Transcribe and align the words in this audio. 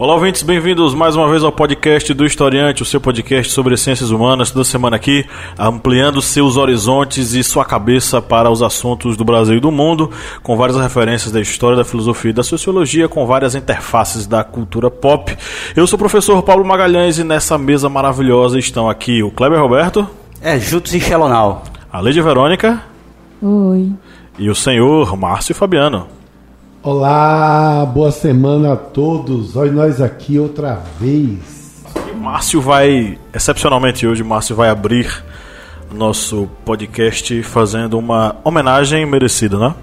Olá, 0.00 0.14
ouvintes, 0.14 0.44
bem-vindos 0.44 0.94
mais 0.94 1.16
uma 1.16 1.28
vez 1.28 1.42
ao 1.42 1.50
podcast 1.50 2.14
do 2.14 2.24
Historiante, 2.24 2.84
o 2.84 2.86
seu 2.86 3.00
podcast 3.00 3.52
sobre 3.52 3.76
ciências 3.76 4.12
humanas, 4.12 4.48
toda 4.48 4.64
semana 4.64 4.94
aqui, 4.94 5.26
ampliando 5.58 6.22
seus 6.22 6.56
horizontes 6.56 7.32
e 7.32 7.42
sua 7.42 7.64
cabeça 7.64 8.22
para 8.22 8.48
os 8.48 8.62
assuntos 8.62 9.16
do 9.16 9.24
Brasil 9.24 9.56
e 9.56 9.60
do 9.60 9.72
mundo, 9.72 10.08
com 10.40 10.56
várias 10.56 10.78
referências 10.78 11.32
da 11.32 11.40
história, 11.40 11.76
da 11.76 11.84
filosofia 11.84 12.30
e 12.30 12.32
da 12.32 12.44
sociologia, 12.44 13.08
com 13.08 13.26
várias 13.26 13.56
interfaces 13.56 14.24
da 14.24 14.44
cultura 14.44 14.88
pop. 14.88 15.36
Eu 15.74 15.84
sou 15.84 15.96
o 15.96 15.98
professor 15.98 16.40
Paulo 16.44 16.64
Magalhães 16.64 17.18
e 17.18 17.24
nessa 17.24 17.58
mesa 17.58 17.88
maravilhosa 17.88 18.56
estão 18.56 18.88
aqui 18.88 19.20
o 19.24 19.32
Kleber 19.32 19.60
Roberto. 19.60 20.08
É, 20.40 20.60
Jutos 20.60 20.94
e 20.94 21.00
Xelonal. 21.00 21.64
A 21.92 22.00
Lady 22.00 22.20
Verônica. 22.20 22.84
Oi. 23.42 23.90
E 24.38 24.48
o 24.48 24.54
senhor 24.54 25.16
Márcio 25.16 25.56
Fabiano. 25.56 26.17
Olá, 26.90 27.84
boa 27.84 28.10
semana 28.10 28.72
a 28.72 28.76
todos. 28.76 29.56
Olha 29.56 29.70
nós 29.70 30.00
aqui 30.00 30.38
outra 30.38 30.82
vez. 30.98 31.84
E 32.10 32.16
Márcio 32.16 32.62
vai, 32.62 33.18
excepcionalmente 33.30 34.06
hoje, 34.06 34.24
Márcio 34.24 34.56
vai 34.56 34.70
abrir 34.70 35.22
nosso 35.92 36.48
podcast 36.64 37.42
fazendo 37.42 37.98
uma 37.98 38.36
homenagem 38.42 39.04
merecida, 39.04 39.58
né? 39.58 39.74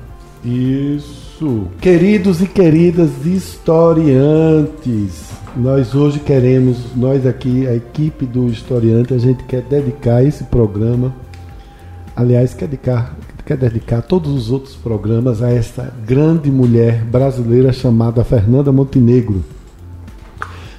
Isso. 0.43 1.67
Queridos 1.79 2.41
e 2.41 2.47
queridas 2.47 3.23
historiantes, 3.23 5.29
nós 5.55 5.93
hoje 5.93 6.19
queremos, 6.19 6.95
nós 6.95 7.27
aqui, 7.27 7.67
a 7.67 7.75
equipe 7.75 8.25
do 8.25 8.47
Historiante, 8.47 9.13
a 9.13 9.19
gente 9.19 9.43
quer 9.43 9.61
dedicar 9.61 10.23
esse 10.23 10.43
programa, 10.45 11.13
aliás, 12.15 12.55
quer 12.55 12.67
dedicar 12.67 13.15
quer 13.45 13.57
dedicar 13.57 14.01
todos 14.01 14.33
os 14.33 14.51
outros 14.51 14.75
programas 14.75 15.43
a 15.43 15.51
essa 15.51 15.93
grande 16.05 16.49
mulher 16.49 17.03
brasileira 17.03 17.71
chamada 17.71 18.23
Fernanda 18.23 18.71
Montenegro. 18.71 19.43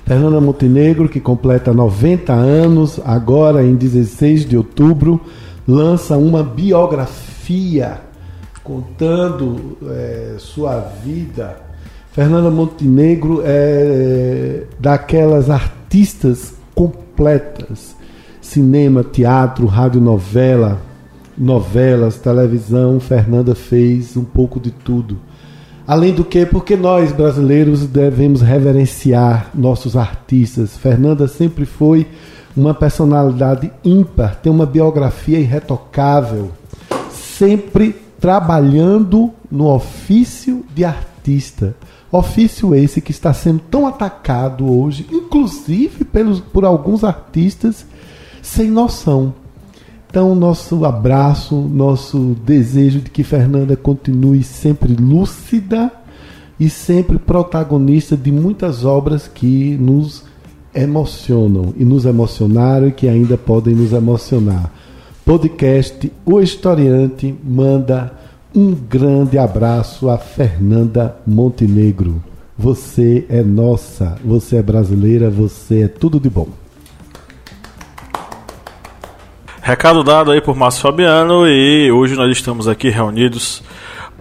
Fernanda 0.05 0.41
Montenegro, 0.41 1.09
que 1.09 1.21
completa 1.21 1.73
90 1.73 2.33
anos, 2.33 3.01
agora 3.05 3.65
em 3.65 3.77
16 3.77 4.49
de 4.49 4.57
outubro, 4.57 5.21
lança 5.67 6.17
uma 6.17 6.43
biografia 6.43 8.01
contando 8.65 9.79
é, 9.89 10.35
sua 10.39 10.81
vida. 10.81 11.57
Fernanda 12.11 12.51
Montenegro 12.51 13.43
é 13.45 14.65
daquelas 14.81 15.51
artistas 15.51 16.55
completas: 16.75 17.95
cinema, 18.41 19.05
teatro, 19.05 19.67
radionovela, 19.67 20.81
novelas, 21.37 22.17
televisão, 22.17 22.99
Fernanda 23.01 23.55
fez 23.55 24.17
um 24.17 24.25
pouco 24.25 24.59
de 24.59 24.71
tudo. 24.71 25.19
Além 25.87 26.13
do 26.13 26.25
que, 26.25 26.45
porque 26.45 26.77
nós 26.77 27.13
brasileiros 27.13 27.87
devemos 27.87 28.41
reverenciar 28.43 29.51
nossos 29.55 29.97
artistas. 29.97 30.77
Fernanda 30.77 31.29
sempre 31.29 31.65
foi 31.65 32.07
uma 32.57 32.75
personalidade 32.75 33.71
ímpar, 33.85 34.37
tem 34.37 34.51
uma 34.51 34.67
biografia 34.67 35.39
irretocável, 35.39 36.51
sempre 37.11 37.95
trabalhando 38.19 39.31
no 39.51 39.73
ofício 39.73 40.65
de 40.75 40.85
artista. 40.85 41.77
Ofício 42.11 42.75
esse 42.75 43.01
que 43.01 43.11
está 43.11 43.33
sendo 43.33 43.61
tão 43.71 43.87
atacado 43.87 44.69
hoje, 44.69 45.07
inclusive 45.13 46.05
pelos, 46.05 46.41
por 46.41 46.65
alguns 46.65 47.05
artistas 47.05 47.87
sem 48.41 48.71
noção. 48.71 49.35
Então, 50.17 50.35
nosso 50.35 50.83
abraço, 50.87 51.55
nosso 51.55 52.35
desejo 52.43 53.01
de 53.01 53.11
que 53.11 53.23
Fernanda 53.23 53.77
continue 53.77 54.43
sempre 54.43 54.95
lúcida 54.95 55.93
e 56.59 56.71
sempre 56.71 57.19
protagonista 57.19 58.17
de 58.17 58.33
muitas 58.33 58.83
obras 58.83 59.29
que 59.29 59.77
nos 59.77 60.25
emocionam 60.75 61.75
e 61.77 61.85
nos 61.85 62.07
emocionaram 62.07 62.89
e 62.89 62.93
que 62.93 63.07
ainda 63.07 63.37
podem 63.37 63.75
nos 63.75 63.93
emocionar. 63.93 64.73
Podcast 65.23 66.11
O 66.25 66.41
Historiante 66.41 67.35
manda 67.45 68.11
um 68.55 68.75
grande 68.75 69.37
abraço 69.37 70.09
a 70.09 70.17
Fernanda 70.17 71.15
Montenegro. 71.27 72.25
Você 72.57 73.27
é 73.29 73.43
nossa, 73.43 74.17
você 74.25 74.57
é 74.57 74.63
brasileira, 74.63 75.29
você 75.29 75.83
é 75.83 75.89
tudo 75.89 76.19
de 76.19 76.31
bom. 76.31 76.49
Recado 79.67 80.05
dado 80.05 80.31
aí 80.31 80.41
por 80.41 80.55
Márcio 80.55 80.81
Fabiano 80.81 81.45
e 81.45 81.91
hoje 81.91 82.15
nós 82.15 82.31
estamos 82.31 82.69
aqui 82.69 82.89
reunidos 82.89 83.65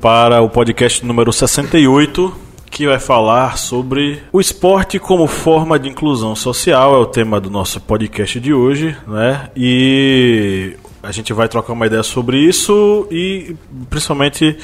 para 0.01 0.41
o 0.41 0.49
podcast 0.49 1.05
número 1.05 1.31
68, 1.31 2.33
que 2.71 2.87
vai 2.87 2.97
falar 2.97 3.55
sobre 3.55 4.23
o 4.33 4.41
esporte 4.41 4.97
como 4.97 5.27
forma 5.27 5.77
de 5.77 5.87
inclusão 5.87 6.35
social, 6.35 6.95
é 6.95 6.97
o 6.97 7.05
tema 7.05 7.39
do 7.39 7.51
nosso 7.51 7.79
podcast 7.79 8.39
de 8.39 8.55
hoje, 8.55 8.97
né? 9.05 9.51
E 9.55 10.75
a 11.03 11.11
gente 11.11 11.31
vai 11.31 11.47
trocar 11.47 11.73
uma 11.73 11.85
ideia 11.85 12.01
sobre 12.01 12.39
isso 12.39 13.07
e 13.11 13.55
principalmente 13.87 14.57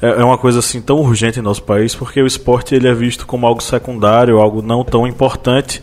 é 0.00 0.22
uma 0.22 0.38
coisa 0.38 0.60
assim 0.60 0.80
tão 0.80 1.00
urgente 1.00 1.40
em 1.40 1.42
nosso 1.42 1.64
país 1.64 1.96
porque 1.96 2.22
o 2.22 2.26
esporte 2.28 2.76
ele 2.76 2.86
é 2.86 2.94
visto 2.94 3.26
como 3.26 3.44
algo 3.44 3.60
secundário, 3.60 4.38
algo 4.38 4.62
não 4.62 4.84
tão 4.84 5.04
importante 5.04 5.82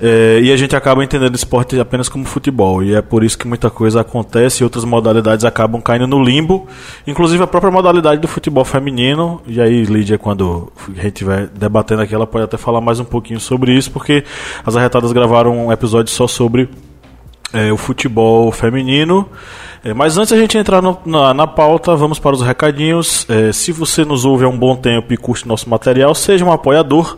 é, 0.00 0.40
e 0.40 0.52
a 0.52 0.56
gente 0.56 0.76
acaba 0.76 1.02
entendendo 1.02 1.34
esporte 1.34 1.78
apenas 1.80 2.08
como 2.08 2.24
futebol. 2.24 2.82
E 2.82 2.94
é 2.94 3.02
por 3.02 3.24
isso 3.24 3.36
que 3.36 3.48
muita 3.48 3.68
coisa 3.68 4.00
acontece 4.00 4.62
e 4.62 4.64
outras 4.64 4.84
modalidades 4.84 5.44
acabam 5.44 5.80
caindo 5.80 6.06
no 6.06 6.22
limbo. 6.22 6.68
Inclusive 7.06 7.42
a 7.42 7.46
própria 7.46 7.72
modalidade 7.72 8.20
do 8.20 8.28
futebol 8.28 8.64
feminino. 8.64 9.42
E 9.46 9.60
aí, 9.60 9.84
Lídia, 9.84 10.16
quando 10.16 10.72
a 10.88 11.02
gente 11.02 11.06
estiver 11.06 11.48
debatendo 11.48 12.02
aqui, 12.02 12.14
ela 12.14 12.26
pode 12.26 12.44
até 12.44 12.56
falar 12.56 12.80
mais 12.80 13.00
um 13.00 13.04
pouquinho 13.04 13.40
sobre 13.40 13.72
isso, 13.72 13.90
porque 13.90 14.24
as 14.64 14.76
arretadas 14.76 15.12
gravaram 15.12 15.66
um 15.66 15.72
episódio 15.72 16.12
só 16.12 16.28
sobre 16.28 16.68
é, 17.52 17.72
o 17.72 17.76
futebol 17.76 18.52
feminino. 18.52 19.28
É, 19.84 19.92
mas 19.92 20.16
antes 20.16 20.32
a 20.32 20.36
gente 20.36 20.56
entrar 20.56 20.80
no, 20.80 20.96
na, 21.04 21.34
na, 21.34 21.46
pauta, 21.46 21.96
vamos 21.96 22.20
para 22.20 22.34
os 22.34 22.42
recadinhos. 22.42 23.26
É, 23.28 23.52
se 23.52 23.72
você 23.72 24.04
nos 24.04 24.24
ouve 24.24 24.44
há 24.44 24.48
um 24.48 24.58
bom 24.58 24.76
tempo 24.76 25.12
e 25.12 25.16
curte 25.16 25.46
nosso 25.46 25.68
material, 25.68 26.14
seja 26.14 26.44
um 26.44 26.52
apoiador 26.52 27.16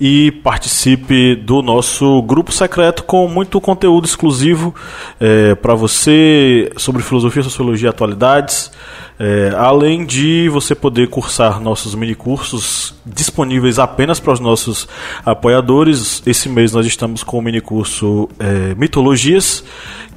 e 0.00 0.30
participe 0.30 1.36
do 1.36 1.62
nosso 1.62 2.22
grupo 2.22 2.52
secreto 2.52 3.04
com 3.04 3.28
muito 3.28 3.60
conteúdo 3.60 4.06
exclusivo 4.06 4.74
é, 5.20 5.54
para 5.54 5.74
você 5.74 6.70
sobre 6.76 7.02
filosofia, 7.02 7.42
sociologia 7.42 7.88
e 7.88 7.90
atualidades. 7.90 8.70
É, 9.16 9.54
além 9.56 10.04
de 10.04 10.48
você 10.48 10.74
poder 10.74 11.08
cursar 11.08 11.60
nossos 11.60 11.94
minicursos 11.94 12.94
disponíveis 13.06 13.78
apenas 13.78 14.18
para 14.18 14.32
os 14.32 14.40
nossos 14.40 14.88
apoiadores, 15.24 16.20
esse 16.26 16.48
mês 16.48 16.72
nós 16.72 16.84
estamos 16.84 17.22
com 17.22 17.38
o 17.38 17.42
minicurso 17.42 18.28
é, 18.40 18.74
Mitologias 18.74 19.62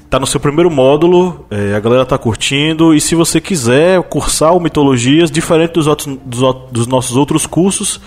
Tá 0.10 0.18
no 0.18 0.26
seu 0.26 0.40
primeiro 0.40 0.72
módulo, 0.72 1.46
é, 1.52 1.76
a 1.76 1.80
galera 1.82 2.06
tá 2.06 2.18
curtindo. 2.18 2.96
E 2.96 3.02
se 3.02 3.14
você 3.14 3.42
quiser 3.42 4.02
cursar 4.04 4.56
o 4.56 4.60
Mitologias, 4.60 5.30
diferente 5.30 5.74
dos, 5.74 5.86
outros, 5.86 6.18
dos, 6.24 6.56
dos 6.72 6.88
nossos 6.88 7.18
outros 7.18 7.46
cursos, 7.46 8.00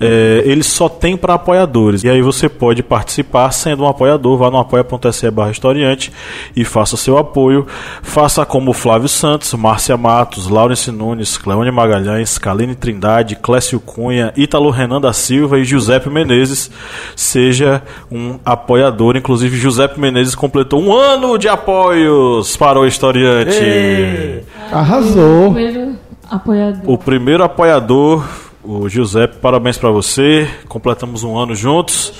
é, 0.00 0.42
ele 0.44 0.64
só 0.64 0.88
tem 0.88 1.16
para 1.16 1.34
apoiadores. 1.34 2.02
E 2.02 2.08
aí 2.08 2.20
você 2.20 2.48
pode 2.48 2.82
participar 2.82 3.52
sendo 3.52 3.84
um 3.84 3.86
apoiador. 3.86 4.36
Vá 4.36 4.50
no 4.50 4.58
apoia.se 4.58 5.30
barra 5.30 5.52
historiante 5.52 6.12
e 6.56 6.64
faça 6.64 6.96
seu 6.96 7.16
apoio. 7.16 7.64
Faça 8.02 8.44
como 8.44 8.72
Flávio 8.72 9.08
Santos, 9.08 9.54
Márcia 9.54 9.96
Matos, 9.96 10.48
Laurence 10.48 10.90
Nunes, 10.90 11.38
Cleone 11.38 11.70
Magalhães, 11.70 12.38
Kaline 12.38 12.74
Trindade, 12.74 13.36
Clécio 13.36 13.78
Cunha, 13.78 14.32
Ítalo 14.36 14.70
Renan 14.70 15.00
da 15.00 15.12
Silva 15.12 15.60
e 15.60 15.64
Giuseppe 15.64 16.10
Menezes. 16.10 16.72
Seja 17.14 17.84
um 18.10 18.40
apoiador. 18.44 19.16
Inclusive, 19.16 19.56
Giuseppe 19.56 20.00
Menezes 20.00 20.34
completou 20.34 20.82
um 20.82 20.92
ano 20.92 21.35
de 21.38 21.48
apoios 21.48 22.56
para 22.56 22.78
o 22.78 22.86
historiante. 22.86 23.56
Ei. 23.56 24.44
Arrasou. 24.72 25.48
O 25.48 25.54
primeiro 25.54 25.98
apoiador. 26.30 26.82
O 26.90 26.98
primeiro 26.98 27.44
apoiador, 27.44 28.24
o 28.62 28.88
Giuseppe, 28.88 29.36
parabéns 29.36 29.78
para 29.78 29.90
você. 29.90 30.48
Completamos 30.68 31.22
um 31.24 31.36
ano 31.36 31.54
juntos. 31.54 32.12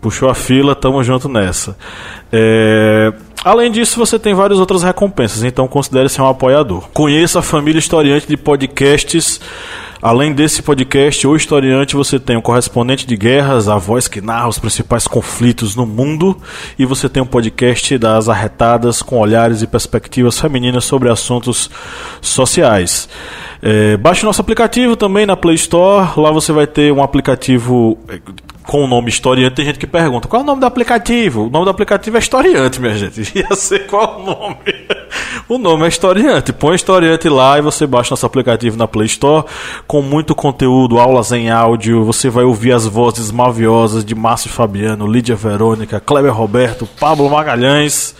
Puxou 0.00 0.28
a 0.28 0.34
fila, 0.34 0.74
tamo 0.74 1.02
junto 1.02 1.28
nessa. 1.28 1.76
É... 2.32 3.12
Além 3.44 3.70
disso, 3.70 3.98
você 3.98 4.18
tem 4.18 4.34
várias 4.34 4.58
outras 4.58 4.82
recompensas, 4.82 5.44
então 5.44 5.68
considere 5.68 6.08
ser 6.08 6.22
um 6.22 6.28
apoiador. 6.28 6.88
Conheça 6.92 7.38
a 7.38 7.42
família 7.42 7.78
historiante 7.78 8.26
de 8.26 8.36
podcasts 8.36 9.40
Além 10.00 10.32
desse 10.32 10.62
podcast, 10.62 11.26
O 11.26 11.34
Historiante, 11.34 11.96
você 11.96 12.20
tem 12.20 12.36
o 12.36 12.42
correspondente 12.42 13.06
de 13.06 13.16
guerras, 13.16 13.68
a 13.68 13.76
voz 13.76 14.06
que 14.06 14.20
narra 14.20 14.48
os 14.48 14.58
principais 14.58 15.08
conflitos 15.08 15.74
no 15.74 15.84
mundo, 15.84 16.36
e 16.78 16.84
você 16.84 17.08
tem 17.08 17.22
um 17.22 17.26
podcast 17.26 17.98
das 17.98 18.28
arretadas 18.28 19.02
com 19.02 19.18
olhares 19.18 19.60
e 19.60 19.66
perspectivas 19.66 20.38
femininas 20.38 20.84
sobre 20.84 21.10
assuntos 21.10 21.68
sociais. 22.20 23.08
É, 23.60 23.96
baixe 23.96 24.24
nosso 24.24 24.40
aplicativo 24.40 24.94
também 24.94 25.26
na 25.26 25.36
Play 25.36 25.56
Store. 25.56 26.08
Lá 26.16 26.30
você 26.30 26.52
vai 26.52 26.66
ter 26.66 26.92
um 26.92 27.02
aplicativo 27.02 27.98
é, 28.08 28.20
com 28.68 28.84
o 28.84 28.86
nome 28.86 29.08
Historiante. 29.08 29.56
Tem 29.56 29.64
gente 29.64 29.78
que 29.78 29.86
pergunta 29.86 30.28
qual 30.28 30.40
é 30.40 30.44
o 30.44 30.46
nome 30.46 30.60
do 30.60 30.66
aplicativo. 30.66 31.46
O 31.46 31.50
nome 31.50 31.64
do 31.64 31.70
aplicativo 31.70 32.16
é 32.16 32.20
Historiante, 32.20 32.80
minha 32.80 32.96
gente. 32.96 33.20
Ia 33.36 33.56
ser 33.56 33.86
qual 33.86 34.20
o 34.20 34.24
nome? 34.24 34.56
o 35.48 35.58
nome 35.58 35.86
é 35.86 35.88
Historiante. 35.88 36.52
Põe 36.52 36.76
Historiante 36.76 37.28
lá 37.28 37.58
e 37.58 37.62
você 37.62 37.86
baixa 37.86 38.12
nosso 38.12 38.26
aplicativo 38.26 38.76
na 38.76 38.86
Play 38.86 39.06
Store 39.06 39.44
com 39.88 40.02
muito 40.02 40.34
conteúdo, 40.34 40.98
aulas 40.98 41.32
em 41.32 41.50
áudio. 41.50 42.04
Você 42.04 42.28
vai 42.28 42.44
ouvir 42.44 42.72
as 42.72 42.86
vozes 42.86 43.30
maviosas 43.30 44.04
de 44.04 44.14
Márcio 44.14 44.50
Fabiano, 44.50 45.06
Lídia 45.06 45.34
Verônica, 45.34 45.98
Kleber 45.98 46.32
Roberto, 46.32 46.86
Pablo 47.00 47.30
Magalhães. 47.30 48.14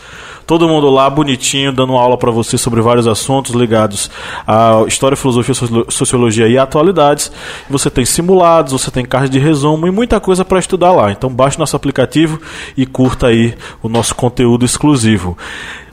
Todo 0.49 0.67
mundo 0.67 0.89
lá 0.89 1.07
bonitinho, 1.07 1.71
dando 1.71 1.93
aula 1.93 2.17
para 2.17 2.31
você 2.31 2.57
sobre 2.57 2.81
vários 2.81 3.05
assuntos 3.05 3.53
ligados 3.53 4.09
à 4.47 4.83
história, 4.87 5.15
filosofia, 5.15 5.53
sociologia 5.89 6.47
e 6.47 6.57
atualidades. 6.57 7.31
Você 7.69 7.87
tem 7.87 8.03
simulados, 8.03 8.73
você 8.73 8.89
tem 8.89 9.05
cards 9.05 9.29
de 9.29 9.37
resumo 9.37 9.85
e 9.85 9.91
muita 9.91 10.19
coisa 10.19 10.43
para 10.43 10.57
estudar 10.57 10.91
lá. 10.91 11.11
Então 11.11 11.29
baixe 11.29 11.59
nosso 11.59 11.75
aplicativo 11.75 12.41
e 12.75 12.83
curta 12.87 13.27
aí 13.27 13.53
o 13.83 13.87
nosso 13.87 14.15
conteúdo 14.15 14.65
exclusivo. 14.65 15.37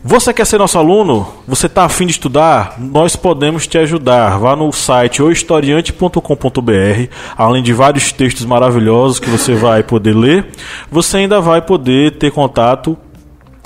Você 0.02 0.32
quer 0.32 0.46
ser 0.46 0.58
nosso 0.58 0.78
aluno? 0.78 1.26
Você 1.48 1.66
está 1.66 1.84
afim 1.84 2.06
de 2.06 2.12
estudar? 2.12 2.76
Nós 2.78 3.16
podemos 3.16 3.66
te 3.66 3.76
ajudar. 3.76 4.38
Vá 4.38 4.54
no 4.54 4.72
site 4.72 5.20
ohistoriante.com.br. 5.20 7.10
Além 7.36 7.62
de 7.62 7.72
vários 7.72 8.12
textos 8.12 8.46
maravilhosos 8.46 9.18
que 9.18 9.28
você 9.28 9.54
vai 9.54 9.82
poder 9.82 10.14
ler, 10.14 10.46
você 10.90 11.18
ainda 11.18 11.40
vai 11.40 11.60
poder 11.60 12.12
ter 12.12 12.30
contato 12.30 12.96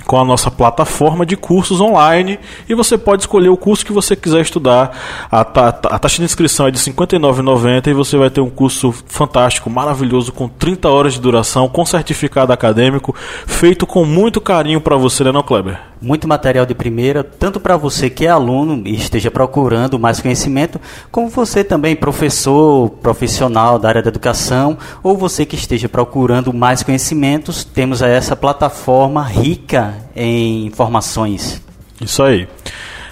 com 0.06 0.18
a 0.18 0.24
nossa 0.24 0.50
plataforma 0.50 1.24
de 1.24 1.36
cursos 1.36 1.80
online 1.80 2.38
e 2.68 2.74
você 2.74 2.98
pode 2.98 3.22
escolher 3.22 3.48
o 3.48 3.56
curso 3.56 3.84
que 3.84 3.92
você 3.92 4.16
quiser 4.16 4.40
estudar. 4.40 4.96
A, 5.30 5.40
a 5.40 5.98
taxa 5.98 6.18
de 6.18 6.24
inscrição 6.24 6.66
é 6.66 6.70
de 6.70 6.78
R$ 6.78 6.92
59,90 6.92 7.88
e 7.88 7.92
você 7.92 8.16
vai 8.16 8.30
ter 8.30 8.40
um 8.40 8.50
curso 8.50 8.92
fantástico, 9.06 9.70
maravilhoso, 9.70 10.32
com 10.32 10.48
30 10.48 10.88
horas 10.88 11.14
de 11.14 11.20
duração, 11.20 11.68
com 11.68 11.84
certificado 11.84 12.52
acadêmico, 12.52 13.14
feito 13.46 13.86
com 13.86 14.04
muito 14.04 14.40
carinho 14.40 14.80
para 14.80 14.96
você, 14.96 15.24
né, 15.24 15.32
não, 15.32 15.42
Kleber? 15.42 15.78
Muito 16.02 16.26
material 16.26 16.64
de 16.64 16.74
primeira, 16.74 17.22
tanto 17.22 17.60
para 17.60 17.76
você 17.76 18.08
que 18.08 18.24
é 18.26 18.30
aluno 18.30 18.82
e 18.86 18.94
esteja 18.94 19.30
procurando 19.30 19.98
mais 19.98 20.20
conhecimento, 20.20 20.80
como 21.10 21.28
você 21.28 21.62
também, 21.62 21.94
professor, 21.94 22.88
profissional 22.88 23.78
da 23.78 23.88
área 23.88 24.02
da 24.02 24.08
educação, 24.08 24.78
ou 25.02 25.16
você 25.16 25.44
que 25.44 25.56
esteja 25.56 25.88
procurando 25.88 26.52
mais 26.52 26.82
conhecimentos, 26.82 27.64
temos 27.64 28.00
essa 28.00 28.34
plataforma 28.34 29.22
rica 29.22 29.99
em 30.14 30.66
informações. 30.66 31.62
Isso 32.00 32.22
aí. 32.22 32.48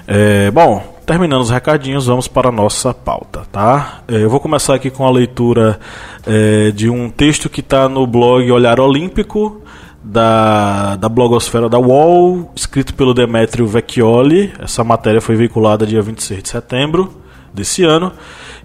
É, 0.06 0.50
bom, 0.50 0.99
terminando 1.05 1.43
os 1.43 1.50
recadinhos, 1.50 2.06
vamos 2.06 2.29
para 2.29 2.49
a 2.49 2.52
nossa 2.52 2.93
pauta, 2.93 3.46
tá? 3.52 4.02
É, 4.08 4.23
eu 4.23 4.31
vou 4.31 4.40
começar 4.40 4.75
aqui 4.75 4.90
com 4.90 5.06
a 5.06 5.11
leitura 5.11 5.79
é, 6.26 6.70
de 6.70 6.88
um 6.90 7.11
texto 7.11 7.49
que 7.49 7.61
está 7.61 7.88
no 7.88 8.06
blog 8.06 8.50
Olhar 8.50 8.81
Olímpico, 8.81 9.62
da, 10.02 10.96
da 10.96 11.08
blogosfera 11.08 11.69
da 11.69 11.79
UOL, 11.79 12.50
escrito 12.55 12.94
pelo 12.94 13.12
Demetrio 13.12 13.67
Vecchioli. 13.67 14.52
Essa 14.58 14.82
matéria 14.82 15.20
foi 15.20 15.37
veiculada 15.37 15.87
dia 15.87 16.00
26 16.00 16.43
de 16.43 16.49
setembro 16.49 17.12
desse 17.52 17.84
ano. 17.84 18.12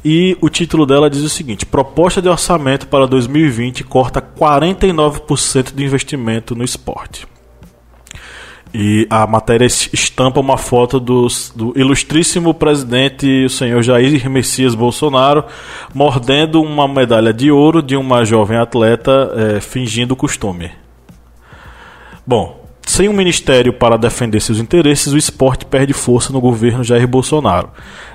E 0.06 0.38
o 0.42 0.50
título 0.50 0.86
dela 0.86 1.10
diz 1.10 1.22
o 1.22 1.30
seguinte: 1.30 1.66
Proposta 1.66 2.22
de 2.22 2.30
orçamento 2.30 2.88
para 2.88 3.08
2020 3.08 3.84
corta 3.84 4.22
49% 4.22 5.74
do 5.74 5.82
investimento 5.82 6.56
no 6.56 6.64
esporte. 6.64 7.28
E 8.74 9.06
a 9.08 9.28
matéria 9.28 9.66
estampa 9.66 10.40
uma 10.40 10.58
foto 10.58 11.00
do, 11.00 11.28
do 11.56 11.74
ilustríssimo 11.76 12.56
presidente, 12.56 13.46
o 13.46 13.50
senhor 13.50 13.84
Jair 13.84 14.28
Messias 14.28 14.74
Bolsonaro, 14.74 15.46
mordendo 15.94 16.60
uma 16.60 16.88
medalha 16.88 17.32
de 17.32 17.52
ouro 17.52 17.84
de 17.84 17.96
uma 17.96 18.26
jovem 18.26 18.58
atleta, 18.58 19.32
é, 19.36 19.62
fingindo 19.62 20.16
costume. 20.16 20.72
Bom, 22.26 22.64
sem 22.86 23.08
um 23.08 23.14
ministério 23.14 23.74
para 23.74 23.98
defender 23.98 24.40
seus 24.40 24.60
interesses, 24.60 25.14
o 25.14 25.18
esporte 25.18 25.66
perde 25.66 25.94
força 25.94 26.34
no 26.34 26.42
governo 26.42 26.84
Jair 26.84 27.08
Bolsonaro. 27.08 27.70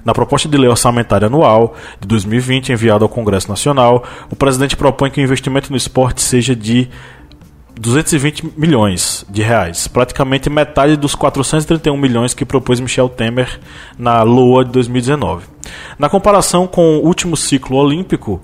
Na 0.04 0.12
proposta 0.12 0.48
de 0.48 0.56
lei 0.56 0.68
orçamentária 0.68 1.26
anual 1.26 1.74
de 2.00 2.06
2020, 2.06 2.72
enviada 2.72 3.04
ao 3.04 3.08
Congresso 3.08 3.48
Nacional, 3.48 4.04
o 4.30 4.36
presidente 4.36 4.76
propõe 4.76 5.10
que 5.10 5.20
o 5.20 5.24
investimento 5.24 5.70
no 5.70 5.76
esporte 5.76 6.20
seja 6.20 6.54
de 6.54 6.88
220 7.78 8.54
milhões 8.56 9.24
de 9.28 9.42
reais, 9.42 9.86
praticamente 9.86 10.50
metade 10.50 10.96
dos 10.96 11.14
431 11.14 11.96
milhões 11.96 12.34
que 12.34 12.44
propôs 12.44 12.80
Michel 12.80 13.08
Temer 13.08 13.60
na 13.98 14.22
LOA 14.22 14.64
de 14.64 14.72
2019. 14.72 15.46
Na 15.98 16.08
comparação 16.08 16.66
com 16.66 16.96
o 16.96 17.06
último 17.06 17.36
ciclo 17.36 17.76
olímpico, 17.76 18.40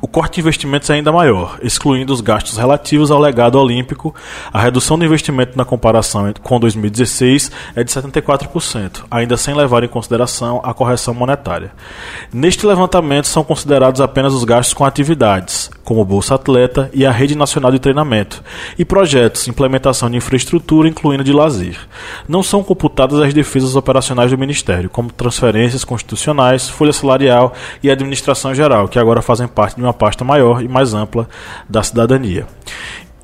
o 0.00 0.06
corte 0.06 0.34
de 0.34 0.40
investimentos 0.40 0.88
é 0.90 0.94
ainda 0.94 1.10
maior, 1.10 1.58
excluindo 1.60 2.12
os 2.12 2.20
gastos 2.20 2.56
relativos 2.56 3.10
ao 3.10 3.18
legado 3.18 3.58
olímpico. 3.58 4.14
A 4.52 4.60
redução 4.60 4.96
do 4.96 5.04
investimento 5.04 5.58
na 5.58 5.64
comparação 5.64 6.32
com 6.40 6.60
2016 6.60 7.50
é 7.74 7.82
de 7.82 7.90
74%, 7.90 9.04
ainda 9.10 9.36
sem 9.36 9.54
levar 9.54 9.82
em 9.82 9.88
consideração 9.88 10.60
a 10.62 10.72
correção 10.72 11.12
monetária. 11.12 11.72
Neste 12.32 12.64
levantamento 12.64 13.26
são 13.26 13.42
considerados 13.42 14.00
apenas 14.00 14.32
os 14.32 14.44
gastos 14.44 14.72
com 14.72 14.84
atividades, 14.84 15.68
como 15.84 16.04
Bolsa 16.04 16.36
Atleta 16.36 16.90
e 16.92 17.04
a 17.04 17.10
Rede 17.10 17.34
Nacional 17.34 17.72
de 17.72 17.78
Treinamento, 17.78 18.42
e 18.78 18.84
projetos, 18.84 19.48
implementação 19.48 20.08
de 20.08 20.16
infraestrutura, 20.16 20.88
incluindo 20.88 21.24
de 21.24 21.32
lazer. 21.32 21.76
Não 22.28 22.42
são 22.42 22.62
computadas 22.62 23.18
as 23.18 23.34
defesas 23.34 23.74
operacionais 23.74 24.30
do 24.30 24.38
Ministério, 24.38 24.90
como 24.90 25.10
transferências 25.10 25.84
constitucionais, 25.84 26.68
folha 26.68 26.92
salarial 26.92 27.52
e 27.82 27.90
administração 27.90 28.54
geral, 28.54 28.86
que 28.86 28.98
agora 28.98 29.22
fazem 29.22 29.48
parte 29.48 29.76
de 29.76 29.82
uma 29.82 29.87
uma 29.88 29.94
pasta 29.94 30.24
maior 30.24 30.62
e 30.62 30.68
mais 30.68 30.94
ampla 30.94 31.28
da 31.68 31.82
cidadania. 31.82 32.46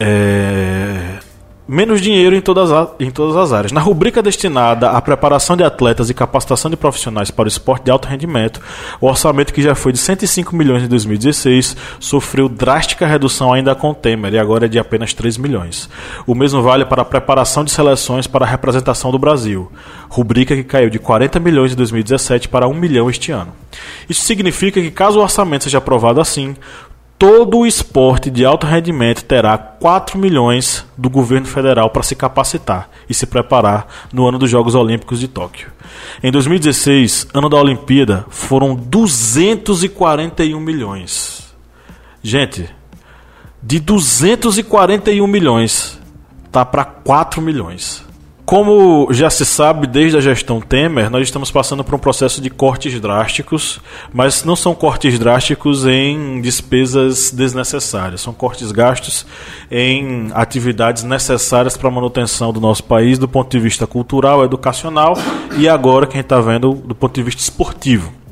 É, 0.00 1.19
menos 1.66 2.00
dinheiro 2.00 2.37
em 2.37 2.40
todas, 2.40 2.70
as, 2.70 2.88
em 3.00 3.11
todas 3.11 3.37
as 3.37 3.52
áreas. 3.52 3.72
Na 3.72 3.81
rubrica 3.81 4.22
destinada 4.22 4.90
à 4.90 5.00
preparação 5.00 5.56
de 5.56 5.64
atletas 5.64 6.11
e 6.11 6.14
capacitação 6.14 6.70
de 6.70 6.76
profissionais 6.76 7.31
para 7.31 7.44
o 7.44 7.49
esporte 7.49 7.84
de 7.84 7.90
alto 7.90 8.06
rendimento, 8.06 8.61
o 9.00 9.06
orçamento 9.06 9.52
que 9.52 9.62
já 9.62 9.75
foi 9.75 9.93
de 9.93 9.99
105 9.99 10.55
milhões 10.55 10.82
em 10.82 10.88
2016 10.88 11.76
sofreu 11.99 12.49
drástica 12.49 13.06
redução 13.06 13.52
ainda 13.52 13.75
com 13.75 13.94
Temer 13.94 14.34
e 14.34 14.38
agora 14.38 14.66
é 14.66 14.69
de 14.69 14.78
apenas 14.78 15.14
3 15.14 15.38
milhões. 15.38 15.88
O 16.26 16.34
mesmo 16.34 16.62
vale 16.62 16.84
para 16.84 17.02
a 17.02 17.05
preparação 17.05 17.64
de 17.64 17.70
seleções 17.70 18.26
para 18.26 18.44
a 18.44 18.49
representação 18.49 19.11
do 19.11 19.19
Brasil, 19.19 19.70
rubrica 20.08 20.55
que 20.55 20.64
caiu 20.64 20.90
de 20.90 20.99
40 20.99 21.40
milhões 21.40 21.72
em 21.72 21.76
2017 21.76 22.49
para 22.49 22.68
1 22.68 22.75
milhão 22.75 23.09
este 23.09 23.33
ano. 23.33 23.52
Isso 24.09 24.23
significa 24.23 24.80
que 24.80 24.90
caso 24.90 25.18
o 25.18 25.23
orçamento 25.23 25.64
seja 25.64 25.78
aprovado 25.78 26.21
assim, 26.21 26.54
todo 27.26 27.61
o 27.61 27.66
esporte 27.66 28.31
de 28.31 28.45
alto 28.45 28.66
rendimento 28.66 29.25
terá 29.25 29.57
4 29.57 30.19
milhões 30.19 30.85
do 30.95 31.09
governo 31.09 31.47
federal 31.47 31.88
para 31.88 32.02
se 32.02 32.14
capacitar 32.14 32.90
e 33.09 33.14
se 33.14 33.25
preparar 33.25 33.87
no 34.12 34.28
ano 34.28 34.38
dos 34.38 34.50
Jogos 34.50 34.75
Olímpicos 34.75 35.21
de 35.21 35.26
Tóquio. 35.26 35.73
Em 36.23 36.31
2016, 36.31 37.28
ano 37.33 37.49
da 37.49 37.57
Olimpíada, 37.57 38.26
foram 38.28 38.75
241 38.75 40.61
milhões. 40.61 41.54
Gente, 42.23 42.69
de 43.62 43.81
241 43.81 45.26
milhões 45.26 45.99
tá 46.52 46.62
para 46.62 46.85
4 46.85 47.40
milhões. 47.40 48.04
Como 48.45 49.09
já 49.11 49.31
se 49.31 49.43
sabe 49.47 49.87
desde 49.87 50.19
a 50.19 50.21
gestão 50.21 50.61
Temer, 50.61 51.09
nós 51.09 51.23
estamos 51.23 51.51
passando 51.51 51.83
por 51.83 51.95
um 51.95 51.99
processo 51.99 52.43
de 52.43 52.51
cortes 52.51 53.01
drásticos, 53.01 53.81
mas 54.13 54.45
não 54.45 54.55
são 54.55 54.75
cortes 54.75 55.19
drásticos 55.19 55.87
em 55.87 56.43
despesas 56.43 57.31
desnecessárias, 57.31 58.21
são 58.21 58.35
cortes 58.35 58.71
gastos 58.71 59.25
em 59.71 60.29
atividades 60.35 61.05
necessárias 61.05 61.75
para 61.75 61.89
a 61.89 61.93
manutenção 61.93 62.53
do 62.53 62.61
nosso 62.61 62.85
país 62.85 63.19
do 63.19 63.27
ponto 63.27 63.51
de 63.51 63.59
vista 63.59 63.87
cultural, 63.87 64.45
educacional 64.45 65.15
e 65.57 65.67
agora 65.67 66.07
que 66.07 66.13
a 66.13 66.17
gente 66.17 66.27
está 66.27 66.41
vendo 66.41 66.75
do 66.75 66.95
ponto 66.95 67.15
de 67.15 67.23
vista 67.23 67.41
esportivo. 67.41 68.24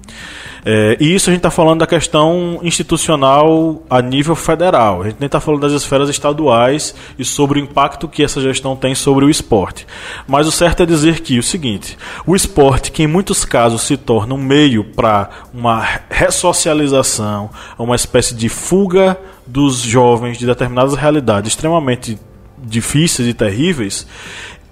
É, 0.65 0.97
e 1.01 1.15
isso 1.15 1.29
a 1.29 1.33
gente 1.33 1.41
está 1.41 1.51
falando 1.51 1.81
da 1.81 1.87
questão 1.87 2.61
institucional 2.63 3.83
a 3.91 4.01
nível 4.01 4.37
federal. 4.37 5.03
A 5.03 5.05
gente 5.07 5.17
nem 5.19 5.27
está 5.27 5.41
falando 5.41 5.63
das 5.63 5.73
esferas 5.73 6.09
estaduais 6.09 6.95
e 7.19 7.25
sobre 7.25 7.59
o 7.59 7.63
impacto 7.63 8.09
que 8.09 8.23
essa 8.23 8.41
gestão 8.41 8.77
tem 8.77 8.95
sobre 8.95 9.25
o 9.25 9.31
esporte. 9.31 9.87
Mas 10.27 10.47
o 10.47 10.53
certo 10.53 10.83
é 10.83 10.87
dizer 10.87 11.21
que 11.21 11.39
o 11.39 11.43
seguinte: 11.43 11.99
o 12.25 12.37
esporte, 12.37 12.93
que 12.93 13.03
em 13.03 13.09
muitos 13.09 13.45
casos 13.45 13.83
se 13.83 13.97
torna 13.97 14.35
um 14.35 14.39
meio 14.39 14.85
para 14.85 15.31
uma 15.53 15.85
ressocialização, 16.09 17.51
uma 17.77 17.97
espécie 17.97 18.35
de 18.35 18.49
fuga 18.49 19.19
dos 19.45 19.81
jovens 19.81 20.39
de 20.39 20.47
determinadas 20.47 20.95
realidades 20.95 21.51
extremamente 21.53 22.17
difíceis 22.65 23.29
e 23.29 23.35
terríveis, 23.35 24.07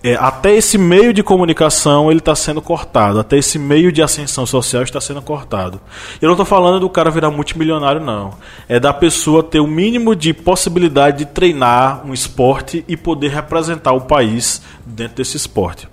é, 0.02 0.14
até 0.14 0.54
esse 0.54 0.78
meio 0.78 1.12
de 1.12 1.23
comunicação 1.23 2.11
ele 2.11 2.21
está 2.21 2.35
sendo 2.35 2.62
cortado, 2.62 3.21
até 3.21 3.37
esse 3.37 3.59
meio 3.59 3.92
de 3.92 4.02
ascensão 4.02 4.47
social 4.47 4.83
está 4.83 5.00
sendo 5.00 5.21
cortado. 5.21 5.80
Eu 6.21 6.26
não 6.26 6.35
estou 6.35 6.47
falando 6.47 6.80
do 6.80 6.88
cara 6.88 7.11
virar 7.11 7.30
multimilionário, 7.30 8.00
não. 8.00 8.35
É 8.69 8.80
da 8.80 8.92
pessoa 8.92 9.42
ter 9.42 9.61
o 9.61 9.66
mínimo 9.66 10.16
de 10.16 10.33
possibilidade 10.33 11.19
de 11.19 11.26
treinar 11.26 12.07
um 12.07 12.14
esporte 12.14 12.85
e 12.88 12.97
poder 12.97 13.28
representar 13.28 13.92
o 13.92 14.02
país 14.02 14.62
dentro 14.87 15.16
desse 15.16 15.37
esporte. 15.37 15.88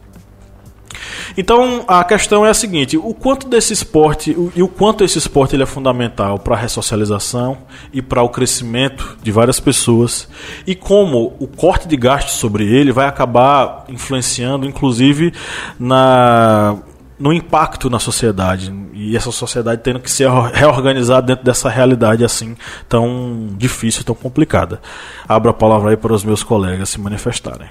Então 1.37 1.83
a 1.87 2.03
questão 2.03 2.45
é 2.45 2.49
a 2.49 2.53
seguinte: 2.53 2.97
o 2.97 3.13
quanto 3.13 3.47
desse 3.47 3.73
esporte 3.73 4.35
e 4.55 4.63
o 4.63 4.67
quanto 4.67 5.03
esse 5.03 5.17
esporte 5.17 5.55
ele 5.55 5.63
é 5.63 5.65
fundamental 5.65 6.39
para 6.39 6.55
a 6.55 6.59
ressocialização 6.59 7.57
e 7.93 8.01
para 8.01 8.21
o 8.21 8.29
crescimento 8.29 9.17
de 9.21 9.31
várias 9.31 9.59
pessoas 9.59 10.27
e 10.65 10.75
como 10.75 11.35
o 11.39 11.47
corte 11.47 11.87
de 11.87 11.97
gastos 11.97 12.35
sobre 12.35 12.65
ele 12.65 12.91
vai 12.91 13.07
acabar 13.07 13.85
influenciando, 13.89 14.65
inclusive 14.65 15.33
na 15.79 16.77
no 17.19 17.33
impacto 17.33 17.89
na 17.89 17.97
sociedade 17.97 18.71
e 18.93 19.17
essa 19.17 19.31
sociedade 19.31 19.81
tendo 19.83 19.99
que 19.99 20.09
ser 20.09 20.29
reorganizada 20.53 21.25
dentro 21.25 21.43
dessa 21.43 21.69
realidade 21.69 22.23
assim 22.23 22.55
tão 22.87 23.49
difícil, 23.57 24.03
tão 24.03 24.15
complicada. 24.15 24.79
Abro 25.27 25.49
a 25.49 25.53
palavra 25.53 25.91
aí 25.91 25.97
para 25.97 26.13
os 26.13 26.23
meus 26.23 26.43
colegas 26.43 26.89
se 26.89 26.99
manifestarem. 26.99 27.69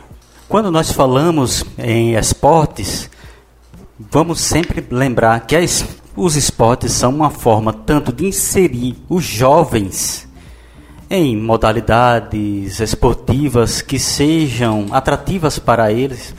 Quando 0.48 0.70
nós 0.70 0.92
falamos 0.92 1.64
em 1.76 2.14
esportes, 2.14 3.10
vamos 3.98 4.40
sempre 4.40 4.84
lembrar 4.90 5.40
que 5.40 5.56
as, 5.56 5.84
os 6.16 6.36
esportes 6.36 6.92
são 6.92 7.10
uma 7.10 7.30
forma 7.30 7.72
tanto 7.72 8.12
de 8.12 8.26
inserir 8.26 8.96
os 9.08 9.24
jovens 9.24 10.26
em 11.08 11.36
modalidades 11.36 12.80
esportivas 12.80 13.80
que 13.80 13.98
sejam 13.98 14.86
atrativas 14.90 15.58
para 15.58 15.92
eles, 15.92 16.34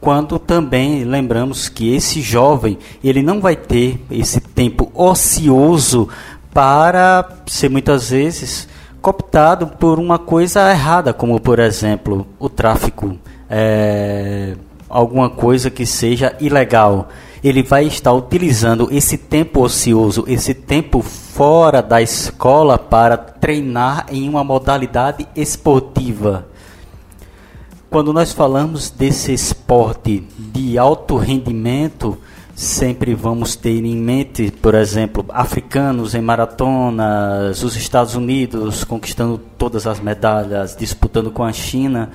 quando 0.00 0.38
também 0.38 1.04
lembramos 1.04 1.68
que 1.68 1.94
esse 1.94 2.20
jovem 2.20 2.78
ele 3.02 3.22
não 3.22 3.40
vai 3.40 3.56
ter 3.56 4.00
esse 4.10 4.40
tempo 4.40 4.90
ocioso 4.94 6.08
para 6.52 7.28
ser 7.46 7.68
muitas 7.68 8.10
vezes 8.10 8.68
cooptado 9.00 9.68
por 9.68 9.98
uma 9.98 10.18
coisa 10.18 10.70
errada, 10.70 11.12
como 11.12 11.40
por 11.40 11.58
exemplo 11.58 12.26
o 12.38 12.48
tráfico 12.48 13.16
é, 13.48 14.56
alguma 14.88 15.28
coisa 15.28 15.70
que 15.70 15.84
seja 15.84 16.36
ilegal. 16.40 17.08
Ele 17.42 17.62
vai 17.62 17.86
estar 17.86 18.12
utilizando 18.12 18.88
esse 18.90 19.16
tempo 19.16 19.60
ocioso, 19.60 20.24
esse 20.26 20.54
tempo 20.54 21.02
fora 21.02 21.80
da 21.80 22.02
escola 22.02 22.76
para 22.76 23.16
treinar 23.16 24.06
em 24.10 24.28
uma 24.28 24.42
modalidade 24.42 25.26
esportiva. 25.36 26.46
Quando 27.90 28.12
nós 28.12 28.32
falamos 28.32 28.90
desse 28.90 29.32
esporte 29.32 30.26
de 30.36 30.76
alto 30.76 31.16
rendimento, 31.16 32.18
sempre 32.54 33.14
vamos 33.14 33.54
ter 33.54 33.82
em 33.84 33.96
mente, 33.96 34.50
por 34.50 34.74
exemplo, 34.74 35.24
africanos 35.28 36.14
em 36.14 36.20
maratonas, 36.20 37.62
os 37.62 37.76
Estados 37.76 38.14
Unidos 38.14 38.82
conquistando 38.84 39.38
todas 39.56 39.86
as 39.86 40.00
medalhas, 40.00 40.76
disputando 40.76 41.30
com 41.30 41.44
a 41.44 41.52
China 41.52 42.10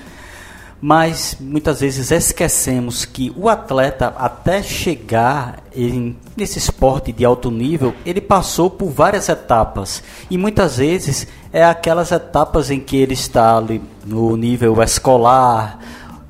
mas 0.86 1.38
muitas 1.40 1.80
vezes 1.80 2.10
esquecemos 2.10 3.06
que 3.06 3.32
o 3.38 3.48
atleta, 3.48 4.08
até 4.18 4.62
chegar 4.62 5.62
em, 5.74 6.14
nesse 6.36 6.58
esporte 6.58 7.10
de 7.10 7.24
alto 7.24 7.50
nível, 7.50 7.94
ele 8.04 8.20
passou 8.20 8.68
por 8.68 8.90
várias 8.90 9.30
etapas. 9.30 10.02
E 10.30 10.36
muitas 10.36 10.76
vezes 10.76 11.26
é 11.50 11.64
aquelas 11.64 12.12
etapas 12.12 12.70
em 12.70 12.78
que 12.78 12.98
ele 12.98 13.14
está 13.14 13.56
ali 13.56 13.80
no 14.04 14.36
nível 14.36 14.82
escolar, 14.82 15.78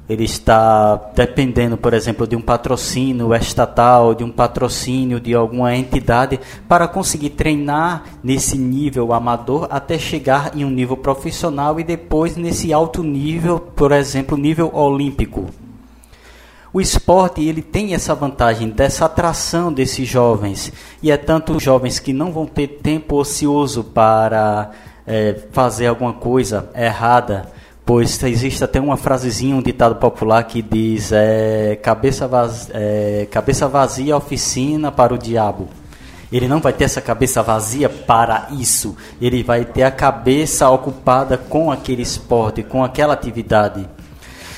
ele 0.08 0.25
está 0.25 0.96
dependendo, 1.14 1.78
por 1.78 1.94
exemplo, 1.94 2.26
de 2.26 2.37
um 2.37 2.40
patrocínio 2.40 3.34
estatal, 3.34 4.14
de 4.14 4.23
um 4.23 4.30
patrocínio 4.30 5.18
de 5.18 5.34
alguma 5.34 5.75
entidade 5.75 6.38
para 6.68 6.87
conseguir 6.87 7.30
treinar 7.30 8.04
nesse 8.23 8.58
nível 8.58 9.14
amador 9.14 9.66
até 9.70 9.99
chegar 9.99 10.54
em 10.54 10.64
um 10.64 10.70
nível 10.70 10.96
profissional 10.96 11.80
e 11.80 11.84
depois 11.84 12.37
nesse 12.37 12.70
alto 12.70 13.02
nível, 13.02 13.58
por 13.58 13.92
exemplo, 13.92 14.37
nível 14.37 14.70
olímpico. 14.75 15.46
O 16.70 16.80
esporte 16.80 17.42
ele 17.42 17.62
tem 17.62 17.94
essa 17.94 18.14
vantagem 18.14 18.68
dessa 18.68 19.06
atração 19.06 19.73
desses 19.73 20.06
jovens 20.06 20.73
e 21.02 21.11
é 21.11 21.16
tanto 21.16 21.58
jovens 21.58 21.99
que 21.99 22.12
não 22.12 22.30
vão 22.30 22.46
ter 22.46 22.66
tempo 22.82 23.16
ocioso 23.16 23.84
para 23.84 24.73
é, 25.06 25.34
fazer 25.52 25.87
alguma 25.87 26.12
coisa 26.12 26.68
errada 26.75 27.53
Pois 27.87 28.23
existe 28.23 28.64
até 28.64 28.81
uma 28.81 28.97
frasezinha, 28.97 29.55
um 29.55 29.61
ditado 29.61 29.97
popular 29.97 30.43
que 30.45 30.62
diz 30.62 31.12
é, 31.12 31.79
cabeça, 31.83 32.26
vazia, 32.26 32.75
é, 32.75 33.29
cabeça 33.31 33.69
vazia, 33.69 34.17
oficina 34.17 34.91
para 34.91 35.12
o 35.12 35.19
diabo. 35.19 35.69
Ele 36.33 36.49
não 36.49 36.61
vai 36.61 36.73
ter 36.73 36.85
essa 36.85 37.03
cabeça 37.03 37.43
vazia 37.43 37.88
para 37.88 38.49
isso. 38.53 38.97
Ele 39.21 39.43
vai 39.43 39.67
ter 39.67 39.83
a 39.83 39.91
cabeça 39.91 40.69
ocupada 40.71 41.37
com 41.37 41.71
aquele 41.71 42.00
esporte, 42.00 42.62
com 42.62 42.83
aquela 42.83 43.12
atividade. 43.12 43.87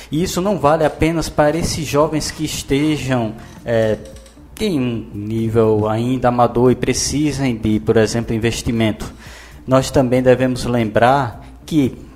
E 0.09 0.23
isso 0.23 0.41
não 0.41 0.57
vale 0.57 0.85
apenas 0.85 1.27
para 1.27 1.57
esses 1.57 1.85
jovens 1.85 2.31
que 2.31 2.45
estejam 2.45 3.33
é, 3.65 3.97
em 4.57 4.79
um 4.79 5.05
nível 5.13 5.89
ainda 5.89 6.29
amador 6.29 6.71
e 6.71 6.75
precisem 6.75 7.57
de, 7.57 7.79
por 7.81 7.97
exemplo, 7.97 8.33
investimento. 8.33 9.13
Nós 9.67 9.91
também 9.91 10.23
devemos 10.23 10.63
lembrar 10.63 11.45
que 11.65 12.06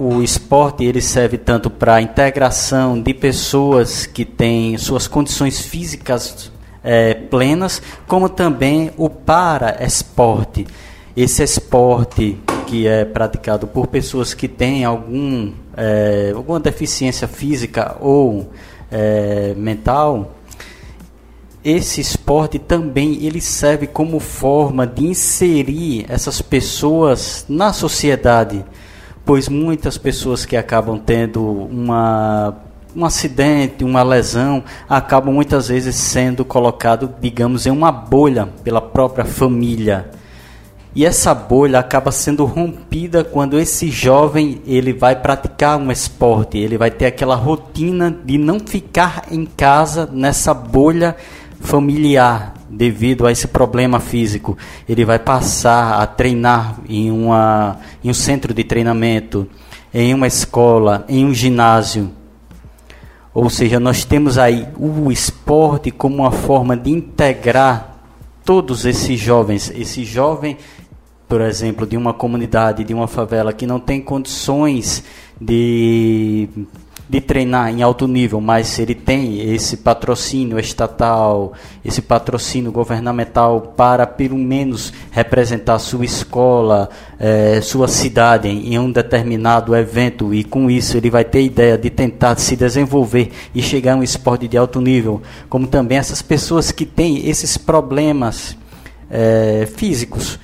o 0.00 0.22
esporte 0.22 0.82
ele 0.82 1.02
serve 1.02 1.36
tanto 1.36 1.68
para 1.68 1.96
a 1.96 2.00
integração 2.00 2.98
de 2.98 3.12
pessoas 3.12 4.06
que 4.06 4.24
têm 4.24 4.78
suas 4.78 5.06
condições 5.06 5.60
físicas 5.60 6.50
é, 6.82 7.12
plenas, 7.12 7.82
como 8.06 8.26
também 8.26 8.90
o 8.96 9.10
para-esporte. 9.10 10.66
Esse 11.14 11.42
esporte 11.42 12.38
que 12.66 12.86
é 12.86 13.04
praticado 13.04 13.66
por 13.66 13.88
pessoas 13.88 14.32
que 14.32 14.48
têm 14.48 14.86
algum, 14.86 15.52
é, 15.76 16.32
alguma 16.34 16.58
deficiência 16.58 17.28
física 17.28 17.98
ou 18.00 18.50
é, 18.90 19.52
mental, 19.54 20.34
esse 21.62 22.00
esporte 22.00 22.58
também 22.58 23.22
ele 23.22 23.42
serve 23.42 23.86
como 23.86 24.18
forma 24.18 24.86
de 24.86 25.04
inserir 25.04 26.06
essas 26.08 26.40
pessoas 26.40 27.44
na 27.50 27.70
sociedade 27.74 28.64
pois 29.24 29.48
muitas 29.48 29.98
pessoas 29.98 30.44
que 30.44 30.56
acabam 30.56 30.98
tendo 30.98 31.42
uma 31.42 32.54
um 32.94 33.04
acidente, 33.04 33.84
uma 33.84 34.02
lesão, 34.02 34.64
acabam 34.88 35.32
muitas 35.32 35.68
vezes 35.68 35.94
sendo 35.94 36.44
colocado, 36.44 37.14
digamos, 37.20 37.66
em 37.66 37.70
uma 37.70 37.92
bolha 37.92 38.48
pela 38.64 38.80
própria 38.80 39.24
família. 39.24 40.10
E 40.94 41.06
essa 41.06 41.32
bolha 41.32 41.78
acaba 41.78 42.10
sendo 42.10 42.44
rompida 42.44 43.22
quando 43.22 43.60
esse 43.60 43.88
jovem 43.90 44.60
ele 44.66 44.92
vai 44.92 45.14
praticar 45.14 45.78
um 45.78 45.92
esporte, 45.92 46.58
ele 46.58 46.76
vai 46.76 46.90
ter 46.90 47.06
aquela 47.06 47.36
rotina 47.36 48.10
de 48.24 48.36
não 48.36 48.58
ficar 48.58 49.26
em 49.30 49.46
casa 49.46 50.08
nessa 50.12 50.52
bolha 50.52 51.14
familiar, 51.60 52.54
devido 52.70 53.26
a 53.26 53.32
esse 53.32 53.48
problema 53.48 53.98
físico, 53.98 54.56
ele 54.88 55.04
vai 55.04 55.18
passar 55.18 56.00
a 56.00 56.06
treinar 56.06 56.78
em, 56.88 57.10
uma, 57.10 57.78
em 58.02 58.10
um 58.10 58.14
centro 58.14 58.54
de 58.54 58.62
treinamento, 58.62 59.46
em 59.92 60.14
uma 60.14 60.28
escola, 60.28 61.04
em 61.08 61.26
um 61.26 61.34
ginásio. 61.34 62.10
Ou 63.34 63.50
seja, 63.50 63.80
nós 63.80 64.04
temos 64.04 64.38
aí 64.38 64.68
o 64.78 65.10
esporte 65.10 65.90
como 65.90 66.16
uma 66.16 66.30
forma 66.30 66.76
de 66.76 66.90
integrar 66.90 67.96
todos 68.44 68.84
esses 68.84 69.18
jovens. 69.18 69.72
Esse 69.74 70.04
jovem, 70.04 70.56
por 71.28 71.40
exemplo, 71.40 71.86
de 71.86 71.96
uma 71.96 72.12
comunidade, 72.12 72.84
de 72.84 72.94
uma 72.94 73.06
favela 73.06 73.52
que 73.52 73.66
não 73.66 73.80
tem 73.80 74.00
condições 74.00 75.04
de 75.40 76.48
de 77.10 77.20
treinar 77.20 77.70
em 77.70 77.82
alto 77.82 78.06
nível, 78.06 78.40
mas 78.40 78.78
ele 78.78 78.94
tem 78.94 79.52
esse 79.52 79.78
patrocínio 79.78 80.60
estatal, 80.60 81.52
esse 81.84 82.00
patrocínio 82.00 82.70
governamental 82.70 83.74
para 83.76 84.06
pelo 84.06 84.38
menos 84.38 84.92
representar 85.10 85.80
sua 85.80 86.04
escola, 86.04 86.88
eh, 87.18 87.60
sua 87.62 87.88
cidade 87.88 88.46
em 88.46 88.78
um 88.78 88.92
determinado 88.92 89.74
evento. 89.74 90.32
E 90.32 90.44
com 90.44 90.70
isso 90.70 90.96
ele 90.96 91.10
vai 91.10 91.24
ter 91.24 91.42
ideia 91.42 91.76
de 91.76 91.90
tentar 91.90 92.38
se 92.38 92.54
desenvolver 92.54 93.32
e 93.52 93.60
chegar 93.60 93.94
a 93.94 93.96
um 93.96 94.04
esporte 94.04 94.46
de 94.46 94.56
alto 94.56 94.80
nível, 94.80 95.20
como 95.48 95.66
também 95.66 95.98
essas 95.98 96.22
pessoas 96.22 96.70
que 96.70 96.86
têm 96.86 97.28
esses 97.28 97.58
problemas 97.58 98.56
eh, 99.10 99.68
físicos 99.74 100.38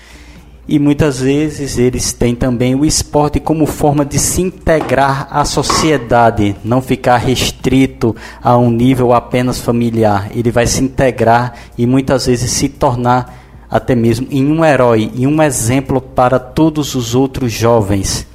e 0.68 0.78
muitas 0.78 1.20
vezes 1.20 1.78
eles 1.78 2.12
têm 2.12 2.34
também 2.34 2.74
o 2.74 2.84
esporte 2.84 3.38
como 3.38 3.66
forma 3.66 4.04
de 4.04 4.18
se 4.18 4.42
integrar 4.42 5.28
à 5.30 5.44
sociedade, 5.44 6.56
não 6.64 6.82
ficar 6.82 7.18
restrito 7.18 8.16
a 8.42 8.56
um 8.56 8.70
nível 8.70 9.12
apenas 9.12 9.60
familiar. 9.60 10.28
Ele 10.34 10.50
vai 10.50 10.66
se 10.66 10.82
integrar 10.82 11.54
e 11.78 11.86
muitas 11.86 12.26
vezes 12.26 12.50
se 12.50 12.68
tornar 12.68 13.46
até 13.70 13.94
mesmo 13.94 14.26
em 14.30 14.44
um 14.46 14.64
herói 14.64 15.10
e 15.14 15.26
um 15.26 15.40
exemplo 15.40 16.00
para 16.00 16.38
todos 16.38 16.94
os 16.94 17.14
outros 17.14 17.52
jovens. 17.52 18.26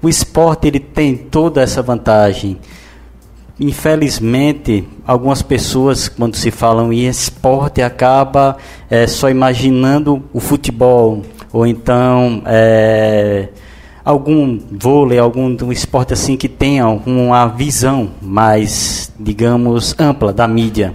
O 0.00 0.08
esporte 0.08 0.68
ele 0.68 0.80
tem 0.80 1.16
toda 1.16 1.62
essa 1.62 1.82
vantagem. 1.82 2.58
Infelizmente, 3.58 4.88
algumas 5.06 5.42
pessoas, 5.42 6.08
quando 6.08 6.36
se 6.36 6.50
falam 6.50 6.92
em 6.92 7.06
esporte, 7.06 7.82
acaba 7.82 8.56
é, 8.90 9.06
só 9.06 9.30
imaginando 9.30 10.22
o 10.32 10.40
futebol, 10.40 11.22
ou 11.52 11.66
então 11.66 12.42
é, 12.46 13.48
algum 14.04 14.58
vôlei, 14.70 15.18
algum 15.18 15.56
um 15.62 15.72
esporte 15.72 16.12
assim 16.12 16.36
que 16.36 16.48
tenha 16.48 16.88
uma 16.88 17.46
visão 17.46 18.10
mais, 18.20 19.12
digamos, 19.18 19.94
ampla 19.98 20.32
da 20.32 20.48
mídia. 20.48 20.94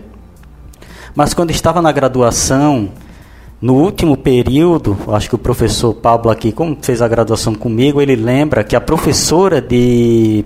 Mas 1.16 1.34
quando 1.34 1.52
estava 1.52 1.82
na 1.82 1.92
graduação, 1.92 2.90
no 3.60 3.74
último 3.74 4.16
período, 4.16 4.96
acho 5.08 5.30
que 5.30 5.36
o 5.36 5.40
professor 5.40 5.94
Pablo 5.94 6.30
aqui, 6.30 6.52
como 6.52 6.78
fez 6.80 7.02
a 7.02 7.08
graduação 7.08 7.56
comigo, 7.56 8.00
ele 8.02 8.16
lembra 8.16 8.64
que 8.64 8.76
a 8.76 8.82
professora 8.82 9.60
de 9.60 10.46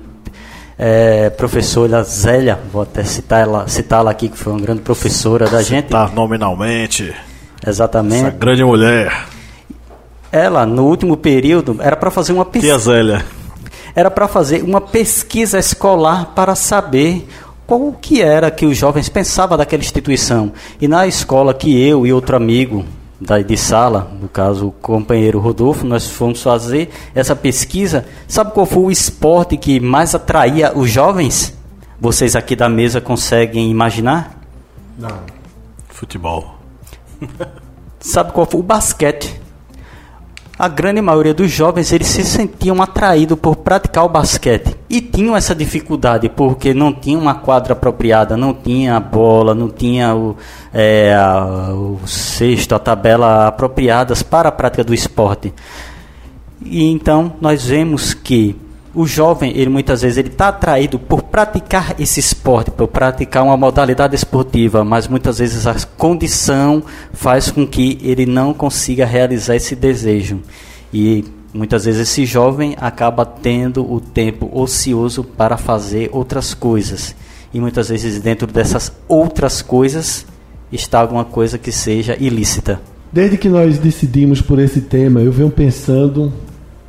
é, 0.84 1.30
professora 1.30 2.02
Zélia, 2.02 2.58
vou 2.74 2.82
até 2.82 3.04
citar 3.04 3.42
ela, 3.42 3.68
citá-la 3.68 4.10
aqui, 4.10 4.28
que 4.28 4.36
foi 4.36 4.52
uma 4.52 4.60
grande 4.60 4.82
professora 4.82 5.48
da 5.48 5.62
gente. 5.62 5.86
Citar 5.86 6.12
nominalmente. 6.12 7.14
Exatamente. 7.66 8.26
Essa 8.26 8.32
grande 8.32 8.64
mulher. 8.64 9.28
Ela, 10.32 10.66
no 10.66 10.88
último 10.88 11.16
período, 11.16 11.78
era 11.80 11.96
para 11.96 12.10
fazer 12.10 12.34
uma 12.34 12.46
pesquisa. 12.46 12.74
Tia 12.74 12.84
Zélia. 12.84 13.26
Era 13.94 14.10
para 14.10 14.28
fazer 14.28 14.64
uma 14.64 14.82
pesquisa 14.82 15.60
escolar 15.60 16.32
para 16.34 16.56
saber 16.56 17.28
qual 17.68 17.94
que 17.94 18.20
era 18.24 18.50
que 18.50 18.66
os 18.66 18.76
jovens 18.76 19.08
pensavam 19.08 19.56
daquela 19.56 19.84
instituição. 19.84 20.52
E 20.82 20.88
na 20.88 21.06
escola 21.06 21.54
que 21.54 21.80
eu 21.80 22.08
e 22.08 22.12
outro 22.12 22.36
amigo 22.36 22.84
da, 23.22 23.40
de 23.40 23.56
sala, 23.56 24.12
no 24.20 24.28
caso 24.28 24.68
o 24.68 24.72
companheiro 24.72 25.40
Rodolfo, 25.40 25.86
nós 25.86 26.10
fomos 26.10 26.42
fazer 26.42 26.90
essa 27.14 27.36
pesquisa. 27.36 28.06
Sabe 28.28 28.52
qual 28.52 28.66
foi 28.66 28.84
o 28.84 28.92
esporte 28.92 29.56
que 29.58 29.80
mais 29.80 30.16
atraía 30.16 30.76
os 30.76 30.90
jovens? 30.90 31.56
Vocês 32.00 32.36
aqui 32.36 32.56
da 32.56 32.68
mesa 32.68 33.00
conseguem 33.00 33.70
imaginar? 33.70 34.42
Não. 34.98 35.20
Futebol. 35.90 36.56
Sabe 38.00 38.32
qual 38.32 38.48
foi? 38.48 38.60
O 38.60 38.64
basquete. 38.64 39.41
A 40.62 40.68
grande 40.68 41.02
maioria 41.02 41.34
dos 41.34 41.50
jovens 41.50 41.92
eles 41.92 42.06
se 42.06 42.24
sentiam 42.24 42.84
atraídos 42.84 43.36
por 43.40 43.56
praticar 43.56 44.06
o 44.06 44.08
basquete 44.08 44.78
e 44.88 45.02
tinham 45.02 45.36
essa 45.36 45.56
dificuldade 45.56 46.30
porque 46.30 46.72
não 46.72 46.94
tinha 46.94 47.18
uma 47.18 47.34
quadra 47.34 47.74
apropriada, 47.74 48.38
não 48.38 48.54
tinha 48.54 48.96
a 48.96 49.00
bola, 49.00 49.56
não 49.56 49.70
tinha 49.70 50.14
o, 50.16 50.38
é, 50.72 51.16
a, 51.16 51.74
o 51.74 52.00
cesto, 52.06 52.76
a 52.76 52.80
tabela 52.80 53.48
apropriadas 53.48 54.22
para 54.22 54.50
a 54.50 54.52
prática 54.52 54.84
do 54.84 54.94
esporte. 54.94 55.52
E 56.64 56.84
então 56.92 57.34
nós 57.42 57.66
vemos 57.66 58.14
que 58.14 58.56
o 58.94 59.08
jovem, 59.08 59.54
ele 59.56 59.70
muitas 59.70 60.02
vezes 60.02 60.18
ele 60.18 60.28
está 60.28 60.50
atraído 60.50 61.00
por 61.00 61.24
praticar 61.24 61.96
esse 61.98 62.20
esporte, 62.20 62.72
por 62.72 62.88
praticar 62.88 63.44
uma 63.44 63.56
modalidade 63.56 64.16
esportiva, 64.16 64.84
mas 64.84 65.08
muitas 65.08 65.40
vezes 65.40 65.66
a 65.66 65.76
condição 65.98 66.84
faz 67.14 67.50
com 67.50 67.66
que 67.66 67.98
ele 68.02 68.26
não 68.26 68.54
consiga 68.54 69.06
realizar 69.06 69.56
esse 69.56 69.76
desejo. 69.76 70.42
E 70.94 71.24
muitas 71.54 71.86
vezes 71.86 72.02
esse 72.02 72.26
jovem 72.26 72.76
acaba 72.80 73.26
tendo 73.26 73.90
o 73.90 74.02
tempo 74.02 74.50
ocioso 74.54 75.24
para 75.24 75.58
fazer 75.58 76.10
outras 76.12 76.54
coisas. 76.54 77.16
E 77.54 77.62
muitas 77.62 77.88
vezes 77.88 78.20
dentro 78.20 78.46
dessas 78.46 78.92
outras 79.08 79.62
coisas 79.62 80.26
está 80.70 81.00
alguma 81.00 81.24
coisa 81.24 81.58
que 81.58 81.72
seja 81.72 82.18
ilícita. 82.20 82.82
Desde 83.12 83.38
que 83.38 83.48
nós 83.48 83.78
decidimos 83.78 84.42
por 84.42 84.60
esse 84.60 84.82
tema, 84.82 85.22
eu 85.22 85.32
venho 85.32 85.50
pensando 85.50 86.32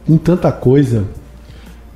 em 0.09 0.17
tanta 0.17 0.51
coisa 0.51 1.05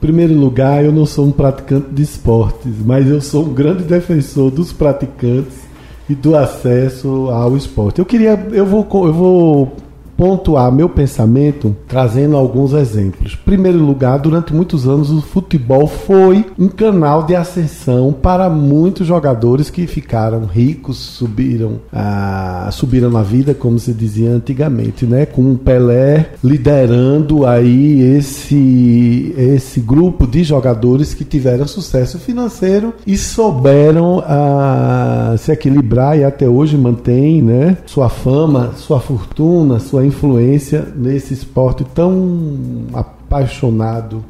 primeiro 0.00 0.34
lugar, 0.34 0.84
eu 0.84 0.92
não 0.92 1.06
sou 1.06 1.26
um 1.26 1.32
praticante 1.32 1.88
de 1.90 2.02
esportes, 2.02 2.72
mas 2.84 3.08
eu 3.08 3.20
sou 3.20 3.44
um 3.44 3.52
grande 3.52 3.84
defensor 3.84 4.50
dos 4.50 4.72
praticantes 4.72 5.66
e 6.08 6.14
do 6.14 6.36
acesso 6.36 7.28
ao 7.30 7.56
esporte. 7.56 7.98
Eu 7.98 8.06
queria, 8.06 8.34
eu 8.52 8.64
vou, 8.64 8.86
eu 9.06 9.12
vou 9.12 9.76
pontuar 10.16 10.72
meu 10.72 10.88
pensamento 10.88 11.76
trazendo 11.86 12.36
alguns 12.36 12.72
exemplos. 12.72 13.34
Em 13.34 13.44
primeiro 13.44 13.78
lugar, 13.78 14.18
durante 14.18 14.54
muitos 14.54 14.88
anos 14.88 15.10
o 15.10 15.20
futebol 15.20 15.86
foi 15.86 16.44
um 16.58 16.68
canal 16.68 17.24
de 17.24 17.34
ascensão 17.34 18.12
para 18.12 18.48
muitos 18.48 19.06
jogadores 19.06 19.70
que 19.70 19.86
ficaram 19.86 20.46
ricos, 20.46 20.96
subiram, 20.96 21.80
ah, 21.92 22.68
subiram 22.72 23.10
na 23.10 23.22
vida, 23.22 23.54
como 23.54 23.78
se 23.78 23.92
dizia 23.92 24.30
antigamente, 24.30 25.04
né? 25.04 25.26
Com 25.26 25.52
o 25.52 25.58
Pelé 25.58 26.30
liderando 26.42 27.44
aí 27.46 28.00
esse 28.16 29.34
esse 29.36 29.80
grupo 29.80 30.26
de 30.26 30.42
jogadores 30.42 31.12
que 31.12 31.24
tiveram 31.24 31.66
sucesso 31.66 32.18
financeiro 32.18 32.94
e 33.06 33.16
souberam 33.16 34.22
ah, 34.26 35.34
se 35.38 35.52
equilibrar 35.52 36.18
e 36.18 36.24
até 36.24 36.48
hoje 36.48 36.76
mantém, 36.76 37.42
né? 37.42 37.76
Sua 37.86 38.08
fama, 38.08 38.72
sua 38.76 39.00
fortuna, 39.00 39.78
sua 39.78 40.05
influência 40.06 40.86
nesse 40.96 41.34
esporte 41.34 41.84
tão 41.84 42.86
apaixonado, 42.92 44.24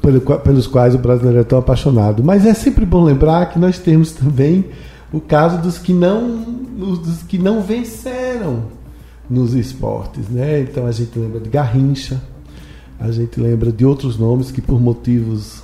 pelo, 0.00 0.20
pelos 0.20 0.66
quais 0.66 0.94
o 0.94 0.98
brasileiro 0.98 1.40
é 1.40 1.44
tão 1.44 1.58
apaixonado. 1.58 2.24
Mas 2.24 2.46
é 2.46 2.54
sempre 2.54 2.86
bom 2.86 3.04
lembrar 3.04 3.46
que 3.46 3.58
nós 3.58 3.78
temos 3.78 4.12
também 4.12 4.64
o 5.12 5.20
caso 5.20 5.58
dos 5.58 5.78
que 5.78 5.92
não, 5.92 6.42
dos 6.42 7.22
que 7.22 7.38
não 7.38 7.62
venceram 7.62 8.64
nos 9.28 9.54
esportes. 9.54 10.28
Né? 10.28 10.60
Então 10.60 10.86
a 10.86 10.92
gente 10.92 11.18
lembra 11.18 11.40
de 11.40 11.48
Garrincha, 11.48 12.22
a 12.98 13.10
gente 13.10 13.40
lembra 13.40 13.70
de 13.70 13.84
outros 13.84 14.18
nomes 14.18 14.50
que 14.50 14.62
por 14.62 14.80
motivos 14.80 15.62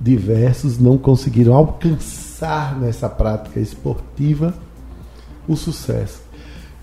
diversos 0.00 0.78
não 0.78 0.96
conseguiram 0.96 1.54
alcançar 1.54 2.78
nessa 2.78 3.08
prática 3.08 3.60
esportiva 3.60 4.54
o 5.46 5.56
sucesso. 5.56 6.29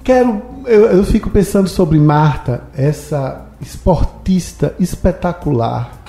Quero, 0.08 0.42
eu, 0.66 0.86
eu 0.86 1.04
fico 1.04 1.30
pensando 1.30 1.68
sobre 1.68 2.00
Marta, 2.00 2.62
essa 2.74 3.46
esportista 3.60 4.74
espetacular, 4.80 6.02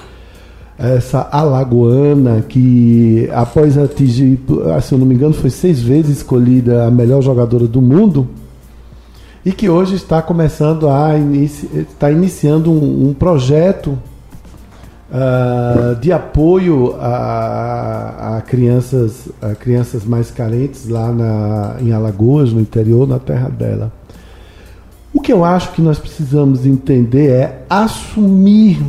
essa 0.79 1.29
alagoana 1.33 2.45
que 2.49 3.29
após 3.33 3.77
atingir, 3.77 4.39
se 4.83 4.95
eu 4.95 4.99
não 4.99 5.05
me 5.05 5.17
engano, 5.17 5.35
foi 5.35 5.51
seis 5.51 5.83
vezes 5.83 6.19
escolhida 6.19 6.87
a 6.87 6.93
melhor 6.93 7.21
jogadora 7.23 7.67
do 7.67 7.83
mundo 7.83 8.29
e 9.45 9.51
que 9.51 9.69
hoje 9.69 9.97
está 9.97 10.23
começando 10.23 10.89
a 10.89 11.19
inici, 11.19 11.69
está 11.75 12.09
iniciando 12.09 12.71
um, 12.71 13.09
um 13.09 13.13
projeto 13.13 13.99
uh, 15.11 15.95
de 15.97 16.13
apoio 16.13 16.97
a, 17.01 18.37
a, 18.37 18.41
crianças, 18.43 19.29
a 19.41 19.55
crianças 19.55 20.05
mais 20.05 20.31
carentes 20.31 20.89
lá 20.89 21.13
na, 21.13 21.77
em 21.81 21.93
Alagoas, 21.93 22.53
no 22.53 22.61
interior, 22.61 23.07
na 23.07 23.19
terra 23.19 23.49
dela. 23.49 23.93
O 25.13 25.21
que 25.21 25.33
eu 25.33 25.45
acho 25.45 25.73
que 25.73 25.83
nós 25.83 25.99
precisamos 25.99 26.67
entender 26.67 27.31
é 27.31 27.65
assumir 27.69 28.83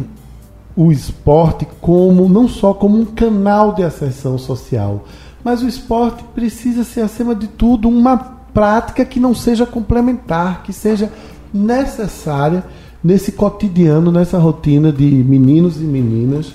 o 0.75 0.91
esporte 0.91 1.67
como 1.82 2.29
não 2.29 2.47
só 2.47 2.73
como 2.73 2.99
um 2.99 3.05
canal 3.05 3.73
de 3.73 3.84
ascensão 3.84 4.38
social, 4.38 5.05
mas 5.43 5.62
o 5.62 5.67
esporte 5.67 6.23
precisa 6.36 6.84
ser 6.84 7.01
acima 7.01 7.34
de 7.34 7.47
tudo 7.47 7.88
uma 7.88 8.17
prática 8.53 9.05
que 9.05 9.19
não 9.19 9.34
seja 9.34 9.65
complementar, 9.65 10.63
que 10.63 10.73
seja 10.73 11.12
necessária 11.53 12.63
nesse 13.04 13.32
cotidiano, 13.32 14.12
nessa 14.12 14.38
rotina 14.38 14.92
de 14.92 15.06
meninos 15.06 15.78
e 15.78 15.86
meninas 15.86 16.48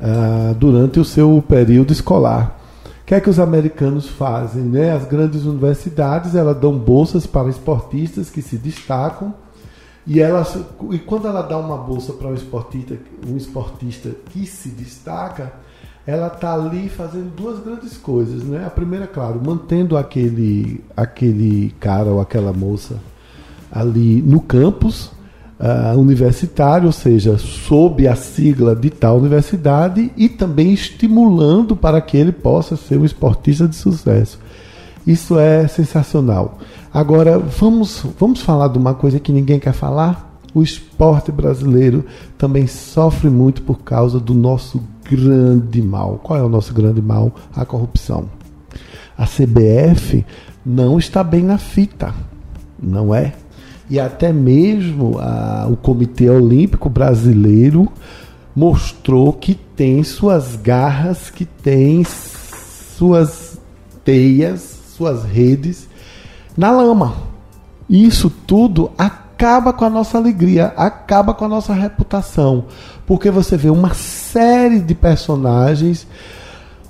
uh, 0.00 0.54
durante 0.58 0.98
o 0.98 1.04
seu 1.04 1.42
período 1.46 1.92
escolar. 1.92 2.60
O 3.02 3.06
que 3.06 3.14
é 3.14 3.20
que 3.20 3.28
os 3.28 3.38
americanos 3.38 4.08
fazem? 4.08 4.62
Né? 4.62 4.90
As 4.90 5.04
grandes 5.04 5.44
universidades 5.44 6.34
elas 6.34 6.56
dão 6.56 6.76
bolsas 6.76 7.26
para 7.26 7.50
esportistas 7.50 8.30
que 8.30 8.40
se 8.40 8.56
destacam 8.56 9.34
e, 10.06 10.20
elas, 10.20 10.58
e 10.90 10.98
quando 10.98 11.26
ela 11.26 11.42
dá 11.42 11.56
uma 11.56 11.78
bolsa 11.78 12.12
para 12.12 12.28
um 12.28 12.34
esportista, 12.34 12.96
um 13.26 13.36
esportista 13.36 14.10
que 14.30 14.46
se 14.46 14.68
destaca, 14.68 15.52
ela 16.06 16.26
está 16.26 16.52
ali 16.52 16.90
fazendo 16.90 17.34
duas 17.34 17.58
grandes 17.60 17.96
coisas. 17.96 18.42
Né? 18.42 18.64
A 18.66 18.70
primeira, 18.70 19.06
claro, 19.06 19.40
mantendo 19.42 19.96
aquele, 19.96 20.84
aquele 20.94 21.74
cara 21.80 22.10
ou 22.10 22.20
aquela 22.20 22.52
moça 22.52 22.98
ali 23.72 24.20
no 24.20 24.40
campus, 24.40 25.10
uh, 25.58 25.98
universitário, 25.98 26.86
ou 26.86 26.92
seja, 26.92 27.38
sob 27.38 28.06
a 28.06 28.16
sigla 28.16 28.74
de 28.74 28.90
tal 28.90 29.18
universidade 29.18 30.10
e 30.16 30.28
também 30.28 30.72
estimulando 30.72 31.76
para 31.76 32.00
que 32.00 32.16
ele 32.16 32.32
possa 32.32 32.76
ser 32.76 32.98
um 32.98 33.04
esportista 33.04 33.66
de 33.66 33.76
sucesso. 33.76 34.38
Isso 35.06 35.38
é 35.38 35.68
sensacional. 35.68 36.58
Agora, 36.92 37.38
vamos, 37.38 38.04
vamos 38.18 38.40
falar 38.40 38.68
de 38.68 38.78
uma 38.78 38.94
coisa 38.94 39.20
que 39.20 39.32
ninguém 39.32 39.58
quer 39.58 39.72
falar? 39.72 40.38
O 40.54 40.62
esporte 40.62 41.32
brasileiro 41.32 42.06
também 42.38 42.66
sofre 42.66 43.28
muito 43.28 43.62
por 43.62 43.80
causa 43.80 44.20
do 44.20 44.32
nosso 44.32 44.80
grande 45.10 45.82
mal. 45.82 46.20
Qual 46.22 46.38
é 46.38 46.42
o 46.42 46.48
nosso 46.48 46.72
grande 46.72 47.02
mal? 47.02 47.32
A 47.54 47.64
corrupção. 47.64 48.30
A 49.18 49.26
CBF 49.26 50.24
não 50.64 50.98
está 50.98 51.22
bem 51.22 51.42
na 51.42 51.58
fita, 51.58 52.14
não 52.80 53.14
é? 53.14 53.34
E 53.88 54.00
até 54.00 54.32
mesmo 54.32 55.18
a, 55.18 55.66
o 55.70 55.76
Comitê 55.76 56.28
Olímpico 56.28 56.88
Brasileiro 56.88 57.90
mostrou 58.54 59.32
que 59.32 59.54
tem 59.54 60.02
suas 60.02 60.56
garras, 60.56 61.30
que 61.30 61.44
tem 61.44 62.04
suas 62.04 63.58
teias, 64.04 64.60
suas 64.96 65.24
redes 65.24 65.88
na 66.56 66.70
lama. 66.70 67.14
Isso 67.88 68.30
tudo 68.30 68.90
acaba 68.96 69.72
com 69.72 69.84
a 69.84 69.90
nossa 69.90 70.16
alegria, 70.16 70.66
acaba 70.76 71.34
com 71.34 71.44
a 71.44 71.48
nossa 71.48 71.74
reputação, 71.74 72.66
porque 73.06 73.30
você 73.30 73.56
vê 73.56 73.68
uma 73.68 73.92
série 73.92 74.80
de 74.80 74.94
personagens, 74.94 76.06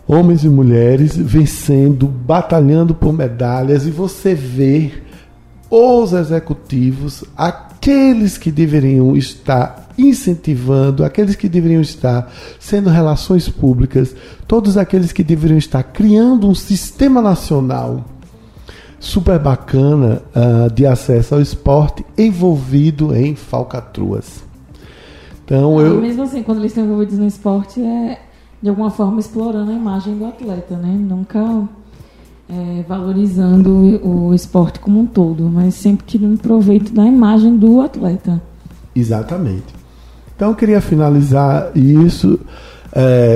homens 0.07 0.45
e 0.45 0.49
mulheres, 0.49 1.17
vencendo, 1.17 2.07
batalhando 2.07 2.95
por 2.95 3.13
medalhas, 3.13 3.87
e 3.87 3.91
você 3.91 4.35
vê 4.35 4.93
os 5.77 6.13
executivos, 6.13 7.25
aqueles 7.37 8.39
que 8.39 8.53
deveriam 8.53 9.17
estar 9.17 9.89
incentivando, 9.99 11.05
aqueles 11.05 11.35
que 11.35 11.49
deveriam 11.49 11.81
estar 11.81 12.31
sendo 12.61 12.89
relações 12.91 13.49
públicas, 13.49 14.15
todos 14.47 14.77
aqueles 14.77 15.11
que 15.11 15.25
deveriam 15.25 15.59
estar 15.59 15.83
criando 15.83 16.49
um 16.49 16.55
sistema 16.55 17.21
nacional 17.21 18.05
super 19.01 19.37
bacana 19.41 20.23
uh, 20.35 20.73
de 20.73 20.87
acesso 20.87 21.35
ao 21.35 21.41
esporte 21.41 22.07
envolvido 22.17 23.13
em 23.13 23.35
falcatruas. 23.35 24.45
Então 25.45 25.81
Ah, 25.81 25.83
eu 25.83 26.01
Mesmo 26.01 26.23
assim, 26.23 26.45
quando 26.45 26.59
eles 26.59 26.71
estão 26.71 26.85
envolvidos 26.85 27.19
no 27.19 27.27
esporte, 27.27 27.83
é 27.83 28.21
de 28.63 28.69
alguma 28.69 28.91
forma 28.93 29.19
explorando 29.19 29.73
a 29.73 29.75
imagem 29.75 30.17
do 30.17 30.25
atleta, 30.25 30.77
né? 30.77 30.97
Nunca 30.97 31.69
é, 32.55 32.85
valorizando 32.87 34.01
o, 34.07 34.33
esporte 34.33 34.79
como 34.79 35.01
um 35.01 35.07
todo, 35.07 35.45
mas 35.45 35.75
sempre 35.75 36.07
tirando 36.07 36.38
proveito 36.38 36.93
da 36.93 37.05
imagem 37.05 37.57
do 37.57 37.81
atleta. 37.81 38.40
Exatamente. 38.95 39.75
Então 40.37 40.51
eu 40.51 40.55
queria 40.55 40.81
finalizar 40.81 41.71
isso 41.75 42.38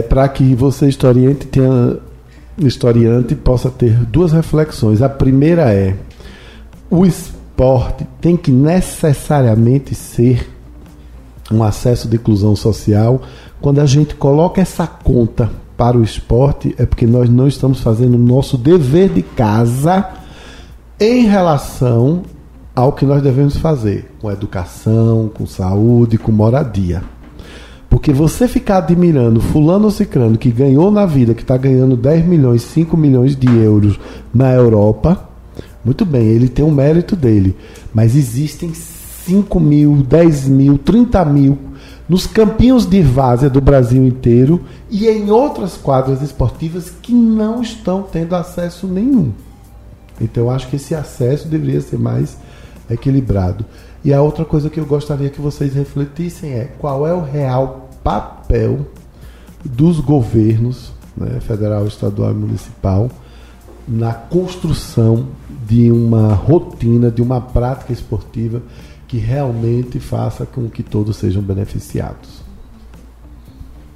para 0.09 0.28
que 0.28 0.54
você, 0.54 0.88
historiante, 0.88 1.46
tenha, 1.46 1.98
historiante, 2.59 3.35
possa 3.35 3.70
ter 3.70 3.92
duas 4.07 4.33
reflexões. 4.33 5.02
A 5.02 5.09
primeira 5.09 5.72
é: 5.72 5.96
o 6.88 7.04
esporte 7.04 8.07
tem 8.20 8.37
que 8.37 8.52
necessariamente 8.52 9.94
ser 9.94 10.48
um 11.50 11.62
acesso 11.62 12.09
de 12.09 12.16
inclusão 12.16 12.54
social. 12.54 13.22
Quando 13.61 13.81
a 13.81 13.87
gente 13.87 14.14
coloca 14.14 14.61
essa 14.61 14.87
conta 14.87 15.50
para 15.78 15.96
o 15.96 16.02
esporte, 16.02 16.74
é 16.76 16.84
porque 16.84 17.06
nós 17.06 17.30
não 17.30 17.46
estamos 17.46 17.80
fazendo 17.80 18.16
o 18.16 18.18
nosso 18.18 18.58
dever 18.58 19.10
de 19.10 19.22
casa 19.22 20.08
em 20.98 21.24
relação 21.24 22.22
ao 22.74 22.92
que 22.92 23.06
nós 23.06 23.22
devemos 23.22 23.56
fazer 23.56 24.10
com 24.20 24.28
educação, 24.28 25.30
com 25.32 25.46
saúde, 25.46 26.18
com 26.18 26.32
moradia. 26.32 27.04
Porque 27.88 28.12
você 28.12 28.48
ficar 28.48 28.78
admirando 28.78 29.40
fulano 29.40 29.84
ou 29.84 29.90
ciclano 29.92 30.36
que 30.36 30.50
ganhou 30.50 30.90
na 30.90 31.06
vida, 31.06 31.32
que 31.32 31.42
está 31.42 31.56
ganhando 31.56 31.96
10 31.96 32.26
milhões, 32.26 32.62
5 32.62 32.96
milhões 32.96 33.36
de 33.36 33.46
euros 33.46 34.00
na 34.34 34.52
Europa, 34.52 35.28
muito 35.84 36.04
bem, 36.04 36.26
ele 36.26 36.48
tem 36.48 36.64
o 36.64 36.72
mérito 36.72 37.14
dele. 37.14 37.56
Mas 37.94 38.16
existem 38.16 38.72
5 38.74 39.60
mil, 39.60 40.02
10 40.02 40.48
mil, 40.48 40.76
30 40.76 41.24
mil 41.24 41.56
nos 42.09 42.27
campinhos 42.27 42.87
de 42.87 43.03
várzea 43.03 43.51
do 43.51 43.61
Brasil 43.61 44.07
inteiro 44.07 44.64
e 44.90 45.07
em 45.07 45.31
outras 45.31 45.77
quadras 45.77 46.23
esportivas 46.23 46.90
que 47.03 47.12
não 47.12 47.61
estão 47.61 48.03
tendo 48.03 48.35
acesso 48.35 48.87
nenhum. 48.87 49.33
Então 50.21 50.44
eu 50.44 50.51
acho 50.51 50.68
que 50.68 50.77
esse 50.77 50.94
acesso 50.94 51.47
deveria 51.49 51.81
ser 51.81 51.99
mais 51.99 52.38
equilibrado. 52.90 53.64
E 54.05 54.12
a 54.12 54.23
outra 54.23 54.44
coisa 54.44 54.71
que 54.71 54.81
eu 54.81 54.87
gostaria 54.87 55.29
que 55.29 55.40
vocês 55.40 55.75
refletissem 55.75 56.53
é 56.53 56.64
qual 56.79 57.07
é 57.07 57.12
o 57.12 57.23
real 57.23 57.90
papel 58.03 58.87
dos 59.64 60.01
governos, 60.01 60.92
né, 61.16 61.40
federal, 61.40 61.87
estadual 61.87 62.31
e 62.31 62.35
municipal, 62.35 63.11
na 63.87 64.12
construção 64.12 65.27
de 65.66 65.90
uma 65.90 66.35
rotina, 66.35 67.11
de 67.11 67.21
uma 67.21 67.40
prática 67.40 67.92
esportiva 67.92 68.62
que 69.09 69.16
realmente 69.16 69.99
faça 69.99 70.44
com 70.44 70.68
que 70.68 70.83
todos 70.83 71.16
sejam 71.16 71.42
beneficiados. 71.42 72.42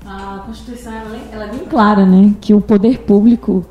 A 0.05 0.43
Constituição 0.47 0.93
ela, 0.93 1.17
é- 1.17 1.29
ela 1.33 1.45
é 1.45 1.51
bem 1.51 1.67
clara, 1.67 2.05
né? 2.07 2.35
Que 2.41 2.55
o 2.55 2.61
poder 2.61 3.01
público 3.01 3.65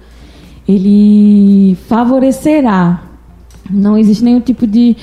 ele 0.68 1.76
favorecerá. 1.88 3.04
Não 3.70 3.98
existe 3.98 4.24
nenhum 4.24 4.40
tipo 4.40 4.68
de, 4.68 4.96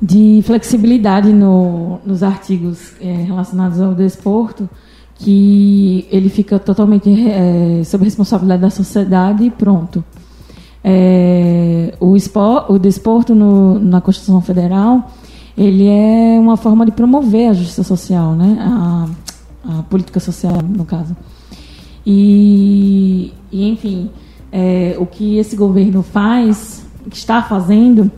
de 0.00 0.42
flexibilidade 0.44 1.32
no, 1.32 1.98
nos 2.04 2.22
artigos 2.22 2.92
eh, 3.00 3.24
relacionados 3.26 3.80
ao 3.80 3.94
desporto 3.94 4.68
que 5.16 6.06
ele 6.12 6.28
fica 6.28 6.58
totalmente 6.58 7.10
eh, 7.10 7.82
sob 7.84 8.04
responsabilidade 8.04 8.62
da 8.62 8.70
sociedade 8.70 9.44
e 9.44 9.50
pronto. 9.50 10.04
É, 10.84 11.94
o, 11.98 12.16
espor, 12.16 12.66
o 12.70 12.78
desporto 12.78 13.34
no, 13.34 13.80
na 13.80 14.00
Constituição 14.00 14.40
Federal 14.40 15.10
ele 15.58 15.86
é 15.88 16.38
uma 16.40 16.56
forma 16.56 16.86
de 16.86 16.92
promover 16.92 17.50
a 17.50 17.52
justiça 17.52 17.82
social, 17.82 18.32
né? 18.34 18.56
A, 18.60 19.06
a 19.78 19.82
política 19.82 20.20
social, 20.20 20.62
no 20.62 20.84
caso. 20.84 21.16
E, 22.06 23.32
e 23.52 23.68
enfim, 23.68 24.08
é, 24.52 24.96
o 24.98 25.04
que 25.04 25.36
esse 25.36 25.56
governo 25.56 26.02
faz, 26.02 26.86
está 27.12 27.42
fazendo, 27.42 28.10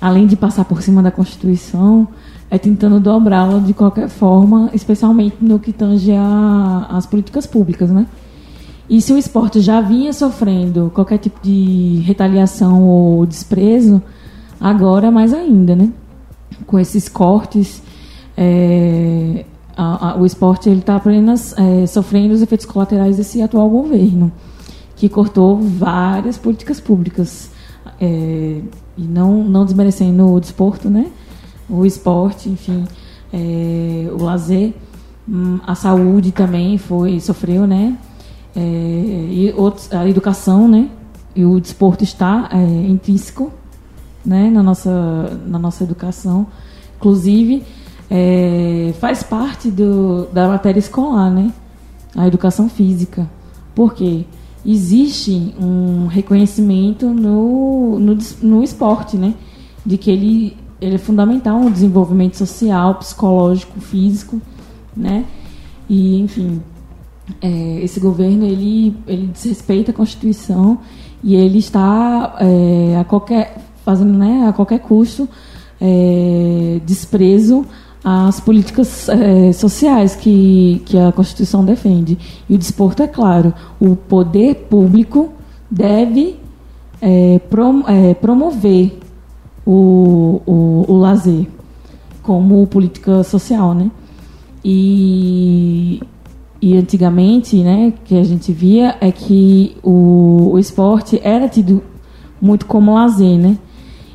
além 0.00 0.26
de 0.26 0.36
passar 0.36 0.64
por 0.66 0.82
cima 0.82 1.02
da 1.02 1.10
Constituição, 1.10 2.06
é 2.50 2.58
tentando 2.58 3.00
dobrá-la 3.00 3.58
de 3.58 3.72
qualquer 3.72 4.08
forma, 4.08 4.70
especialmente 4.72 5.36
no 5.40 5.58
que 5.58 5.72
tange 5.72 6.12
a- 6.12 6.86
as 6.90 7.06
políticas 7.06 7.46
públicas, 7.46 7.90
né? 7.90 8.06
E 8.88 9.00
se 9.00 9.12
o 9.12 9.18
esporte 9.18 9.60
já 9.60 9.80
vinha 9.80 10.12
sofrendo 10.12 10.92
qualquer 10.94 11.16
tipo 11.18 11.40
de 11.42 12.02
retaliação 12.04 12.86
ou 12.86 13.24
desprezo, 13.24 14.00
agora 14.60 15.10
mais 15.10 15.32
ainda, 15.32 15.74
né? 15.74 15.88
Com 16.66 16.78
esses 16.78 17.08
cortes, 17.08 17.82
é, 18.36 19.44
a- 19.76 20.10
a- 20.12 20.16
o 20.20 20.24
esporte 20.26 20.70
está 20.70 20.96
apenas 20.96 21.54
é, 21.58 21.86
sofrendo 21.86 22.34
os 22.34 22.42
efeitos 22.42 22.66
colaterais 22.66 23.16
desse 23.16 23.42
atual 23.42 23.68
governo, 23.68 24.30
que 24.96 25.08
cortou 25.08 25.58
várias 25.60 26.36
políticas 26.38 26.80
públicas 26.80 27.50
é, 28.00 28.60
e 28.96 29.02
não 29.02 29.44
não 29.44 29.64
desmerecendo 29.64 30.32
o 30.32 30.40
desporto, 30.40 30.88
né? 30.88 31.06
O 31.68 31.84
esporte, 31.84 32.48
enfim, 32.48 32.84
é, 33.32 34.08
o 34.12 34.22
lazer, 34.22 34.72
hum, 35.28 35.58
a 35.66 35.74
saúde 35.74 36.30
também 36.32 36.78
foi 36.78 37.18
sofreu, 37.20 37.66
né? 37.66 37.96
É, 38.56 38.60
e 38.60 39.52
outros, 39.56 39.92
a 39.92 40.08
educação, 40.08 40.68
né? 40.68 40.88
E 41.34 41.44
o 41.44 41.58
desporto 41.60 42.04
está 42.04 42.48
é, 42.52 42.56
intrínseco, 42.88 43.50
né? 44.24 44.50
Na 44.50 44.62
nossa 44.62 45.40
na 45.46 45.58
nossa 45.58 45.84
educação, 45.84 46.46
inclusive 46.96 47.62
é, 48.10 48.94
faz 49.00 49.22
parte 49.22 49.70
do, 49.70 50.26
da 50.32 50.48
matéria 50.48 50.78
escolar, 50.78 51.30
né? 51.30 51.52
A 52.14 52.26
educação 52.26 52.68
física. 52.68 53.28
Por 53.74 53.94
quê? 53.94 54.24
Existe 54.64 55.54
um 55.60 56.06
reconhecimento 56.06 57.06
no, 57.06 57.98
no, 57.98 58.18
no 58.42 58.62
esporte, 58.62 59.16
né? 59.16 59.34
De 59.84 59.98
que 59.98 60.10
ele, 60.10 60.56
ele 60.80 60.94
é 60.94 60.98
fundamental 60.98 61.60
no 61.60 61.70
desenvolvimento 61.70 62.36
social, 62.36 62.94
psicológico, 62.94 63.80
físico, 63.80 64.40
né? 64.96 65.24
E, 65.88 66.20
enfim, 66.20 66.62
é, 67.40 67.80
esse 67.82 68.00
governo 68.00 68.44
ele, 68.44 68.96
ele 69.06 69.26
desrespeita 69.26 69.90
a 69.90 69.94
Constituição 69.94 70.78
e 71.22 71.34
ele 71.34 71.58
está 71.58 72.36
é, 72.38 72.96
a 72.98 73.04
qualquer 73.04 73.63
fazendo 73.84 74.12
né, 74.12 74.46
a 74.48 74.52
qualquer 74.52 74.80
custo 74.80 75.28
é, 75.80 76.80
desprezo 76.86 77.64
às 78.02 78.40
políticas 78.40 79.08
é, 79.08 79.52
sociais 79.52 80.14
que, 80.14 80.82
que 80.84 80.98
a 80.98 81.12
Constituição 81.12 81.64
defende. 81.64 82.18
E 82.48 82.54
o 82.54 82.58
desporto 82.58 83.02
é 83.02 83.06
claro, 83.06 83.52
o 83.80 83.96
poder 83.96 84.66
público 84.68 85.30
deve 85.70 86.36
é, 87.00 87.38
prom- 87.50 87.84
é, 87.86 88.14
promover 88.14 88.98
o, 89.66 90.40
o, 90.46 90.84
o 90.88 90.96
lazer 90.98 91.46
como 92.22 92.66
política 92.66 93.22
social, 93.22 93.74
né? 93.74 93.90
E, 94.64 96.00
e 96.60 96.76
antigamente, 96.76 97.56
né, 97.56 97.92
que 98.04 98.16
a 98.16 98.24
gente 98.24 98.50
via 98.50 98.96
é 98.98 99.12
que 99.12 99.76
o, 99.82 100.52
o 100.52 100.58
esporte 100.58 101.20
era 101.22 101.46
tido 101.48 101.82
muito 102.40 102.64
como 102.64 102.94
lazer, 102.94 103.38
né? 103.38 103.58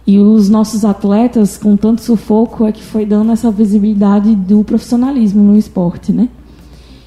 E 0.09 0.17
os 0.17 0.49
nossos 0.49 0.83
atletas, 0.83 1.55
com 1.55 1.77
tanto 1.77 2.01
sufoco, 2.01 2.65
é 2.65 2.71
que 2.71 2.81
foi 2.81 3.05
dando 3.05 3.31
essa 3.31 3.51
visibilidade 3.51 4.35
do 4.35 4.63
profissionalismo 4.63 5.43
no 5.43 5.55
esporte, 5.55 6.11
né? 6.11 6.27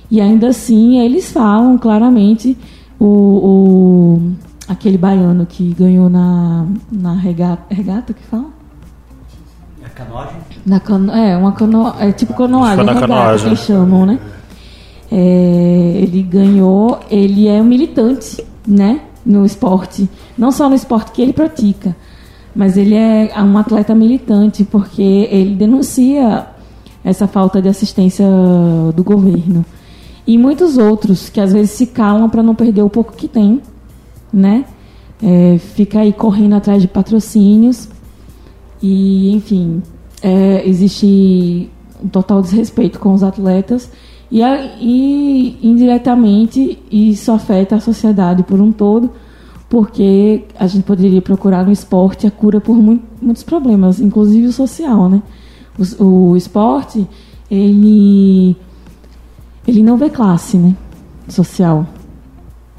E 0.09 0.21
ainda 0.21 0.47
assim, 0.47 1.01
eles 1.01 1.33
falam 1.33 1.77
claramente 1.77 2.57
o, 3.01 3.07
o 3.07 4.33
aquele 4.69 4.97
baiano 4.97 5.45
que 5.45 5.75
ganhou 5.75 6.09
na, 6.09 6.65
na 6.93 7.15
regata, 7.15 7.75
regata 7.75 8.15
que 8.15 8.23
fala? 8.23 8.51
A 9.85 9.89
canoagem? 9.89 10.37
Na 10.65 10.79
cano, 10.79 11.11
é, 11.13 11.37
uma 11.37 11.51
cano, 11.51 11.93
é 11.99 12.13
tipo 12.13 12.35
canoagem, 12.35 12.85
na 12.85 12.93
regata, 12.93 13.09
canoagem. 13.09 13.41
que 13.41 13.49
eles 13.49 13.65
chamam, 13.67 14.07
né? 14.07 14.21
É, 15.11 15.99
ele 16.03 16.23
ganhou, 16.23 17.01
ele 17.11 17.49
é 17.49 17.61
um 17.61 17.65
militante 17.65 18.45
né? 18.65 19.01
No 19.27 19.45
esporte, 19.45 20.09
não 20.39 20.53
só 20.53 20.69
no 20.69 20.75
esporte 20.77 21.11
que 21.13 21.21
ele 21.21 21.33
pratica, 21.33 21.97
mas 22.55 22.77
ele 22.77 22.95
é 22.95 23.33
um 23.43 23.57
atleta 23.57 23.95
militante 23.95 24.65
porque 24.65 25.29
ele 25.31 25.55
denuncia 25.55 26.47
essa 27.05 27.27
falta 27.27 27.61
de 27.61 27.69
assistência 27.69 28.27
do 28.95 29.03
governo. 29.03 29.65
E 30.27 30.39
muitos 30.39 30.79
outros 30.79 31.29
que 31.29 31.41
às 31.41 31.53
vezes 31.53 31.73
se 31.73 31.87
calam 31.87 32.29
para 32.29 32.43
não 32.43 32.55
perder 32.55 32.83
o 32.83 32.91
pouco 32.91 33.13
que 33.13 33.27
tem, 33.27 33.61
né? 34.33 34.65
É, 35.23 35.59
fica 35.59 36.01
aí 36.01 36.13
correndo 36.13 36.55
atrás 36.55 36.81
de 36.81 36.89
patrocínios. 36.89 37.89
E, 38.81 39.33
enfim, 39.33 39.83
é, 40.23 40.67
existe 40.69 41.71
um 42.03 42.09
total 42.09 42.43
desrespeito 42.43 42.99
com 42.99 43.13
os 43.13 43.23
atletas. 43.23 43.91
E, 44.31 44.41
e 44.81 45.59
indiretamente 45.63 46.79
isso 46.91 47.31
afeta 47.33 47.77
a 47.77 47.81
sociedade 47.81 48.43
por 48.43 48.61
um 48.61 48.73
todo, 48.73 49.11
porque 49.73 50.45
a 50.59 50.67
gente 50.67 50.85
poderia 50.85 51.23
procurar 51.23 51.65
no 51.65 51.73
esporte 51.73 52.27
a 52.27 52.31
cura 52.31 52.61
por 52.61 52.77
muito, 52.77 53.07
muitos 53.23 53.43
problemas, 53.43 54.03
inclusive 54.03 54.49
o 54.49 54.53
social, 54.53 55.09
né? 55.09 55.23
O, 55.99 56.33
o 56.33 56.37
esporte, 56.37 57.09
ele, 57.51 58.55
ele 59.67 59.83
não 59.83 59.97
vê 59.97 60.11
classe, 60.11 60.59
né? 60.59 60.77
Social. 61.27 61.87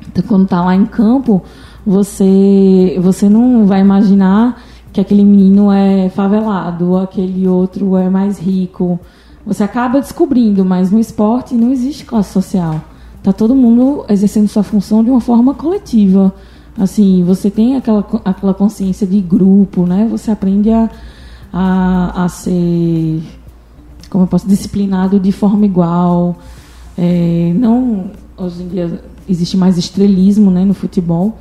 Então, 0.08 0.24
quando 0.28 0.44
está 0.44 0.64
lá 0.64 0.76
em 0.76 0.86
campo, 0.86 1.42
você, 1.84 2.96
você 3.02 3.28
não 3.28 3.66
vai 3.66 3.82
imaginar 3.82 4.62
que 4.92 5.02
aquele 5.02 5.24
menino 5.24 5.72
é 5.72 6.10
favelado, 6.10 6.96
aquele 6.98 7.48
outro 7.48 7.98
é 7.98 8.08
mais 8.08 8.38
rico, 8.38 9.00
você 9.44 9.64
acaba 9.64 10.00
descobrindo, 10.00 10.64
mas 10.64 10.92
no 10.92 11.00
esporte 11.00 11.56
não 11.56 11.72
existe 11.72 12.06
classe 12.06 12.32
social. 12.32 12.80
Tá 13.24 13.34
todo 13.34 13.56
mundo 13.56 14.06
exercendo 14.08 14.48
sua 14.48 14.62
função 14.62 15.04
de 15.04 15.10
uma 15.10 15.22
forma 15.22 15.56
coletiva. 15.56 16.32
Assim, 16.78 17.24
você 17.24 17.52
tem 17.52 17.76
aquela, 17.76 18.06
aquela 18.26 18.54
consciência 18.54 19.06
de 19.06 19.22
grupo, 19.22 19.86
né? 19.86 20.08
Você 20.10 20.32
aprende 20.32 20.72
a, 20.72 20.90
a, 21.52 22.24
a 22.26 22.30
ser, 22.30 23.22
como 24.10 24.24
eu 24.24 24.28
posso, 24.28 24.48
disciplinado 24.48 25.20
de 25.20 25.32
forma 25.32 25.66
igual. 25.66 26.38
É, 26.98 27.54
não, 27.56 28.12
hoje 28.38 28.64
em 28.64 28.68
dia 28.68 29.02
existe 29.30 29.56
mais 29.56 29.78
estrelismo, 29.78 30.52
né, 30.52 30.66
no 30.66 30.74
futebol, 30.74 31.38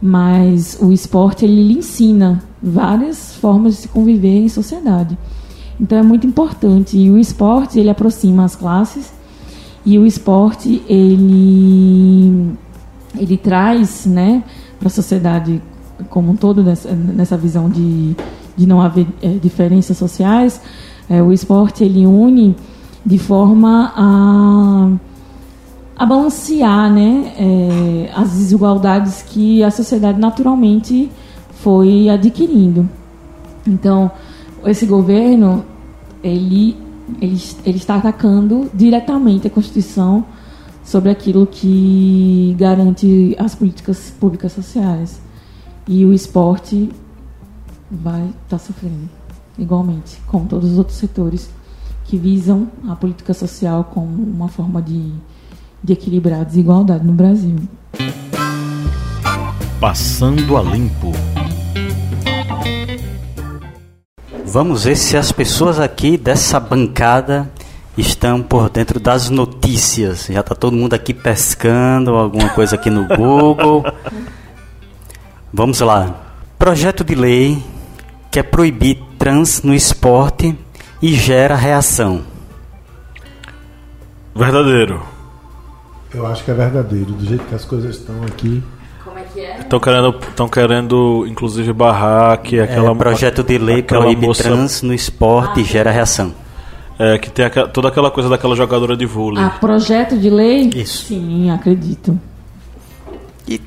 mas 0.00 0.78
o 0.80 0.92
esporte 0.92 1.44
ele 1.44 1.62
lhe 1.62 1.78
ensina 1.78 2.42
várias 2.62 3.34
formas 3.34 3.74
de 3.74 3.82
se 3.82 3.88
conviver 3.88 4.38
em 4.38 4.48
sociedade. 4.48 5.16
Então 5.78 5.98
é 5.98 6.02
muito 6.02 6.26
importante. 6.26 6.96
E 6.96 7.10
o 7.10 7.18
esporte 7.18 7.78
ele 7.78 7.90
aproxima 7.90 8.44
as 8.44 8.56
classes 8.56 9.12
e 9.84 9.98
o 9.98 10.06
esporte 10.06 10.82
ele 10.88 12.54
ele 13.18 13.36
traz, 13.36 14.06
né, 14.06 14.44
para 14.80 14.88
a 14.88 14.90
sociedade 14.90 15.62
como 16.08 16.32
um 16.32 16.36
todo 16.36 16.64
nessa, 16.64 16.90
nessa 16.92 17.36
visão 17.36 17.68
de, 17.68 18.16
de 18.56 18.66
não 18.66 18.80
haver 18.80 19.06
é, 19.22 19.28
diferenças 19.34 19.96
sociais, 19.96 20.60
é, 21.08 21.22
o 21.22 21.32
esporte 21.32 21.84
ele 21.84 22.06
une 22.06 22.56
de 23.04 23.18
forma 23.18 23.92
a, 23.94 24.90
a 26.02 26.06
balancear, 26.06 26.90
né, 26.90 27.32
é, 27.38 28.10
as 28.14 28.30
desigualdades 28.30 29.22
que 29.22 29.62
a 29.62 29.70
sociedade 29.70 30.18
naturalmente 30.18 31.10
foi 31.50 32.08
adquirindo. 32.08 32.88
Então, 33.66 34.10
esse 34.64 34.86
governo 34.86 35.64
ele, 36.22 36.76
ele, 37.20 37.38
ele 37.64 37.76
está 37.76 37.96
atacando 37.96 38.70
diretamente 38.72 39.46
a 39.46 39.50
Constituição 39.50 40.24
sobre 40.90 41.08
aquilo 41.08 41.46
que 41.46 42.52
garante 42.58 43.36
as 43.38 43.54
políticas 43.54 44.12
públicas 44.18 44.50
sociais. 44.50 45.22
E 45.86 46.04
o 46.04 46.12
esporte 46.12 46.90
vai 47.88 48.22
estar 48.22 48.34
tá 48.48 48.58
sofrendo 48.58 49.08
igualmente, 49.56 50.20
como 50.26 50.46
todos 50.46 50.72
os 50.72 50.78
outros 50.78 50.98
setores 50.98 51.48
que 52.06 52.16
visam 52.18 52.68
a 52.88 52.96
política 52.96 53.32
social 53.32 53.84
como 53.84 54.20
uma 54.20 54.48
forma 54.48 54.82
de, 54.82 55.12
de 55.80 55.92
equilibrar 55.92 56.40
a 56.40 56.44
desigualdade 56.44 57.06
no 57.06 57.12
Brasil. 57.12 57.56
Passando 59.80 60.56
a 60.56 60.62
limpo. 60.62 61.12
Vamos 64.44 64.82
ver 64.82 64.96
se 64.96 65.16
as 65.16 65.30
pessoas 65.30 65.78
aqui 65.78 66.16
dessa 66.16 66.58
bancada 66.58 67.48
estão 67.96 68.42
por 68.42 68.70
dentro 68.70 68.98
das 69.00 69.30
notícias. 69.30 70.26
Já 70.26 70.40
está 70.40 70.54
todo 70.54 70.76
mundo 70.76 70.94
aqui 70.94 71.12
pescando 71.12 72.14
alguma 72.14 72.48
coisa 72.50 72.76
aqui 72.76 72.90
no 72.90 73.06
Google. 73.06 73.84
Vamos 75.52 75.80
lá. 75.80 76.14
Projeto 76.58 77.02
de 77.02 77.14
lei 77.14 77.62
quer 78.30 78.44
proibir 78.44 79.02
trans 79.18 79.62
no 79.62 79.74
esporte 79.74 80.56
e 81.02 81.14
gera 81.14 81.56
reação. 81.56 82.22
Verdadeiro. 84.34 85.02
Eu 86.14 86.26
acho 86.26 86.44
que 86.44 86.50
é 86.50 86.54
verdadeiro. 86.54 87.12
Do 87.12 87.24
jeito 87.24 87.44
que 87.44 87.54
as 87.54 87.64
coisas 87.64 87.96
estão 87.96 88.22
aqui, 88.24 88.62
Estão 89.60 89.78
querendo, 89.78 90.18
estão 90.18 90.48
querendo, 90.48 91.24
inclusive, 91.28 91.72
barrar 91.72 92.38
que 92.38 92.58
é, 92.58 92.64
aquela. 92.64 92.90
É, 92.90 92.94
projeto 92.94 93.42
de 93.44 93.58
lei 93.58 93.82
proíbe 93.82 94.26
moça, 94.26 94.42
trans 94.42 94.82
no 94.82 94.92
esporte 94.92 95.60
e 95.60 95.64
gera 95.64 95.90
reação. 95.90 96.34
É, 97.00 97.16
que 97.16 97.30
tem 97.30 97.46
aqua, 97.46 97.66
toda 97.66 97.88
aquela 97.88 98.10
coisa 98.10 98.28
daquela 98.28 98.54
jogadora 98.54 98.94
de 98.94 99.06
vôlei. 99.06 99.42
Ah, 99.42 99.56
projeto 99.58 100.18
de 100.18 100.28
lei? 100.28 100.68
Isso. 100.76 101.06
Sim, 101.06 101.50
acredito. 101.50 102.20
E 103.48 103.58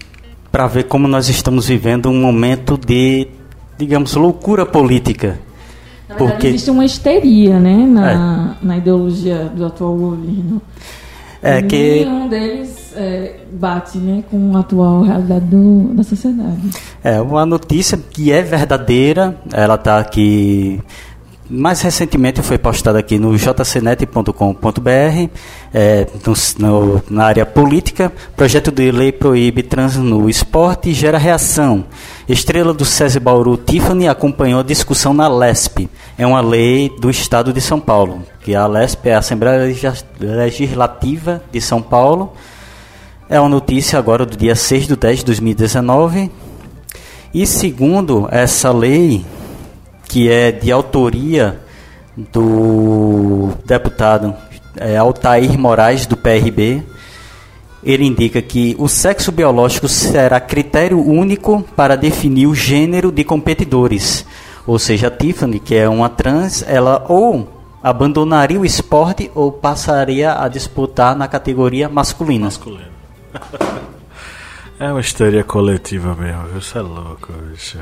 para 0.51 0.67
ver 0.67 0.83
como 0.83 1.07
nós 1.07 1.27
estamos 1.29 1.67
vivendo 1.67 2.09
um 2.09 2.21
momento 2.21 2.77
de, 2.77 3.27
digamos, 3.75 4.13
loucura 4.13 4.67
política. 4.67 5.39
Na 6.07 6.15
verdade, 6.15 6.31
porque 6.31 6.47
existe 6.49 6.69
uma 6.69 6.85
histeria, 6.85 7.59
né, 7.59 7.75
na, 7.75 8.11
é. 8.61 8.65
na 8.65 8.77
ideologia 8.77 9.45
do 9.45 9.65
atual 9.65 9.95
governo. 9.95 10.61
É 11.41 11.59
que 11.59 12.05
nenhum 12.05 12.29
deles 12.29 12.93
é, 12.95 13.37
bate 13.51 13.97
né, 13.97 14.23
com 14.29 14.55
a 14.55 14.59
atual 14.59 15.01
realidade 15.01 15.45
do, 15.45 15.93
da 15.95 16.03
sociedade. 16.03 16.69
É 17.03 17.19
uma 17.19 17.47
notícia 17.47 17.97
que 17.97 18.31
é 18.31 18.43
verdadeira, 18.43 19.35
ela 19.51 19.73
está 19.73 19.97
aqui 19.97 20.79
mais 21.53 21.81
recentemente 21.81 22.41
foi 22.41 22.57
postada 22.57 22.97
aqui 22.97 23.19
no 23.19 23.37
jcnet.com.br, 23.37 25.29
é, 25.73 26.07
na 27.09 27.25
área 27.25 27.45
política. 27.45 28.11
Projeto 28.35 28.71
de 28.71 28.91
lei 28.91 29.11
proíbe 29.11 29.61
trans 29.61 29.95
no 29.95 30.27
esporte 30.27 30.89
e 30.89 30.93
gera 30.93 31.17
reação. 31.17 31.85
Estrela 32.27 32.73
do 32.73 32.83
SESI 32.83 33.19
Bauru 33.19 33.55
Tiffany 33.55 34.07
acompanhou 34.07 34.61
a 34.61 34.63
discussão 34.63 35.13
na 35.13 35.27
LESP. 35.27 35.87
É 36.17 36.25
uma 36.25 36.41
lei 36.41 36.91
do 36.99 37.09
Estado 37.09 37.53
de 37.53 37.61
São 37.61 37.79
Paulo, 37.79 38.23
que 38.41 38.55
a 38.55 38.65
LESP 38.65 39.09
é 39.09 39.15
a 39.15 39.19
Assembleia 39.19 39.71
Legislativa 40.19 41.43
de 41.51 41.61
São 41.61 41.81
Paulo. 41.81 42.33
É 43.29 43.39
uma 43.39 43.49
notícia 43.49 43.99
agora 43.99 44.25
do 44.25 44.35
dia 44.35 44.55
6 44.55 44.87
de 44.87 44.95
10 44.95 45.19
de 45.19 45.25
2019. 45.25 46.31
E 47.33 47.47
segundo 47.47 48.27
essa 48.31 48.71
lei, 48.71 49.25
que 50.13 50.29
é 50.29 50.51
de 50.51 50.71
autoria 50.71 51.59
do 52.15 53.49
deputado 53.65 54.35
é, 54.77 54.95
Altair 54.95 55.57
Moraes, 55.57 56.05
do 56.05 56.15
PRB. 56.15 56.83
Ele 57.83 58.05
indica 58.05 58.39
que 58.39 58.75
o 58.77 58.87
sexo 58.87 59.31
biológico 59.31 59.87
será 59.87 60.39
critério 60.39 61.03
único 61.03 61.63
para 61.75 61.95
definir 61.95 62.45
o 62.45 62.53
gênero 62.53 63.11
de 63.11 63.23
competidores. 63.23 64.23
Ou 64.67 64.77
seja, 64.77 65.07
a 65.07 65.11
Tiffany, 65.11 65.59
que 65.59 65.73
é 65.73 65.89
uma 65.89 66.09
trans, 66.09 66.63
ela 66.67 67.03
ou 67.09 67.51
abandonaria 67.81 68.59
o 68.59 68.65
esporte 68.65 69.31
ou 69.33 69.51
passaria 69.51 70.39
a 70.39 70.47
disputar 70.47 71.15
na 71.15 71.27
categoria 71.27 71.89
masculina. 71.89 72.45
Masculino. 72.45 72.93
é 74.79 74.91
uma 74.91 75.01
histeria 75.01 75.43
coletiva 75.43 76.13
mesmo, 76.13 76.43
viu? 76.49 76.59
Isso 76.59 76.77
é 76.77 76.81
louco, 76.81 77.33
bicho. 77.49 77.79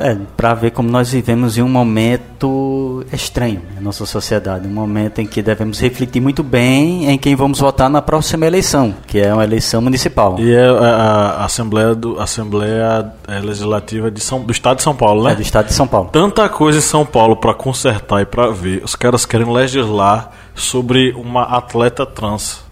É, 0.00 0.16
para 0.36 0.54
ver 0.54 0.70
como 0.72 0.90
nós 0.90 1.10
vivemos 1.10 1.56
em 1.56 1.62
um 1.62 1.68
momento 1.68 3.04
estranho 3.12 3.62
na 3.74 3.80
nossa 3.80 4.04
sociedade, 4.04 4.66
um 4.66 4.70
momento 4.70 5.20
em 5.20 5.26
que 5.26 5.40
devemos 5.42 5.80
refletir 5.80 6.20
muito 6.20 6.42
bem 6.42 7.10
em 7.10 7.16
quem 7.16 7.34
vamos 7.34 7.60
votar 7.60 7.88
na 7.88 8.02
próxima 8.02 8.46
eleição, 8.46 8.94
que 9.06 9.18
é 9.18 9.32
uma 9.32 9.44
eleição 9.44 9.80
municipal. 9.80 10.36
E 10.38 10.52
é 10.52 10.66
a, 10.66 11.40
a 11.40 11.44
Assembleia, 11.44 11.94
do, 11.94 12.20
Assembleia 12.20 13.12
é, 13.26 13.38
Legislativa 13.40 14.10
de 14.10 14.20
São, 14.20 14.42
do 14.42 14.52
Estado 14.52 14.76
de 14.76 14.82
São 14.82 14.94
Paulo, 14.94 15.24
né? 15.24 15.32
É, 15.32 15.34
do 15.36 15.42
Estado 15.42 15.66
de 15.66 15.74
São 15.74 15.86
Paulo. 15.86 16.10
Tanta 16.12 16.48
coisa 16.48 16.78
em 16.78 16.82
São 16.82 17.06
Paulo 17.06 17.36
para 17.36 17.54
consertar 17.54 18.20
e 18.20 18.26
para 18.26 18.50
ver. 18.50 18.82
Os 18.84 18.94
caras 18.94 19.24
querem 19.24 19.50
legislar 19.50 20.30
sobre 20.54 21.12
uma 21.12 21.42
atleta 21.42 22.04
trans 22.04 22.66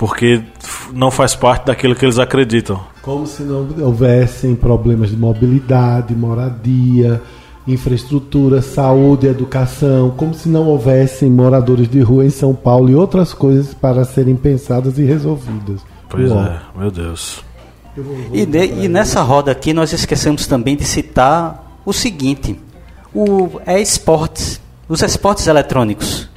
porque 0.00 0.42
não 0.94 1.10
faz 1.10 1.34
parte 1.36 1.66
daquilo 1.66 1.94
que 1.94 2.06
eles 2.06 2.18
acreditam. 2.18 2.80
Como 3.02 3.26
se 3.26 3.42
não 3.42 3.66
houvessem 3.80 4.54
problemas 4.54 5.10
de 5.10 5.16
mobilidade, 5.16 6.14
moradia, 6.14 7.22
infraestrutura, 7.66 8.60
saúde, 8.60 9.26
educação, 9.26 10.10
como 10.10 10.34
se 10.34 10.48
não 10.48 10.66
houvessem 10.66 11.30
moradores 11.30 11.88
de 11.88 12.00
rua 12.00 12.24
em 12.24 12.30
São 12.30 12.54
Paulo 12.54 12.90
e 12.90 12.94
outras 12.94 13.32
coisas 13.32 13.72
para 13.72 14.04
serem 14.04 14.36
pensadas 14.36 14.98
e 14.98 15.02
resolvidas. 15.02 15.80
Pois 16.08 16.30
Uou. 16.30 16.40
é, 16.40 16.60
meu 16.76 16.90
Deus. 16.90 17.42
E, 18.32 18.46
de, 18.46 18.66
e 18.66 18.88
nessa 18.88 19.20
roda 19.22 19.50
aqui 19.50 19.72
nós 19.72 19.92
esquecemos 19.92 20.46
também 20.46 20.76
de 20.76 20.84
citar 20.84 21.80
o 21.84 21.92
seguinte: 21.92 22.58
o 23.14 23.60
esportes, 23.66 24.60
os 24.88 25.02
esportes 25.02 25.46
eletrônicos, 25.46 26.28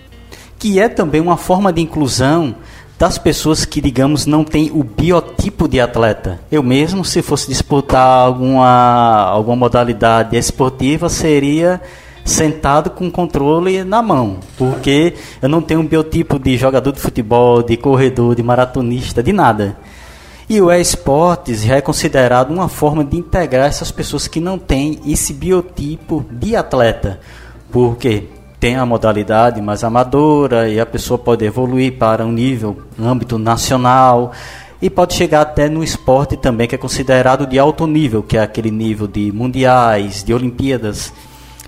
que 0.58 0.80
é 0.80 0.90
também 0.90 1.22
uma 1.22 1.38
forma 1.38 1.72
de 1.72 1.82
inclusão 1.82 2.56
das 3.04 3.18
pessoas 3.18 3.66
que, 3.66 3.82
digamos, 3.82 4.26
não 4.26 4.46
têm 4.46 4.72
o 4.74 4.82
biotipo 4.82 5.68
de 5.68 5.78
atleta. 5.82 6.40
Eu 6.50 6.64
mesmo, 6.64 7.04
se 7.04 7.22
fosse 7.22 7.50
disputar 7.50 8.02
alguma, 8.02 9.26
alguma 9.26 9.58
modalidade 9.58 10.38
esportiva, 10.38 11.10
seria 11.10 11.82
sentado 12.24 12.90
com 12.92 13.08
o 13.08 13.12
controle 13.12 13.84
na 13.84 14.02
mão, 14.02 14.38
porque 14.58 15.16
eu 15.42 15.50
não 15.50 15.62
tenho 15.62 15.82
um 15.82 15.86
biotipo 15.86 16.40
de 16.40 16.56
jogador 16.56 16.94
de 16.94 17.02
futebol, 17.02 17.62
de 17.62 17.76
corredor, 17.76 18.36
de 18.36 18.42
maratonista, 18.42 19.22
de 19.22 19.34
nada. 19.34 19.76
E 20.50 20.62
o 20.62 20.72
esportes 20.72 21.66
já 21.66 21.76
é 21.76 21.82
considerado 21.82 22.52
uma 22.52 22.70
forma 22.70 23.04
de 23.04 23.18
integrar 23.18 23.68
essas 23.68 23.92
pessoas 23.92 24.30
que 24.30 24.40
não 24.40 24.58
têm 24.58 25.02
esse 25.06 25.34
biotipo 25.34 26.26
de 26.32 26.56
atleta, 26.56 27.20
porque 27.70 28.30
tem 28.64 28.78
a 28.78 28.86
modalidade 28.86 29.62
mais 29.62 29.84
amadora 29.84 30.70
e 30.70 30.80
a 30.80 30.86
pessoa 30.86 31.18
pode 31.18 31.44
evoluir 31.44 31.98
para 31.98 32.26
um 32.26 32.32
nível 32.32 32.78
âmbito 32.98 33.38
nacional 33.38 34.32
e 34.82 34.90
pode 34.90 35.16
chegar 35.16 35.42
até 35.42 35.68
no 35.68 35.84
esporte 35.84 36.38
também 36.38 36.66
que 36.66 36.74
é 36.74 36.78
considerado 36.78 37.46
de 37.46 37.60
alto 37.60 37.86
nível, 37.86 38.24
que 38.24 38.38
é 38.38 38.42
aquele 38.42 38.72
nível 38.72 39.06
de 39.06 39.34
mundiais, 39.34 40.24
de 40.24 40.34
Olimpíadas. 40.34 41.12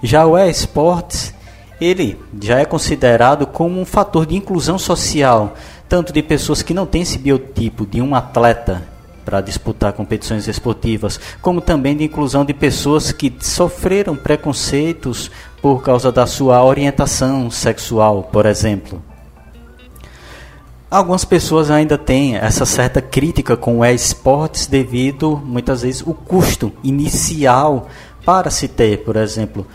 Já 0.02 0.26
o 0.26 0.38
e-sports, 0.38 1.34
ele 1.82 2.18
já 2.42 2.60
é 2.60 2.66
considerado 2.66 3.46
como 3.46 3.78
um 3.78 3.84
fator 3.84 4.26
de 4.26 4.38
inclusão 4.38 4.80
social, 4.80 5.54
tanto 5.90 6.14
de 6.14 6.24
pessoas 6.24 6.62
que 6.62 6.74
não 6.74 6.86
têm 6.86 7.02
esse 7.02 7.18
biotipo 7.18 7.86
de 7.86 8.02
um 8.02 8.16
atleta 8.16 8.96
para 9.26 9.42
disputar 9.42 9.92
competições 9.92 10.48
esportivas, 10.48 11.20
como 11.42 11.60
também 11.60 11.98
de 11.98 12.06
inclusão 12.06 12.46
de 12.46 12.54
pessoas 12.54 13.12
que 13.12 13.34
sofreram 13.42 14.16
preconceitos 14.16 15.30
por 15.66 15.82
causa 15.82 16.12
da 16.12 16.28
sua 16.28 16.64
orientação 16.64 17.50
sexual, 17.50 18.30
por 18.32 18.46
exemplo. 18.46 19.02
Algumas 20.92 21.26
pessoas 21.26 21.72
ainda 21.72 21.98
têm 21.98 22.36
essa 22.36 22.68
certa 22.68 23.02
crítica 23.02 23.58
com 23.58 23.80
o 23.80 23.86
esportes 23.86 24.68
devido, 24.68 25.42
muitas 25.44 25.82
vezes, 25.82 26.04
o 26.06 26.14
custo 26.14 26.72
inicial 26.84 27.88
para 28.24 28.52
se 28.52 28.68
ter, 28.68 29.00
por 29.00 29.16
exemplo, 29.16 29.66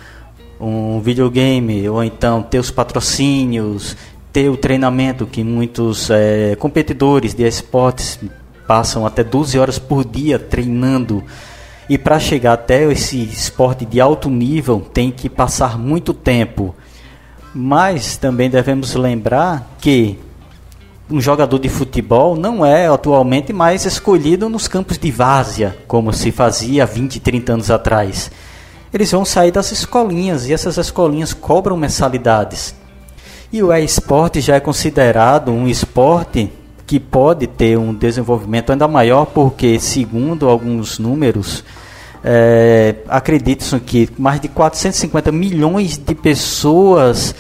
um 0.61 1.00
videogame, 1.00 1.88
ou 1.88 2.05
então 2.05 2.40
ter 2.40 2.61
os 2.61 2.70
patrocínios, 2.70 3.96
ter 4.33 4.48
o 4.48 4.57
treinamento 4.57 5.26
que 5.26 5.42
muitos 5.42 6.09
é, 6.09 6.55
competidores 6.55 7.35
de 7.35 7.42
esportes 7.42 8.16
passam 8.64 9.05
até 9.05 9.24
12 9.24 9.59
horas 9.59 9.81
por 9.81 10.05
dia 10.05 10.38
treinando. 10.38 11.24
E 11.90 11.98
para 11.98 12.20
chegar 12.20 12.53
até 12.53 12.85
esse 12.85 13.20
esporte 13.20 13.85
de 13.85 14.00
alto 14.00 14.31
nível 14.31 14.81
tem 14.94 15.11
que 15.11 15.29
passar 15.29 15.76
muito 15.76 16.14
tempo. 16.14 16.72
Mas 17.53 18.16
também 18.16 18.48
devemos 18.48 18.94
lembrar 18.94 19.68
que 19.81 20.16
um 21.11 21.20
jogador 21.20 21.59
de 21.59 21.68
futebol 21.68 22.37
não 22.37 22.64
é 22.64 22.87
atualmente 22.87 23.53
mais 23.53 23.85
escolhido 23.87 24.48
nos 24.48 24.68
campos 24.68 24.98
de 24.98 25.11
várzea, 25.11 25.76
como 25.88 26.12
se 26.12 26.31
fazia 26.31 26.87
20, 26.87 27.18
30 27.18 27.55
anos 27.55 27.72
atrás. 27.72 28.31
Eles 28.94 29.11
vão 29.11 29.24
sair 29.24 29.50
das 29.50 29.72
escolinhas 29.72 30.48
e 30.48 30.53
essas 30.53 30.79
escolinhas 30.79 31.35
cobram 31.35 31.76
mensalidades. 31.76 32.72
E 33.53 33.64
o 33.64 33.74
e-esporte 33.74 34.40
já 34.40 34.55
é 34.55 34.61
considerado 34.61 35.50
um 35.50 35.66
esporte 35.66 36.53
que 36.90 36.98
pode 36.98 37.46
ter 37.46 37.79
um 37.79 37.94
desenvolvimento 37.94 38.72
ainda 38.72 38.88
maior, 38.88 39.24
porque, 39.24 39.79
segundo 39.79 40.48
alguns 40.48 40.98
números, 40.98 41.62
é, 42.24 42.96
que 43.87 44.09
mais 44.18 44.40
de 44.40 44.48
450 44.48 45.31
milhões 45.31 45.96
de 45.96 46.16
pessoas 46.16 47.33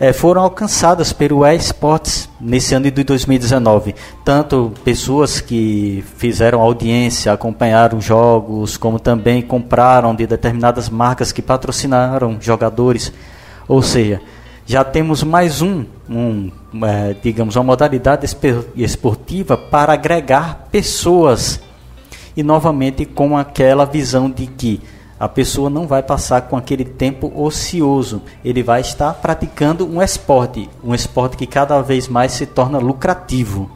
é, 0.00 0.12
foram 0.12 0.42
alcançadas 0.42 1.12
pelo 1.12 1.46
eSports 1.46 2.28
nesse 2.40 2.74
ano 2.74 2.90
de 2.90 3.04
2019. 3.04 3.94
Tanto 4.24 4.72
pessoas 4.84 5.40
que 5.40 6.02
fizeram 6.16 6.60
audiência, 6.60 7.32
acompanharam 7.32 8.00
jogos, 8.00 8.76
como 8.76 8.98
também 8.98 9.40
compraram 9.40 10.16
de 10.16 10.26
determinadas 10.26 10.88
marcas 10.88 11.30
que 11.30 11.40
patrocinaram 11.40 12.38
jogadores. 12.40 13.12
Ou 13.68 13.82
seja, 13.82 14.20
já 14.66 14.82
temos 14.82 15.22
mais 15.22 15.62
um, 15.62 15.84
um 16.10 16.50
é, 16.84 17.14
digamos, 17.22 17.56
uma 17.56 17.64
modalidade 17.64 18.26
esportiva 18.76 19.56
para 19.56 19.92
agregar 19.92 20.68
pessoas 20.70 21.60
e 22.36 22.42
novamente 22.42 23.04
com 23.04 23.36
aquela 23.36 23.84
visão 23.84 24.30
de 24.30 24.46
que 24.46 24.80
a 25.18 25.28
pessoa 25.28 25.70
não 25.70 25.86
vai 25.86 26.02
passar 26.02 26.42
com 26.42 26.56
aquele 26.56 26.84
tempo 26.84 27.32
ocioso, 27.34 28.20
ele 28.44 28.62
vai 28.62 28.82
estar 28.82 29.14
praticando 29.14 29.86
um 29.86 30.02
esporte, 30.02 30.68
um 30.84 30.94
esporte 30.94 31.38
que 31.38 31.46
cada 31.46 31.80
vez 31.80 32.06
mais 32.06 32.32
se 32.32 32.44
torna 32.44 32.78
lucrativo. 32.78 33.70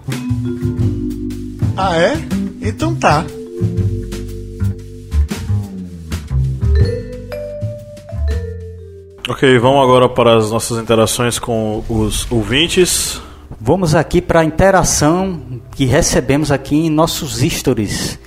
Ah, 1.77 1.97
é? 1.97 2.13
Então 2.61 2.95
tá. 2.95 3.25
Ok, 9.31 9.61
vamos 9.61 9.85
agora 9.85 10.09
para 10.09 10.37
as 10.37 10.51
nossas 10.51 10.77
interações 10.83 11.39
com 11.39 11.85
os 11.89 12.27
ouvintes. 12.33 13.23
Vamos 13.61 13.95
aqui 13.95 14.21
para 14.21 14.41
a 14.41 14.45
interação 14.45 15.41
que 15.71 15.85
recebemos 15.85 16.51
aqui 16.51 16.75
em 16.75 16.91
nossos 16.91 17.39
stories. 17.39 18.19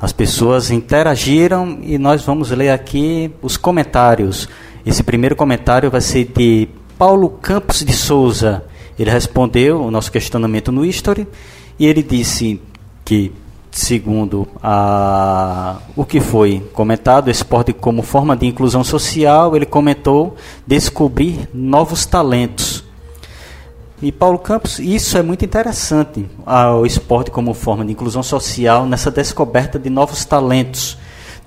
As 0.00 0.12
pessoas 0.12 0.72
interagiram 0.72 1.78
e 1.80 1.96
nós 1.96 2.24
vamos 2.24 2.50
ler 2.50 2.70
aqui 2.70 3.30
os 3.40 3.56
comentários. 3.56 4.48
Esse 4.84 5.04
primeiro 5.04 5.36
comentário 5.36 5.88
vai 5.92 6.00
ser 6.00 6.24
de 6.36 6.68
Paulo 6.98 7.30
Campos 7.30 7.84
de 7.84 7.92
Souza. 7.92 8.64
Ele 8.98 9.12
respondeu 9.12 9.80
o 9.80 9.92
nosso 9.92 10.10
questionamento 10.10 10.72
no 10.72 10.84
History 10.84 11.24
e 11.78 11.86
ele 11.86 12.02
disse 12.02 12.60
que 13.04 13.30
segundo 13.72 14.46
a, 14.62 15.78
o 15.96 16.04
que 16.04 16.20
foi 16.20 16.60
comentado, 16.74 17.30
esporte 17.30 17.72
como 17.72 18.02
forma 18.02 18.36
de 18.36 18.46
inclusão 18.46 18.84
social, 18.84 19.56
ele 19.56 19.64
comentou 19.66 20.36
descobrir 20.66 21.48
novos 21.52 22.04
talentos. 22.04 22.84
E 24.02 24.12
Paulo 24.12 24.38
Campos, 24.38 24.78
isso 24.78 25.16
é 25.16 25.22
muito 25.22 25.44
interessante, 25.44 26.28
o 26.80 26.84
esporte 26.84 27.30
como 27.30 27.54
forma 27.54 27.84
de 27.84 27.92
inclusão 27.92 28.22
social 28.22 28.84
nessa 28.84 29.10
descoberta 29.10 29.78
de 29.78 29.88
novos 29.88 30.24
talentos. 30.24 30.98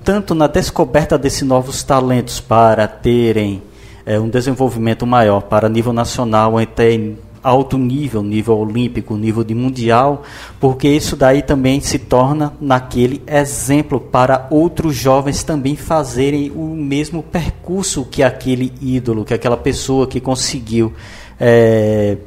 Tanto 0.03 0.33
na 0.33 0.47
descoberta 0.47 1.17
desses 1.17 1.41
novos 1.41 1.83
talentos 1.83 2.39
para 2.39 2.87
terem 2.87 3.61
é, 4.05 4.19
um 4.19 4.29
desenvolvimento 4.29 5.05
maior 5.05 5.41
para 5.41 5.67
nível 5.67 5.91
nacional 5.91 6.53
ou 6.53 6.59
até 6.59 6.93
alto 7.45 7.77
nível, 7.77 8.23
nível 8.23 8.57
olímpico, 8.57 9.15
nível 9.15 9.43
de 9.43 9.53
mundial, 9.53 10.23
porque 10.59 10.87
isso 10.87 11.15
daí 11.15 11.43
também 11.43 11.79
se 11.79 11.99
torna 11.99 12.53
naquele 12.59 13.21
exemplo 13.27 13.99
para 13.99 14.47
outros 14.49 14.95
jovens 14.95 15.43
também 15.43 15.75
fazerem 15.75 16.51
o 16.55 16.75
mesmo 16.75 17.21
percurso 17.21 18.03
que 18.03 18.23
aquele 18.23 18.73
ídolo, 18.81 19.23
que 19.23 19.33
aquela 19.33 19.55
pessoa 19.55 20.07
que 20.07 20.19
conseguiu 20.19 20.91
é, 21.39 22.17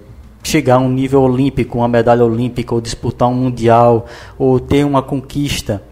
chegar 0.44 0.76
a 0.76 0.78
um 0.78 0.88
nível 0.88 1.22
olímpico, 1.22 1.78
uma 1.78 1.88
medalha 1.88 2.24
olímpica, 2.24 2.72
ou 2.72 2.80
disputar 2.80 3.28
um 3.28 3.34
mundial, 3.34 4.06
ou 4.38 4.60
ter 4.60 4.84
uma 4.84 5.02
conquista. 5.02 5.82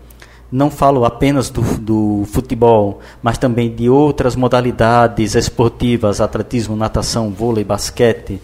Não 0.53 0.71
falo 0.71 1.05
apenas 1.05 1.51
do, 1.51 1.63
do 1.81 2.23
futebol, 2.27 3.01
mas 3.21 3.37
também 3.37 3.75
de 3.75 3.91
outras 3.91 4.37
modalidades 4.37 5.35
esportivas, 5.35 6.21
atletismo, 6.21 6.77
natação, 6.77 7.31
vôlei, 7.31 7.65
basquete, 7.65 8.41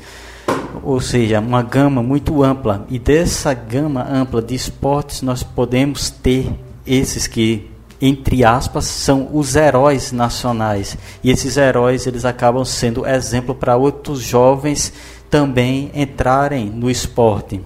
ou 0.83 1.01
seja, 1.01 1.41
uma 1.41 1.63
gama 1.63 2.03
muito 2.03 2.43
ampla. 2.43 2.87
E 2.89 2.99
dessa 2.99 3.55
gama 3.55 4.07
ampla 4.11 4.43
de 4.43 4.55
esportes 4.55 5.23
nós 5.23 5.43
podemos 5.43 6.11
ter 6.11 6.53
esses 6.87 7.27
que, 7.27 7.71
entre 8.01 8.45
aspas, 8.45 8.85
são 8.85 9.29
os 9.33 9.55
heróis 9.55 10.13
nacionais. 10.13 10.97
E 11.23 11.31
esses 11.31 11.57
heróis 11.57 12.07
eles 12.07 12.25
acabam 12.25 12.65
sendo 12.65 13.07
exemplo 13.07 13.55
para 13.55 13.77
outros 13.77 14.21
jovens 14.21 14.93
também 15.31 15.91
entrarem 15.95 16.67
no 16.67 16.91
esporte. 16.91 17.61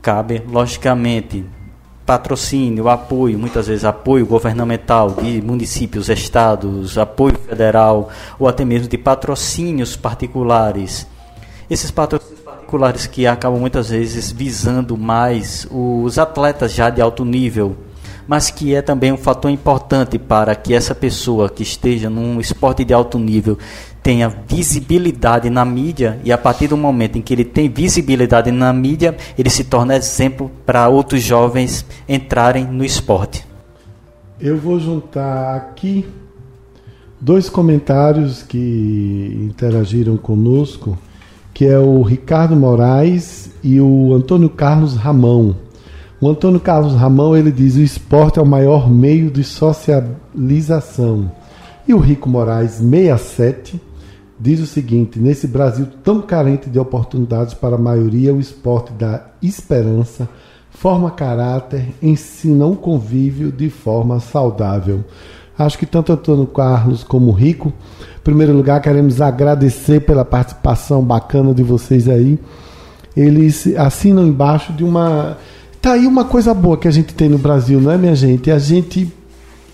Cabe, 0.00 0.42
logicamente, 0.48 1.44
patrocínio, 2.06 2.88
apoio, 2.88 3.38
muitas 3.38 3.66
vezes 3.66 3.84
apoio 3.84 4.24
governamental 4.24 5.10
de 5.10 5.42
municípios, 5.42 6.08
estados, 6.08 6.96
apoio 6.96 7.38
federal 7.38 8.08
ou 8.38 8.48
até 8.48 8.64
mesmo 8.64 8.88
de 8.88 8.96
patrocínios 8.96 9.94
particulares 9.94 11.06
esses 11.68 11.90
patrocínios 11.90 12.40
particulares 12.40 13.06
que 13.06 13.26
acabam 13.26 13.60
muitas 13.60 13.90
vezes 13.90 14.30
visando 14.30 14.96
mais 14.96 15.66
os 15.70 16.18
atletas 16.18 16.72
já 16.72 16.90
de 16.90 17.00
alto 17.00 17.24
nível, 17.24 17.76
mas 18.26 18.50
que 18.50 18.74
é 18.74 18.82
também 18.82 19.10
um 19.10 19.16
fator 19.16 19.50
importante 19.50 20.18
para 20.18 20.54
que 20.54 20.74
essa 20.74 20.94
pessoa 20.94 21.48
que 21.48 21.62
esteja 21.62 22.10
num 22.10 22.38
esporte 22.40 22.84
de 22.84 22.92
alto 22.92 23.18
nível 23.18 23.58
tenha 24.02 24.28
visibilidade 24.28 25.50
na 25.50 25.64
mídia 25.64 26.20
e 26.24 26.30
a 26.30 26.38
partir 26.38 26.68
do 26.68 26.76
momento 26.76 27.16
em 27.16 27.22
que 27.22 27.32
ele 27.32 27.44
tem 27.44 27.68
visibilidade 27.68 28.50
na 28.50 28.72
mídia, 28.72 29.16
ele 29.36 29.50
se 29.50 29.64
torna 29.64 29.96
exemplo 29.96 30.50
para 30.64 30.88
outros 30.88 31.22
jovens 31.22 31.84
entrarem 32.08 32.64
no 32.64 32.84
esporte. 32.84 33.46
Eu 34.40 34.56
vou 34.56 34.78
juntar 34.78 35.56
aqui 35.56 36.06
dois 37.20 37.48
comentários 37.48 38.42
que 38.42 39.36
interagiram 39.50 40.16
conosco, 40.16 40.96
que 41.58 41.66
é 41.66 41.76
o 41.76 42.02
Ricardo 42.02 42.54
Moraes 42.54 43.50
e 43.64 43.80
o 43.80 44.14
Antônio 44.14 44.48
Carlos 44.48 44.94
Ramão. 44.94 45.56
O 46.20 46.28
Antônio 46.28 46.60
Carlos 46.60 46.94
Ramão 46.94 47.36
ele 47.36 47.50
diz: 47.50 47.74
o 47.74 47.82
esporte 47.82 48.38
é 48.38 48.42
o 48.42 48.46
maior 48.46 48.88
meio 48.88 49.28
de 49.28 49.42
socialização. 49.42 51.32
E 51.84 51.92
o 51.92 51.98
Rico 51.98 52.28
Moraes 52.28 52.74
67 52.74 53.80
diz 54.38 54.60
o 54.60 54.68
seguinte: 54.68 55.18
nesse 55.18 55.48
Brasil 55.48 55.88
tão 56.04 56.22
carente 56.22 56.70
de 56.70 56.78
oportunidades 56.78 57.54
para 57.54 57.74
a 57.74 57.80
maioria, 57.80 58.32
o 58.32 58.38
esporte 58.38 58.92
dá 58.92 59.26
esperança, 59.42 60.28
forma 60.70 61.10
caráter, 61.10 61.88
ensina 62.00 62.66
um 62.66 62.76
convívio 62.76 63.50
de 63.50 63.68
forma 63.68 64.20
saudável. 64.20 65.02
Acho 65.58 65.76
que 65.76 65.86
tanto 65.86 66.12
Antônio 66.12 66.46
Carlos 66.46 67.02
como 67.02 67.30
o 67.30 67.32
Rico, 67.32 67.72
em 68.16 68.22
primeiro 68.22 68.52
lugar, 68.52 68.80
queremos 68.80 69.20
agradecer 69.20 70.00
pela 70.00 70.24
participação 70.24 71.02
bacana 71.02 71.52
de 71.52 71.62
vocês 71.62 72.08
aí. 72.08 72.38
Eles 73.16 73.66
assinam 73.76 74.26
embaixo 74.26 74.72
de 74.72 74.84
uma. 74.84 75.36
Tá 75.82 75.92
aí 75.92 76.06
uma 76.06 76.24
coisa 76.24 76.54
boa 76.54 76.76
que 76.76 76.86
a 76.86 76.90
gente 76.90 77.12
tem 77.12 77.28
no 77.28 77.38
Brasil, 77.38 77.80
não 77.80 77.90
é, 77.90 77.98
minha 77.98 78.14
gente? 78.14 78.50
A 78.50 78.58
gente 78.58 79.12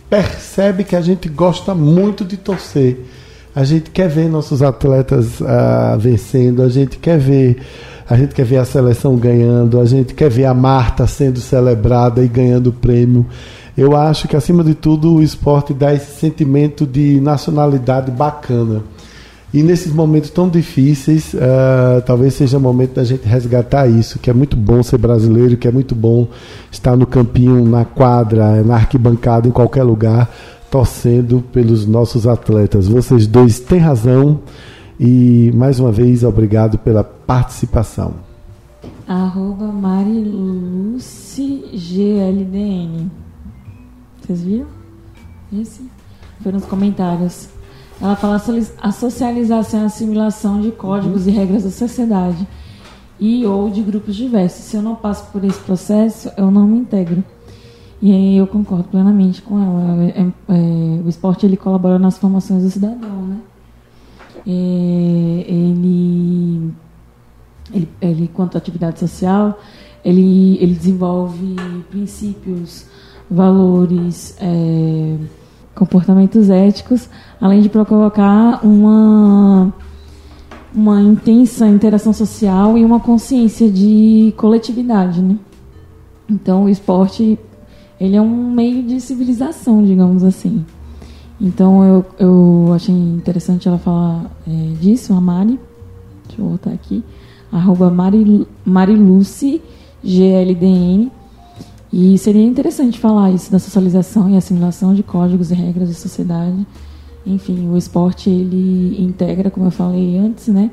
percebe 0.08 0.84
que 0.84 0.96
a 0.96 1.00
gente 1.00 1.28
gosta 1.28 1.74
muito 1.74 2.24
de 2.24 2.36
torcer. 2.36 3.04
A 3.54 3.62
gente 3.62 3.90
quer 3.90 4.08
ver 4.08 4.28
nossos 4.28 4.62
atletas 4.62 5.40
uh, 5.40 5.98
vencendo, 5.98 6.62
a 6.62 6.68
gente 6.68 6.98
quer 6.98 7.18
ver, 7.18 7.58
a 8.08 8.16
gente 8.16 8.34
quer 8.34 8.44
ver 8.44 8.56
a 8.58 8.64
seleção 8.64 9.16
ganhando, 9.16 9.80
a 9.80 9.84
gente 9.84 10.12
quer 10.12 10.28
ver 10.28 10.46
a 10.46 10.54
Marta 10.54 11.06
sendo 11.06 11.40
celebrada 11.40 12.22
e 12.24 12.28
ganhando 12.28 12.72
prêmio. 12.72 13.26
Eu 13.76 13.96
acho 13.96 14.28
que 14.28 14.36
acima 14.36 14.62
de 14.62 14.74
tudo 14.74 15.14
o 15.14 15.22
esporte 15.22 15.74
dá 15.74 15.92
esse 15.92 16.18
sentimento 16.18 16.86
de 16.86 17.20
nacionalidade 17.20 18.10
bacana. 18.10 18.82
E 19.52 19.62
nesses 19.62 19.92
momentos 19.92 20.30
tão 20.30 20.48
difíceis, 20.48 21.32
uh, 21.34 22.02
talvez 22.04 22.34
seja 22.34 22.58
o 22.58 22.60
momento 22.60 22.94
da 22.94 23.04
gente 23.04 23.24
resgatar 23.24 23.86
isso, 23.86 24.18
que 24.18 24.28
é 24.28 24.32
muito 24.32 24.56
bom 24.56 24.82
ser 24.82 24.98
brasileiro, 24.98 25.56
que 25.56 25.68
é 25.68 25.70
muito 25.70 25.94
bom 25.94 26.26
estar 26.72 26.96
no 26.96 27.06
campinho, 27.06 27.64
na 27.64 27.84
quadra, 27.84 28.64
na 28.64 28.74
arquibancada, 28.74 29.46
em 29.46 29.52
qualquer 29.52 29.84
lugar, 29.84 30.28
torcendo 30.68 31.40
pelos 31.52 31.86
nossos 31.86 32.26
atletas. 32.26 32.88
Vocês 32.88 33.28
dois 33.28 33.60
têm 33.60 33.78
razão 33.78 34.40
e 34.98 35.52
mais 35.54 35.78
uma 35.78 35.92
vez 35.92 36.24
obrigado 36.24 36.76
pela 36.78 37.04
participação. 37.04 38.14
Arroba 39.06 39.72
GLDN. 41.72 43.08
Vocês 44.24 44.42
viram? 44.42 44.66
Esse? 45.52 45.82
Foi 46.40 46.50
nos 46.50 46.64
comentários. 46.64 47.48
Ela 48.00 48.16
fala 48.16 48.40
a 48.80 48.90
socialização 48.90 49.80
e 49.80 49.82
a 49.82 49.86
assimilação 49.86 50.60
de 50.62 50.70
códigos 50.72 51.26
e 51.26 51.30
regras 51.30 51.64
da 51.64 51.70
sociedade 51.70 52.48
e 53.20 53.44
ou 53.44 53.68
de 53.68 53.82
grupos 53.82 54.16
diversos. 54.16 54.64
Se 54.64 54.76
eu 54.76 54.82
não 54.82 54.94
passo 54.94 55.30
por 55.30 55.44
esse 55.44 55.60
processo, 55.60 56.30
eu 56.38 56.50
não 56.50 56.66
me 56.66 56.78
integro. 56.78 57.22
E 58.00 58.12
aí 58.12 58.36
eu 58.38 58.46
concordo 58.46 58.84
plenamente 58.84 59.42
com 59.42 59.62
ela. 59.62 60.04
É, 60.04 60.20
é, 60.20 60.26
é 60.48 61.02
o 61.04 61.08
esporte 61.08 61.44
ele 61.44 61.58
colabora 61.58 61.98
nas 61.98 62.16
formações 62.16 62.62
do 62.62 62.70
cidadão, 62.70 63.26
né? 63.26 63.38
É, 64.46 65.44
ele, 65.48 66.72
ele, 67.72 67.88
ele, 68.00 68.28
quanto 68.28 68.56
à 68.56 68.58
atividade 68.58 68.98
social, 69.00 69.58
ele, 70.02 70.58
ele 70.60 70.74
desenvolve 70.74 71.56
princípios, 71.90 72.86
valores, 73.30 74.36
é, 74.40 75.16
comportamentos 75.74 76.50
éticos, 76.50 77.08
além 77.40 77.60
de 77.60 77.68
provocar 77.68 78.64
uma 78.64 79.72
uma 80.74 81.00
intensa 81.00 81.68
interação 81.68 82.12
social 82.12 82.76
e 82.76 82.84
uma 82.84 82.98
consciência 82.98 83.70
de 83.70 84.34
coletividade, 84.36 85.22
né? 85.22 85.38
Então 86.28 86.64
o 86.64 86.68
esporte 86.68 87.38
ele 88.00 88.16
é 88.16 88.20
um 88.20 88.50
meio 88.50 88.82
de 88.82 89.00
civilização, 89.00 89.84
digamos 89.84 90.24
assim. 90.24 90.64
Então 91.40 91.84
eu, 91.84 92.04
eu 92.18 92.72
achei 92.74 92.94
interessante 92.94 93.68
ela 93.68 93.78
falar 93.78 94.30
é, 94.46 94.50
disso, 94.80 95.14
a 95.14 95.20
Mari. 95.20 95.60
Deixa 96.26 96.42
eu 96.42 96.48
voltar 96.48 96.70
aqui. 96.70 97.04
Arroba 97.52 97.88
Mari, 97.90 98.46
Mariluce, 98.64 99.62
GLDN. 100.02 101.10
E 101.96 102.18
seria 102.18 102.42
interessante 102.42 102.98
falar 102.98 103.30
isso 103.30 103.52
da 103.52 103.60
socialização 103.60 104.28
e 104.28 104.36
assimilação 104.36 104.92
de 104.92 105.04
códigos 105.04 105.52
e 105.52 105.54
regras 105.54 105.88
de 105.88 105.94
sociedade. 105.94 106.66
Enfim, 107.24 107.68
o 107.68 107.76
esporte 107.76 108.28
ele 108.28 109.00
integra, 109.00 109.48
como 109.48 109.66
eu 109.66 109.70
falei 109.70 110.18
antes, 110.18 110.48
né? 110.48 110.72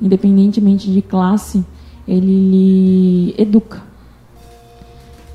Independentemente 0.00 0.90
de 0.90 1.02
classe, 1.02 1.62
ele 2.08 3.34
educa 3.36 3.82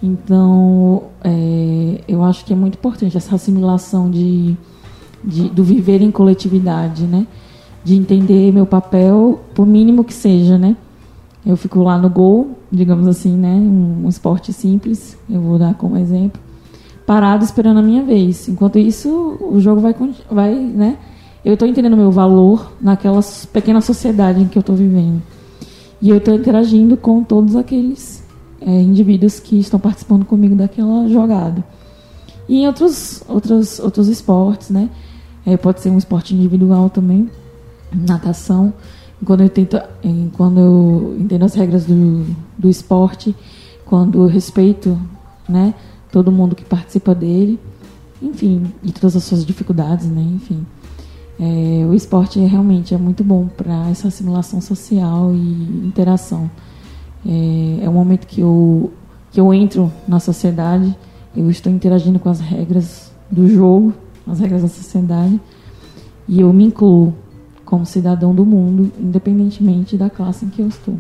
então, 0.04 1.04
é, 1.24 2.02
eu 2.08 2.24
acho 2.24 2.44
que 2.44 2.52
é 2.52 2.56
muito 2.56 2.76
importante 2.76 3.16
essa 3.16 3.36
assimilação 3.36 4.10
de, 4.10 4.58
de, 5.24 5.50
do 5.50 5.64
viver 5.64 6.02
em 6.02 6.10
coletividade, 6.10 7.04
né? 7.04 7.28
De 7.84 7.96
entender 7.96 8.52
meu 8.52 8.66
papel, 8.66 9.42
por 9.54 9.66
mínimo 9.66 10.04
que 10.04 10.14
seja, 10.14 10.58
né? 10.58 10.76
Eu 11.46 11.58
fico 11.58 11.82
lá 11.82 11.98
no 11.98 12.10
gol, 12.10 12.58
digamos 12.72 13.08
assim, 13.08 13.36
né? 13.36 13.54
Um, 13.54 14.06
um 14.06 14.10
esporte 14.10 14.54
simples, 14.54 15.18
eu 15.30 15.42
vou 15.42 15.58
dar 15.58 15.74
como 15.74 15.98
exemplo, 15.98 16.40
parado 17.06 17.44
esperando 17.44 17.80
a 17.80 17.84
minha 17.84 18.04
vez. 18.04 18.48
Enquanto 18.48 18.78
isso, 18.78 19.38
o 19.42 19.60
jogo 19.60 19.82
vai, 19.82 19.96
vai 20.30 20.54
né? 20.56 20.98
Eu 21.44 21.56
estou 21.56 21.68
entendendo 21.68 21.98
meu 21.98 22.12
valor 22.12 22.72
naquela 22.80 23.20
pequena 23.52 23.82
sociedade 23.82 24.42
em 24.42 24.48
que 24.48 24.58
eu 24.58 24.62
estou 24.62 24.76
vivendo. 24.76 25.22
E 26.00 26.10
eu 26.10 26.18
estou 26.18 26.34
interagindo 26.36 26.96
com 26.96 27.24
todos 27.24 27.56
aqueles 27.56 28.24
é, 28.60 28.70
indivíduos 28.70 29.40
que 29.40 29.60
estão 29.60 29.80
participando 29.80 30.24
comigo 30.24 30.56
daquela 30.56 31.08
jogada. 31.08 31.64
E 32.48 32.62
em 32.62 32.68
outros, 32.68 33.24
outros, 33.28 33.80
outros 33.80 34.08
esportes, 34.08 34.70
né? 34.70 34.90
É, 35.46 35.58
pode 35.58 35.82
ser 35.82 35.90
um 35.90 35.98
esporte 35.98 36.36
individual 36.36 36.90
também, 36.90 37.30
natação. 37.92 38.74
Quando 39.26 39.42
eu 39.42 39.50
tento, 39.50 39.80
quando 40.34 40.60
eu 40.60 41.16
entendo 41.20 41.46
as 41.46 41.54
regras 41.54 41.86
do, 41.86 42.26
do 42.58 42.70
esporte, 42.70 43.36
quando 43.86 44.24
eu 44.24 44.28
respeito, 44.28 45.00
né, 45.48 45.74
todo 46.12 46.32
mundo 46.32 46.56
que 46.56 46.66
participa 46.66 47.14
dele, 47.14 47.60
enfim, 48.22 48.72
e 48.84 48.92
todas 48.92 49.16
as 49.16 49.24
suas 49.24 49.46
dificuldades, 49.46 50.08
né, 50.08 50.22
enfim. 50.22 50.66
É, 51.40 51.86
o 51.86 51.94
esporte 51.94 52.40
é, 52.40 52.46
realmente 52.46 52.94
é 52.94 52.98
muito 52.98 53.24
bom 53.24 53.48
para 53.48 53.90
essa 53.90 54.08
assimilação 54.08 54.62
social 54.62 55.34
e 55.34 55.88
interação. 55.88 56.50
É, 57.26 57.86
é 57.86 57.90
um 57.90 57.94
momento 57.94 58.28
que 58.28 58.42
eu, 58.42 58.92
que 59.32 59.40
eu 59.40 59.54
entro 59.54 59.92
na 60.08 60.20
sociedade, 60.20 60.96
eu 61.36 61.50
estou 61.50 61.72
interagindo 61.72 62.20
com 62.20 62.30
as 62.30 62.40
regras 62.40 63.12
do 63.30 63.48
jogo, 63.48 63.94
as 64.28 64.40
regras 64.40 64.62
da 64.62 64.68
sociedade, 64.68 65.40
e 66.28 66.42
eu 66.42 66.54
me 66.54 66.66
incluo 66.66 67.14
como 67.72 67.86
cidadão 67.86 68.36
do 68.36 68.46
mundo, 68.46 68.92
independentemente 69.00 69.96
da 69.96 70.10
classe 70.10 70.44
em 70.44 70.50
que 70.50 70.62
eu 70.62 70.68
estou. 70.68 71.00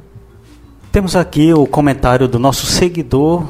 Temos 0.89 1.17
aqui 1.17 1.53
o 1.53 1.67
comentário 1.67 2.29
do 2.29 2.39
nosso 2.39 2.65
seguidor 2.65 3.45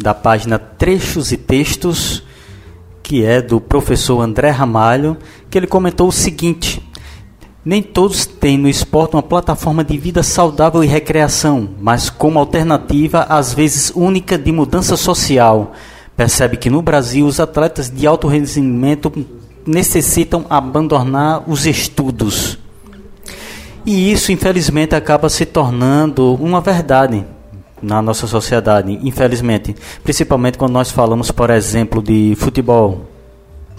da 0.00 0.14
página 0.14 0.56
Trechos 0.56 1.32
e 1.32 1.36
Textos, 1.36 2.22
que 3.02 3.24
é 3.24 3.42
do 3.42 3.60
professor 3.60 4.20
André 4.20 4.50
Ramalho, 4.50 5.16
que 5.50 5.58
ele 5.58 5.66
comentou 5.66 6.06
o 6.06 6.12
seguinte: 6.12 6.80
nem 7.64 7.82
todos 7.82 8.24
têm 8.24 8.56
no 8.56 8.68
esporte 8.68 9.16
uma 9.16 9.22
plataforma 9.22 9.82
de 9.82 9.98
vida 9.98 10.22
saudável 10.22 10.84
e 10.84 10.86
recreação, 10.86 11.70
mas 11.80 12.08
como 12.08 12.38
alternativa, 12.38 13.26
às 13.28 13.52
vezes 13.52 13.90
única, 13.96 14.38
de 14.38 14.52
mudança 14.52 14.96
social. 14.96 15.72
Percebe 16.16 16.56
que 16.56 16.70
no 16.70 16.80
Brasil 16.80 17.26
os 17.26 17.40
atletas 17.40 17.90
de 17.90 18.06
alto 18.06 18.28
rendimento 18.28 19.12
necessitam 19.66 20.44
abandonar 20.48 21.42
os 21.48 21.66
estudos. 21.66 22.58
E 23.86 24.10
isso, 24.12 24.32
infelizmente, 24.32 24.94
acaba 24.94 25.28
se 25.28 25.44
tornando 25.44 26.34
uma 26.34 26.60
verdade 26.60 27.24
na 27.82 28.00
nossa 28.00 28.26
sociedade, 28.26 28.98
infelizmente. 29.02 29.74
Principalmente 30.02 30.56
quando 30.56 30.72
nós 30.72 30.90
falamos, 30.90 31.30
por 31.30 31.50
exemplo, 31.50 32.02
de 32.02 32.34
futebol 32.36 33.06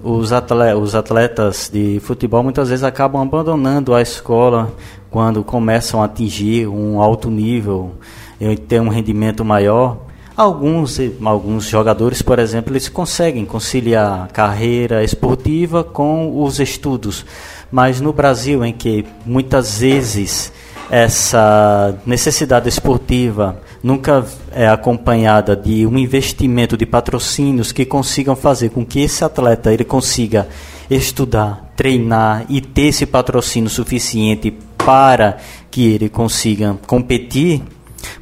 os 0.05 0.31
atletas, 0.31 0.79
os 0.79 0.93
atletas 0.93 1.69
de 1.73 1.99
futebol 1.99 2.43
muitas 2.43 2.69
vezes 2.69 2.83
acabam 2.83 3.23
abandonando 3.23 3.95
a 3.95 4.03
escola 4.03 4.71
quando 5.09 5.43
começam 5.43 5.99
a 5.99 6.05
atingir 6.05 6.67
um 6.67 7.01
alto 7.01 7.31
nível 7.31 7.93
e 8.39 8.55
ter 8.55 8.79
um 8.79 8.89
rendimento 8.89 9.43
maior. 9.43 9.97
Alguns, 10.35 10.99
alguns 11.23 11.65
jogadores, 11.65 12.21
por 12.21 12.39
exemplo, 12.39 12.73
eles 12.73 12.89
conseguem 12.89 13.45
conciliar 13.45 14.27
carreira 14.33 15.01
esportiva 15.01 15.81
com 15.81 16.43
os 16.43 16.59
estudos, 16.59 17.25
Mas 17.71 17.99
no 17.99 18.13
Brasil, 18.13 18.63
em 18.63 18.73
que 18.73 19.05
muitas 19.25 19.79
vezes 19.79 20.51
essa 20.89 21.97
necessidade 22.05 22.69
esportiva 22.69 23.59
nunca 23.81 24.25
é 24.51 24.67
acompanhada 24.67 25.55
de 25.55 25.85
um 25.85 25.97
investimento 25.97 26.77
de 26.77 26.85
patrocínios 26.85 27.71
que 27.71 27.85
consigam 27.85 28.35
fazer 28.35 28.69
com 28.69 28.85
que 28.85 28.99
esse 28.99 29.23
atleta 29.23 29.73
ele 29.73 29.83
consiga 29.83 30.47
estudar, 30.89 31.71
treinar 31.75 32.45
e 32.49 32.61
ter 32.61 32.87
esse 32.87 33.05
patrocínio 33.05 33.69
suficiente 33.69 34.51
para 34.77 35.37
que 35.71 35.93
ele 35.93 36.09
consiga 36.09 36.77
competir, 36.85 37.63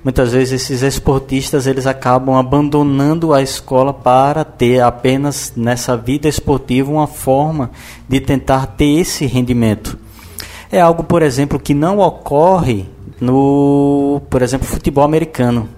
muitas 0.03 0.33
vezes 0.33 0.63
esses 0.63 0.81
esportistas 0.81 1.65
eles 1.65 1.87
acabam 1.87 2.35
abandonando 2.35 3.33
a 3.33 3.41
escola 3.41 3.93
para 3.93 4.43
ter 4.43 4.81
apenas 4.81 5.53
nessa 5.55 5.95
vida 5.95 6.27
esportiva 6.27 6.91
uma 6.91 7.07
forma 7.07 7.71
de 8.07 8.19
tentar 8.19 8.67
ter 8.67 8.99
esse 8.99 9.25
rendimento. 9.25 9.97
É 10.71 10.81
algo, 10.81 11.03
por 11.03 11.21
exemplo, 11.21 11.59
que 11.59 11.73
não 11.73 11.99
ocorre 11.99 12.85
no, 13.21 14.21
por 14.29 14.41
exemplo, 14.41 14.67
futebol 14.67 15.03
americano. 15.03 15.69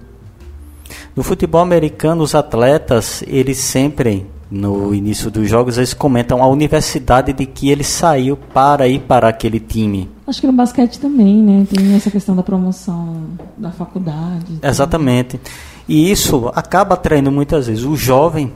No 1.14 1.22
futebol 1.22 1.60
americano, 1.60 2.22
os 2.22 2.34
atletas, 2.34 3.22
eles 3.26 3.58
sempre, 3.58 4.26
no 4.50 4.94
início 4.94 5.30
dos 5.30 5.48
jogos, 5.48 5.76
eles 5.76 5.92
comentam 5.92 6.42
a 6.42 6.46
universidade 6.46 7.32
de 7.32 7.46
que 7.46 7.70
ele 7.70 7.84
saiu 7.84 8.36
para 8.36 8.86
ir 8.86 9.00
para 9.00 9.28
aquele 9.28 9.58
time. 9.58 10.08
Acho 10.26 10.40
que 10.40 10.46
no 10.46 10.52
basquete 10.52 10.98
também, 10.98 11.42
né? 11.42 11.66
Tem 11.68 11.94
essa 11.94 12.10
questão 12.10 12.34
da 12.34 12.42
promoção 12.42 13.24
da 13.56 13.70
faculdade. 13.70 14.58
Exatamente. 14.62 15.40
E 15.88 16.10
isso 16.10 16.50
acaba 16.54 16.94
atraindo 16.94 17.30
muitas 17.30 17.66
vezes 17.66 17.84
o 17.84 17.96
jovem 17.96 18.52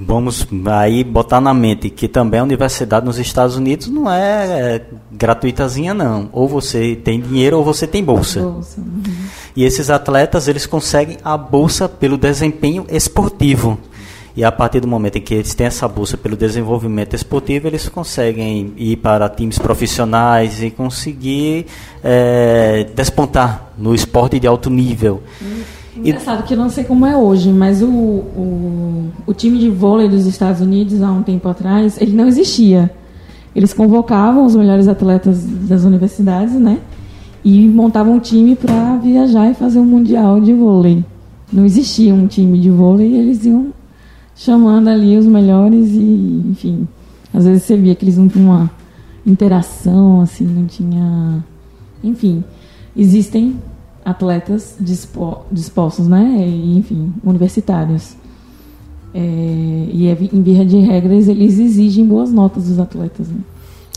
Vamos 0.00 0.46
aí 0.66 1.02
botar 1.02 1.40
na 1.40 1.52
mente 1.52 1.90
que 1.90 2.06
também 2.06 2.38
a 2.38 2.44
universidade 2.44 3.04
nos 3.04 3.18
Estados 3.18 3.56
Unidos 3.56 3.88
não 3.88 4.08
é, 4.08 4.76
é 4.76 4.84
gratuitazinha 5.10 5.92
não. 5.92 6.28
Ou 6.32 6.46
você 6.46 6.94
tem 6.94 7.20
dinheiro 7.20 7.58
ou 7.58 7.64
você 7.64 7.84
tem 7.84 8.04
bolsa. 8.04 8.40
bolsa 8.40 8.80
uhum. 8.80 9.02
E 9.56 9.64
esses 9.64 9.90
atletas 9.90 10.46
eles 10.46 10.66
conseguem 10.66 11.18
a 11.24 11.36
bolsa 11.36 11.88
pelo 11.88 12.16
desempenho 12.16 12.86
esportivo. 12.88 13.76
E 14.38 14.44
a 14.44 14.52
partir 14.52 14.78
do 14.78 14.86
momento 14.86 15.18
em 15.18 15.20
que 15.20 15.34
eles 15.34 15.52
têm 15.52 15.66
essa 15.66 15.88
bolsa 15.88 16.16
pelo 16.16 16.36
desenvolvimento 16.36 17.12
esportivo, 17.12 17.66
eles 17.66 17.88
conseguem 17.88 18.72
ir 18.76 18.94
para 18.98 19.28
times 19.28 19.58
profissionais 19.58 20.62
e 20.62 20.70
conseguir 20.70 21.66
é, 22.04 22.86
despontar 22.94 23.72
no 23.76 23.92
esporte 23.92 24.38
de 24.38 24.46
alto 24.46 24.70
nível. 24.70 25.20
Uhum. 25.42 26.04
Engraçado 26.04 26.44
que 26.44 26.54
eu 26.54 26.56
não 26.56 26.70
sei 26.70 26.84
como 26.84 27.04
é 27.04 27.16
hoje, 27.16 27.50
mas 27.50 27.82
o, 27.82 27.88
o, 27.88 29.10
o, 29.26 29.34
time 29.34 29.58
de 29.58 29.68
vôlei 29.68 30.08
dos 30.08 30.24
Estados 30.24 30.60
Unidos, 30.60 31.02
há 31.02 31.10
um 31.10 31.24
tempo 31.24 31.48
atrás, 31.48 32.00
ele 32.00 32.12
não 32.12 32.28
existia. 32.28 32.92
Eles 33.56 33.74
convocavam 33.74 34.46
os 34.46 34.54
melhores 34.54 34.86
atletas 34.86 35.42
das 35.42 35.82
universidades, 35.82 36.54
né? 36.54 36.78
E 37.44 37.66
montavam 37.66 38.14
um 38.14 38.20
time 38.20 38.54
para 38.54 38.98
viajar 38.98 39.50
e 39.50 39.54
fazer 39.54 39.80
um 39.80 39.84
mundial 39.84 40.40
de 40.40 40.52
vôlei. 40.52 41.04
Não 41.52 41.64
existia 41.64 42.14
um 42.14 42.28
time 42.28 42.60
de 42.60 42.70
vôlei, 42.70 43.16
eles 43.16 43.44
iam 43.44 43.76
chamando 44.38 44.88
ali 44.88 45.16
os 45.18 45.26
melhores 45.26 45.88
e, 45.90 46.44
enfim, 46.48 46.86
às 47.34 47.44
vezes 47.44 47.64
você 47.64 47.76
via 47.76 47.94
que 47.94 48.04
eles 48.04 48.16
não 48.16 48.28
tinham 48.28 48.50
uma 48.50 48.70
interação, 49.26 50.20
assim, 50.20 50.46
não 50.46 50.64
tinha... 50.64 51.44
Enfim, 52.02 52.44
existem 52.96 53.56
atletas 54.04 54.76
dispo, 54.78 55.40
dispostos, 55.50 56.06
né? 56.06 56.46
E, 56.46 56.78
enfim, 56.78 57.12
universitários. 57.24 58.16
É, 59.12 59.18
e 59.18 60.06
é, 60.06 60.16
em 60.32 60.42
via 60.42 60.64
de 60.64 60.78
regras 60.78 61.26
eles 61.26 61.58
exigem 61.58 62.06
boas 62.06 62.32
notas 62.32 62.68
dos 62.68 62.78
atletas. 62.78 63.26
Né? 63.28 63.40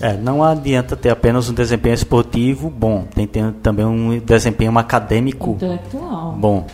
É, 0.02 0.18
não 0.18 0.44
adianta 0.44 0.96
ter 0.96 1.10
apenas 1.10 1.50
um 1.50 1.54
desempenho 1.54 1.94
esportivo 1.94 2.70
bom, 2.70 3.06
tem 3.14 3.28
que 3.28 3.34
ter 3.34 3.52
também 3.62 3.86
um 3.86 4.18
desempenho 4.18 4.76
acadêmico 4.76 5.52
Intelectual. 5.52 6.36
bom. 6.40 6.66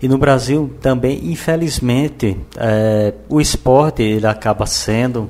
E 0.00 0.08
no 0.08 0.18
Brasil 0.18 0.72
também, 0.80 1.30
infelizmente, 1.30 2.36
é, 2.56 3.14
o 3.28 3.40
esporte 3.40 4.02
ele 4.02 4.26
acaba 4.26 4.64
sendo, 4.66 5.28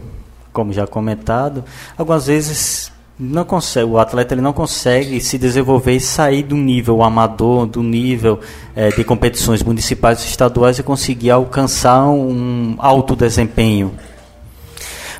como 0.53 0.73
já 0.73 0.87
comentado, 0.87 1.65
algumas 1.97 2.27
vezes 2.27 2.93
não 3.19 3.45
consegue, 3.45 3.91
o 3.91 3.99
atleta 3.99 4.35
ele 4.35 4.41
não 4.41 4.53
consegue 4.53 5.21
se 5.21 5.37
desenvolver 5.39 5.93
e 5.93 6.01
sair 6.01 6.43
do 6.45 6.55
nível 6.55 7.03
amador, 7.03 7.67
do 7.67 7.83
nível 7.83 8.39
é, 8.77 8.91
de 8.91 9.03
competições 9.03 9.63
municipais 9.63 10.23
e 10.23 10.29
estaduais 10.29 10.79
e 10.79 10.83
conseguir 10.83 11.31
alcançar 11.31 12.07
um 12.07 12.77
alto 12.79 13.17
desempenho. 13.17 13.93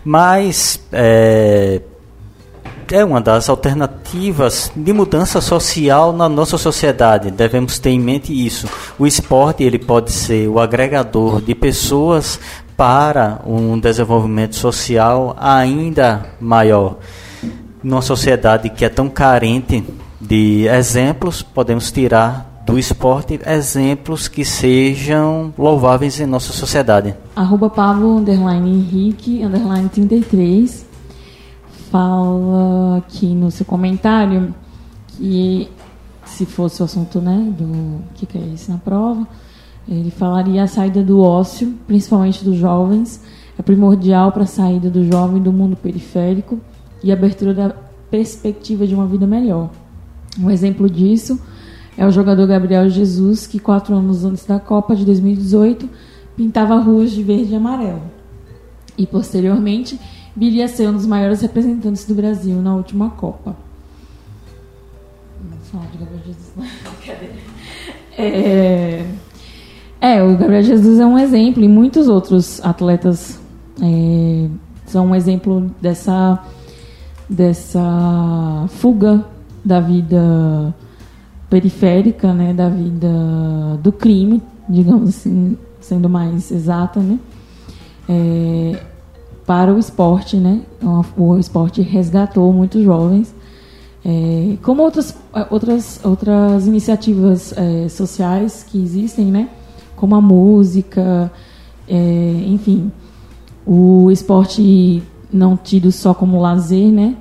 Mas 0.05 0.81
é, 0.93 1.83
é 2.93 3.05
uma 3.05 3.21
das 3.21 3.49
alternativas 3.49 4.71
de 4.75 4.93
mudança 4.93 5.41
social 5.41 6.13
na 6.13 6.29
nossa 6.29 6.59
sociedade. 6.59 7.31
Devemos 7.31 7.79
ter 7.79 7.91
em 7.91 8.01
mente 8.01 8.33
isso. 8.33 8.69
O 8.99 9.07
esporte 9.07 9.63
ele 9.63 9.79
pode 9.79 10.13
ser 10.13 10.49
o 10.49 10.59
agregador 10.59 11.41
de 11.41 11.55
pessoas 11.55 12.39
para 12.77 13.41
um 13.47 13.79
desenvolvimento 13.79 14.55
social 14.55 15.37
ainda 15.39 16.27
maior 16.41 16.97
numa 17.83 18.03
sociedade 18.03 18.69
que 18.71 18.85
é 18.85 18.89
tão 18.89 19.09
carente 19.09 19.85
de 20.21 20.67
exemplos, 20.67 21.43
podemos 21.43 21.91
tirar 21.91 22.63
do 22.67 22.79
esporte 22.79 23.41
exemplos 23.47 24.29
que 24.29 24.45
sejam 24.45 25.55
louváveis 25.57 26.21
em 26.21 26.27
nossa 26.27 26.53
sociedade. 26.53 27.15
Arroba 27.35 27.71
Pablo, 27.71 28.19
underline 28.19 28.71
Henrique, 28.71 29.43
underline 29.43 29.89
33, 29.89 30.85
fala 31.91 32.99
aqui 32.99 33.27
no 33.27 33.51
seu 33.51 33.67
comentário 33.67 34.55
que 35.09 35.69
se 36.25 36.45
fosse 36.47 36.83
o 36.83 36.85
assunto 36.85 37.21
né, 37.21 37.53
do 37.57 38.03
que, 38.15 38.27
que 38.27 38.39
é 38.39 38.41
isso 38.41 38.71
na 38.71 38.79
prova, 38.79 39.27
ele 39.89 40.11
falaria 40.11 40.63
a 40.63 40.67
saída 40.67 41.03
do 41.03 41.21
ócio, 41.21 41.75
principalmente 41.87 42.45
dos 42.45 42.57
jovens, 42.57 43.23
é 43.59 43.63
primordial 43.63 44.31
para 44.31 44.43
a 44.43 44.47
saída 44.47 44.91
do 44.91 45.05
jovem 45.05 45.43
do 45.43 45.53
mundo 45.53 45.77
periférico 45.77 46.61
e 47.03 47.11
abertura 47.11 47.55
da 47.55 47.71
perspectiva 48.11 48.87
de 48.87 48.95
uma 48.95 49.07
vida 49.07 49.27
melhor. 49.27 49.71
Um 50.39 50.51
exemplo 50.51 50.89
disso 50.89 51.41
é 51.97 52.07
o 52.07 52.11
jogador 52.11 52.47
Gabriel 52.47 52.89
Jesus, 52.89 53.47
que 53.47 53.59
quatro 53.59 53.97
anos 53.97 54.25
antes 54.25 54.45
da 54.45 54.61
Copa 54.61 54.95
de 54.95 55.05
2018 55.05 55.89
pintava 56.37 56.77
ruas 56.77 57.11
de 57.11 57.23
verde 57.23 57.53
e 57.53 57.57
amarelo. 57.57 58.03
E 58.97 59.07
posteriormente 59.07 59.99
viria 60.39 60.67
a 60.67 60.69
ser 60.69 60.89
um 60.89 60.93
dos 60.93 61.05
maiores 61.05 61.41
representantes 61.41 62.07
do 62.07 62.15
Brasil 62.15 62.63
na 62.63 62.75
última 62.77 63.11
Copa. 63.11 63.57
Falar 65.65 65.87
de 65.87 65.99
Gabriel 65.99 66.23
Jesus. 66.25 67.39
É, 68.21 69.05
é, 70.01 70.21
o 70.25 70.37
Gabriel 70.37 70.65
Jesus 70.65 70.99
é 70.99 71.07
um 71.07 71.17
exemplo 71.17 71.63
e 71.63 71.69
muitos 71.69 72.09
outros 72.09 72.61
atletas 72.65 73.39
é, 73.81 74.49
são 74.87 75.07
um 75.07 75.15
exemplo 75.15 75.71
dessa 75.81 76.45
dessa 77.31 78.67
fuga 78.71 79.25
da 79.65 79.79
vida 79.79 80.75
periférica, 81.49 82.35
né, 82.35 82.53
da 82.53 82.69
vida 82.69 83.09
do 83.85 83.93
crime, 83.93 84.43
digamos 84.69 85.11
assim, 85.11 85.57
sendo 85.81 86.09
mais 86.09 86.51
exata, 86.51 86.99
né, 86.99 87.21
é, 88.09 88.83
para 89.49 89.73
o 89.73 89.79
esporte, 89.79 90.37
né, 90.37 90.61
o 91.17 91.39
esporte 91.39 91.81
resgatou 91.81 92.53
muitos 92.53 92.85
jovens, 92.85 93.35
é, 94.05 94.59
como 94.63 94.83
outras 94.83 95.17
outras 95.51 96.05
outras 96.05 96.67
iniciativas 96.67 97.55
é, 97.57 97.89
sociais 97.89 98.63
que 98.63 98.77
existem, 98.77 99.33
né, 99.33 99.49
como 99.97 100.15
a 100.15 100.21
música, 100.21 101.33
é, 101.89 102.45
enfim, 102.47 102.93
o 103.67 104.11
esporte 104.11 105.03
não 105.33 105.57
tido 105.57 105.91
só 105.91 106.13
como 106.13 106.39
lazer, 106.39 106.93
né? 106.93 107.17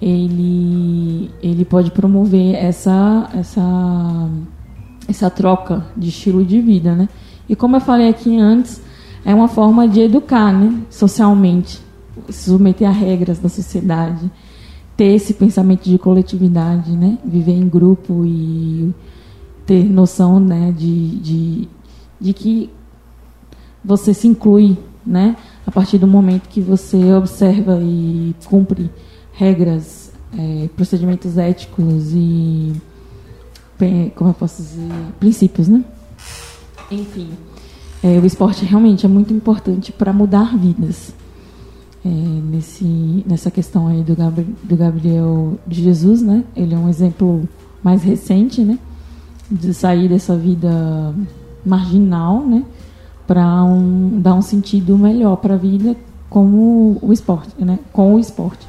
Ele, 0.00 1.30
ele 1.42 1.64
pode 1.64 1.90
promover 1.90 2.54
essa, 2.54 3.30
essa, 3.34 4.28
essa 5.08 5.30
troca 5.30 5.86
de 5.96 6.08
estilo 6.08 6.42
de 6.44 6.58
vida, 6.60 6.94
né? 6.94 7.08
E 7.48 7.54
como 7.54 7.76
eu 7.76 7.80
falei 7.80 8.08
aqui 8.08 8.38
antes, 8.38 8.82
é 9.26 9.34
uma 9.34 9.48
forma 9.48 9.86
de 9.86 10.00
educar, 10.00 10.52
né? 10.52 10.82
Socialmente, 10.88 11.82
se 12.30 12.48
submeter 12.48 12.88
a 12.88 12.92
regras 12.92 13.38
da 13.38 13.50
sociedade, 13.50 14.30
ter 14.96 15.14
esse 15.14 15.34
pensamento 15.34 15.84
de 15.84 15.98
coletividade, 15.98 16.92
né? 16.92 17.18
Viver 17.22 17.52
em 17.52 17.68
grupo 17.68 18.24
e 18.24 18.94
ter 19.66 19.84
noção, 19.84 20.40
né? 20.40 20.72
De, 20.74 21.16
de, 21.16 21.68
de 22.18 22.32
que 22.32 22.70
você 23.84 24.14
se 24.14 24.26
inclui, 24.26 24.78
né? 25.04 25.36
a 25.66 25.70
partir 25.70 25.98
do 25.98 26.06
momento 26.06 26.48
que 26.48 26.60
você 26.60 27.12
observa 27.12 27.80
e 27.82 28.34
cumpre 28.44 28.88
regras, 29.32 30.12
é, 30.38 30.68
procedimentos 30.76 31.36
éticos 31.36 32.12
e 32.12 32.72
como 34.14 34.30
eu 34.30 34.34
posso 34.34 34.62
dizer, 34.62 34.88
princípios, 35.18 35.68
né? 35.68 35.84
Enfim, 36.90 37.28
é, 38.06 38.20
o 38.20 38.26
esporte 38.26 38.64
realmente 38.64 39.04
é 39.04 39.08
muito 39.08 39.32
importante 39.32 39.90
para 39.90 40.12
mudar 40.12 40.56
vidas. 40.56 41.12
é, 42.04 42.08
nesse, 42.08 43.24
nessa 43.26 43.50
questão 43.50 43.88
aí 43.88 44.02
do, 44.02 44.14
Gabri 44.14 44.46
do 44.62 44.76
Gabriel 44.76 45.58
de 45.66 45.82
Jesus, 45.82 46.22
né? 46.22 46.44
Ele 46.54 46.72
é 46.72 46.78
um 46.78 46.88
exemplo 46.88 47.48
mais 47.82 48.02
recente, 48.04 48.62
né? 48.62 48.78
De 49.50 49.74
sair 49.74 50.08
dessa 50.08 50.36
vida 50.36 51.12
marginal, 51.64 52.46
né? 52.46 52.64
Para 53.26 53.64
um, 53.64 54.20
dar 54.20 54.34
um 54.34 54.42
sentido 54.42 54.96
melhor 54.96 55.36
para 55.36 55.54
a 55.54 55.56
vida 55.56 55.96
como 56.30 56.96
o 57.02 57.12
esporte, 57.12 57.52
né? 57.58 57.78
Com 57.92 58.14
o 58.14 58.18
esporte. 58.20 58.66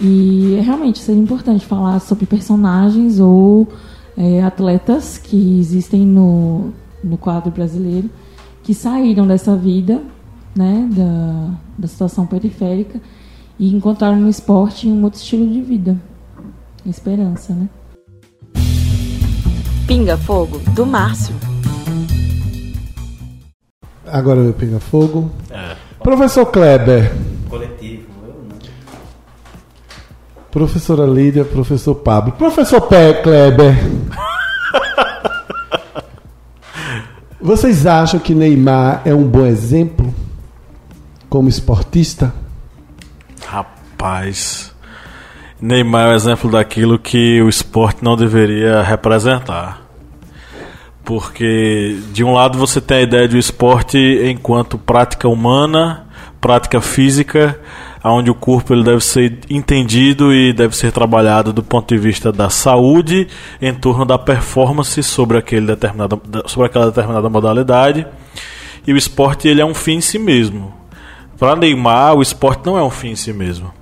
E 0.00 0.58
realmente 0.64 0.98
seria 0.98 1.22
importante 1.22 1.64
falar 1.64 2.00
sobre 2.00 2.26
personagens 2.26 3.20
ou 3.20 3.68
é, 4.16 4.42
atletas 4.42 5.18
que 5.18 5.60
existem 5.60 6.04
no, 6.04 6.72
no 7.02 7.16
quadro 7.16 7.50
brasileiro 7.50 8.10
que 8.62 8.74
saíram 8.74 9.26
dessa 9.26 9.56
vida, 9.56 10.02
né, 10.54 10.88
da, 10.92 11.50
da 11.78 11.88
situação 11.88 12.26
periférica 12.26 13.00
e 13.58 13.74
encontraram 13.74 14.16
no 14.16 14.28
esporte 14.28 14.86
um 14.88 15.02
outro 15.04 15.18
estilo 15.18 15.48
de 15.48 15.62
vida. 15.62 15.96
Esperança, 16.84 17.54
né? 17.54 17.68
Pinga 19.86 20.16
Fogo, 20.18 20.58
do 20.74 20.84
Márcio. 20.84 21.34
Agora 24.06 24.40
eu 24.40 24.52
Pinga 24.52 24.78
Fogo. 24.78 25.30
É. 25.50 25.76
Professor 26.02 26.46
Kleber. 26.46 27.12
Coletivo, 27.48 28.06
eu 28.22 28.44
não. 28.48 28.58
Professora 30.50 31.06
Lídia, 31.06 31.44
professor 31.44 31.94
Pablo. 31.94 32.32
Professor 32.32 32.82
Pé 32.82 33.14
Kleber. 33.14 33.74
Vocês 37.40 37.86
acham 37.86 38.18
que 38.18 38.34
Neymar 38.34 39.02
é 39.04 39.14
um 39.14 39.22
bom 39.22 39.46
exemplo 39.46 40.12
como 41.28 41.48
esportista? 41.48 42.34
Rapaz. 43.46 44.74
Neymar 45.60 46.08
é 46.08 46.12
um 46.12 46.14
exemplo 46.16 46.50
daquilo 46.50 46.98
que 46.98 47.40
o 47.40 47.48
esporte 47.48 48.02
não 48.02 48.16
deveria 48.16 48.82
representar. 48.82 49.82
Porque, 51.04 52.00
de 52.12 52.24
um 52.24 52.32
lado, 52.32 52.58
você 52.58 52.80
tem 52.80 52.98
a 52.98 53.02
ideia 53.02 53.28
de 53.28 53.36
um 53.36 53.40
esporte 53.40 53.96
enquanto 54.24 54.76
prática 54.76 55.28
humana, 55.28 56.06
prática 56.40 56.80
física, 56.80 57.58
onde 58.10 58.30
o 58.30 58.34
corpo 58.34 58.72
ele 58.72 58.82
deve 58.84 59.00
ser 59.04 59.38
entendido 59.50 60.32
e 60.32 60.52
deve 60.52 60.76
ser 60.76 60.92
trabalhado 60.92 61.52
do 61.52 61.62
ponto 61.62 61.94
de 61.94 62.00
vista 62.00 62.30
da 62.32 62.48
saúde, 62.50 63.28
em 63.60 63.72
torno 63.74 64.04
da 64.04 64.18
performance 64.18 65.02
sobre, 65.02 65.36
aquele 65.38 65.66
determinada, 65.66 66.18
sobre 66.46 66.66
aquela 66.66 66.86
determinada 66.86 67.28
modalidade. 67.28 68.06
E 68.86 68.92
o 68.92 68.96
esporte 68.96 69.46
ele 69.48 69.60
é 69.60 69.64
um 69.66 69.74
fim 69.74 69.94
em 69.96 70.00
si 70.00 70.18
mesmo. 70.18 70.72
Para 71.38 71.54
Neymar, 71.54 72.14
o 72.16 72.22
esporte 72.22 72.64
não 72.66 72.76
é 72.78 72.82
um 72.82 72.90
fim 72.90 73.10
em 73.10 73.16
si 73.16 73.32
mesmo. 73.32 73.72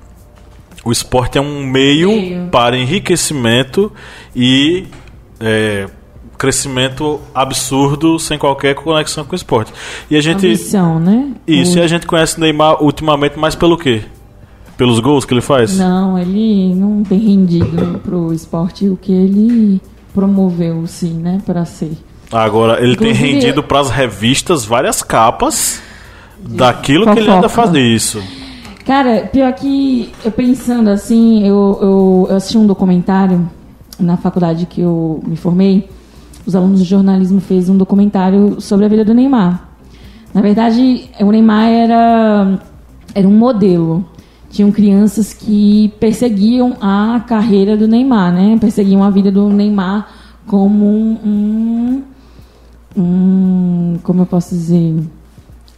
O 0.85 0.93
esporte 0.93 1.39
é 1.39 1.41
um 1.41 1.65
meio, 1.67 2.09
Meio. 2.11 2.49
para 2.49 2.77
enriquecimento 2.77 3.91
e 4.35 4.87
é, 5.41 5.87
crescimento 6.39 7.21
absurdo 7.35 8.19
sem 8.19 8.39
qualquer 8.39 8.75
conexão 8.75 9.25
com 9.25 9.33
o 9.33 9.35
esporte. 9.35 9.73
E 10.11 10.17
a 10.17 10.21
gente. 10.21 10.47
Ambição, 10.47 11.01
né? 11.01 11.33
Isso, 11.47 11.77
O- 11.77 11.79
e 11.79 11.83
a 11.83 11.87
gente 11.89 12.07
conhece 12.07 12.39
Neymar 12.39 12.83
ultimamente 12.83 13.39
mais 13.39 13.55
pelo 13.55 13.77
quê? 13.77 14.03
Pelos 14.77 15.01
gols 15.01 15.25
que 15.25 15.33
ele 15.33 15.41
faz? 15.41 15.79
Não, 15.79 16.19
ele 16.19 16.75
não 16.75 17.03
tem 17.03 17.19
rendido 17.19 17.99
pro 18.05 18.33
esporte 18.33 18.89
o 18.89 18.97
que 18.97 19.11
ele 19.13 19.81
promoveu, 20.13 20.87
sim, 20.87 21.15
né, 21.15 21.41
para 21.47 21.65
ser. 21.65 21.93
Agora, 22.31 22.83
ele 22.83 22.97
tem 22.97 23.11
Inclusive- 23.11 23.33
rendido 23.33 23.63
para 23.63 23.81
as 23.81 23.91
revistas 23.91 24.65
várias 24.67 25.03
capas 25.03 25.81
daquilo 26.39 27.05
que 27.13 27.19
ele 27.21 27.31
anda 27.31 27.49
fofoca. 27.49 27.69
fazendo 27.69 27.79
isso. 27.79 28.23
Cara, 28.85 29.29
pior 29.33 29.53
que 29.55 30.13
eu 30.25 30.31
pensando 30.31 30.91
assim, 30.91 31.41
eu, 31.47 31.79
eu, 31.81 32.27
eu 32.31 32.37
assisti 32.37 32.59
um 32.59 32.67
documentário 32.67 33.49
na 33.99 34.17
faculdade 34.17 34.67
que 34.67 34.81
eu 34.81 35.21
me 35.27 35.37
formei. 35.37 35.89
Os 36.47 36.55
alunos 36.55 36.81
de 36.81 36.85
jornalismo 36.85 37.41
fez 37.41 37.69
um 37.69 37.77
documentário 37.77 38.61
sobre 38.61 38.85
a 38.87 38.89
vida 38.89 39.05
do 39.05 39.13
Neymar. 39.15 39.69
Na 40.33 40.41
verdade, 40.41 41.09
o 41.19 41.31
Neymar 41.33 41.69
era, 41.69 42.59
era 43.15 43.27
um 43.27 43.33
modelo. 43.37 44.05
Tinham 44.51 44.71
crianças 44.71 45.33
que 45.33 45.93
perseguiam 46.01 46.77
a 46.81 47.21
carreira 47.27 47.77
do 47.77 47.87
Neymar, 47.87 48.33
né? 48.33 48.57
Perseguiam 48.61 49.03
a 49.03 49.11
vida 49.11 49.31
do 49.31 49.49
Neymar 49.49 50.09
como 50.47 50.87
um, 50.87 51.19
um, 51.25 52.03
um 52.97 53.99
como 54.03 54.23
eu 54.23 54.27
posso 54.27 54.55
dizer, 54.55 54.95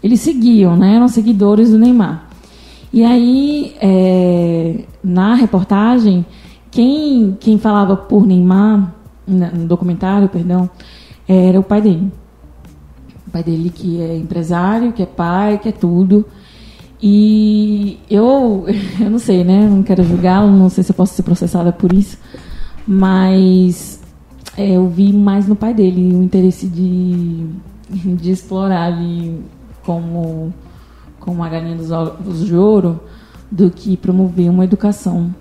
eles 0.02 0.20
seguiam, 0.20 0.76
né? 0.76 0.96
Eram 0.96 1.08
seguidores 1.08 1.70
do 1.70 1.78
Neymar. 1.78 2.28
E 2.92 3.04
aí, 3.04 3.74
é, 3.80 4.84
na 5.02 5.34
reportagem, 5.34 6.24
quem, 6.70 7.36
quem 7.40 7.58
falava 7.58 7.96
por 7.96 8.26
Neymar, 8.26 8.94
no 9.26 9.66
documentário, 9.66 10.28
perdão, 10.28 10.70
era 11.26 11.58
o 11.58 11.62
pai 11.62 11.82
dele. 11.82 12.10
O 13.26 13.30
pai 13.30 13.42
dele 13.42 13.70
que 13.70 14.00
é 14.00 14.16
empresário, 14.16 14.92
que 14.92 15.02
é 15.02 15.06
pai, 15.06 15.58
que 15.58 15.68
é 15.68 15.72
tudo. 15.72 16.24
E 17.00 17.98
eu, 18.10 18.66
eu 19.00 19.10
não 19.10 19.18
sei, 19.18 19.44
né? 19.44 19.68
Não 19.68 19.82
quero 19.82 20.02
julgá-lo, 20.02 20.50
não 20.50 20.68
sei 20.68 20.84
se 20.84 20.90
eu 20.90 20.96
posso 20.96 21.14
ser 21.14 21.22
processada 21.22 21.72
por 21.72 21.92
isso. 21.92 22.18
Mas 22.86 24.00
é, 24.56 24.76
eu 24.76 24.88
vi 24.88 25.12
mais 25.12 25.46
no 25.46 25.54
pai 25.54 25.74
dele 25.74 26.14
o 26.14 26.22
interesse 26.22 26.66
de, 26.66 27.46
de 28.16 28.30
explorar 28.30 28.86
ali 28.86 29.40
como, 29.84 30.52
como 31.20 31.42
a 31.44 31.48
galinha 31.48 31.76
dos 31.76 31.90
ovos 31.90 32.44
de 32.44 32.54
ouro 32.54 33.00
do 33.50 33.70
que 33.70 33.96
promover 33.96 34.50
uma 34.50 34.64
educação, 34.64 35.34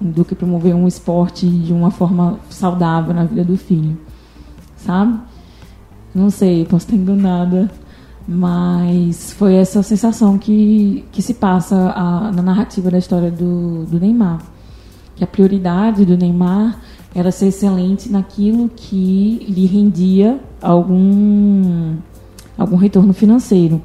do 0.00 0.24
que 0.24 0.34
promover 0.34 0.74
um 0.74 0.86
esporte 0.86 1.46
de 1.46 1.72
uma 1.72 1.90
forma 1.90 2.38
saudável 2.50 3.14
na 3.14 3.24
vida 3.24 3.44
do 3.44 3.56
filho, 3.56 3.96
sabe? 4.76 5.18
Não 6.14 6.30
sei, 6.30 6.64
posso 6.64 6.86
estar 6.86 6.96
enganada, 6.96 7.70
mas 8.30 9.32
foi 9.32 9.54
essa 9.54 9.82
sensação 9.82 10.36
que, 10.36 11.02
que 11.10 11.22
se 11.22 11.32
passa 11.32 11.94
a- 11.96 12.30
na 12.30 12.42
narrativa 12.42 12.90
da 12.90 12.98
história 12.98 13.30
do, 13.30 13.86
do 13.86 13.98
Neymar. 13.98 14.42
Que 15.16 15.24
a 15.24 15.26
prioridade 15.26 16.04
do 16.04 16.14
Neymar 16.14 16.78
era 17.14 17.32
ser 17.32 17.46
excelente 17.46 18.10
naquilo 18.12 18.68
que 18.76 19.46
lhe 19.48 19.64
rendia 19.64 20.38
algum, 20.60 21.94
algum 22.58 22.76
retorno 22.76 23.14
financeiro, 23.14 23.80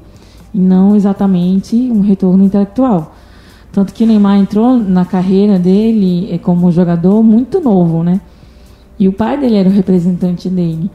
e 0.52 0.58
não 0.58 0.94
exatamente 0.94 1.74
um 1.74 2.02
retorno 2.02 2.44
intelectual. 2.44 3.14
Tanto 3.72 3.94
que 3.94 4.04
Neymar 4.04 4.36
entrou 4.38 4.78
na 4.78 5.06
carreira 5.06 5.58
dele 5.58 6.28
eh, 6.30 6.38
como 6.38 6.70
jogador 6.70 7.22
muito 7.22 7.60
novo, 7.60 8.02
né? 8.04 8.20
E 8.98 9.08
o 9.08 9.12
pai 9.12 9.40
dele 9.40 9.56
era 9.56 9.68
o 9.68 9.72
representante 9.72 10.48
dele. 10.50 10.88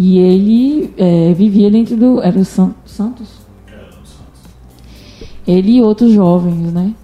E 0.00 0.16
ele 0.18 0.94
eh, 0.96 1.34
vivia 1.34 1.68
dentro 1.70 1.96
do. 1.96 2.22
Era 2.22 2.38
o 2.38 2.44
San- 2.44 2.74
Santos? 2.86 3.28
Ele 5.46 5.72
e 5.78 5.82
outros 5.82 6.12
jovens, 6.12 6.72
né? 6.72 6.94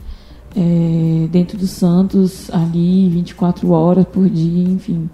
Eh, 0.56 1.26
dentro 1.32 1.58
do 1.58 1.66
Santos, 1.66 2.48
ali, 2.52 3.08
24 3.08 3.68
horas 3.72 4.06
por 4.06 4.28
dia, 4.28 4.68
enfim. 4.68 5.10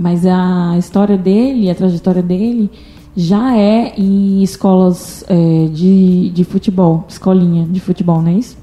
Mas 0.00 0.24
a 0.24 0.74
história 0.78 1.18
dele, 1.18 1.68
a 1.70 1.74
trajetória 1.74 2.22
dele, 2.22 2.70
já 3.14 3.54
é 3.58 3.92
em 3.98 4.42
escolas 4.42 5.22
eh, 5.28 5.68
de, 5.70 6.30
de 6.30 6.44
futebol, 6.44 7.04
escolinha 7.08 7.66
de 7.66 7.78
futebol, 7.78 8.22
não 8.22 8.28
é 8.30 8.34
isso? 8.34 8.56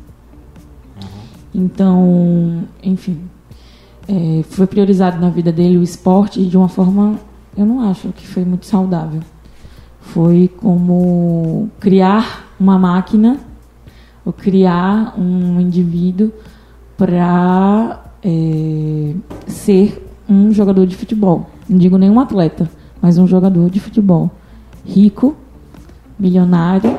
Então, 1.54 2.64
enfim, 2.84 3.20
é, 4.08 4.43
foi 4.43 4.68
priorizado 4.68 5.20
na 5.20 5.30
vida 5.30 5.52
dele 5.52 5.78
o 5.78 5.84
esporte 5.84 6.43
de 6.45 6.56
uma 6.58 6.70
forma, 6.70 7.20
eu 7.60 7.66
não 7.66 7.82
acho 7.82 8.07
que 8.14 8.26
foi 8.26 8.45
muito 8.45 8.66
saudável. 8.66 9.22
Foi 9.99 10.47
como 10.47 11.70
criar 11.78 12.47
uma 12.57 12.80
máquina 12.80 13.38
ou 14.26 14.32
criar 14.32 15.14
um 15.20 15.60
indivíduo 15.60 16.32
para 16.97 18.01
ser 19.45 20.07
um 20.28 20.53
jogador 20.53 20.88
de 20.88 20.95
futebol. 20.95 21.49
Não 21.68 21.78
digo 21.78 21.97
nenhum 21.97 22.18
atleta, 22.18 22.70
mas 23.01 23.18
um 23.18 23.28
jogador 23.28 23.70
de 23.70 23.82
futebol. 23.82 24.32
Rico, 24.86 25.36
milionário, 26.18 26.97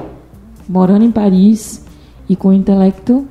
morando 0.69 1.07
em 1.07 1.11
Paris 1.11 1.87
e 2.29 2.37
com 2.37 2.53
intelecto 2.53 3.27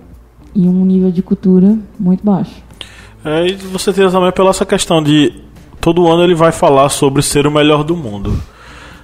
e 0.55 0.67
um 0.67 0.83
nível 0.83 1.11
de 1.11 1.21
cultura 1.21 1.77
muito 1.99 2.25
baixo. 2.25 2.63
É, 3.23 3.47
e 3.47 3.53
você 3.53 3.93
tem 3.93 4.09
também 4.09 4.31
pela 4.31 4.49
essa 4.49 4.65
questão 4.65 5.03
de 5.03 5.31
todo 5.81 6.07
ano 6.07 6.23
ele 6.23 6.35
vai 6.35 6.51
falar 6.51 6.89
sobre 6.89 7.21
ser 7.21 7.47
o 7.47 7.51
melhor 7.51 7.83
do 7.83 7.95
mundo. 7.95 8.41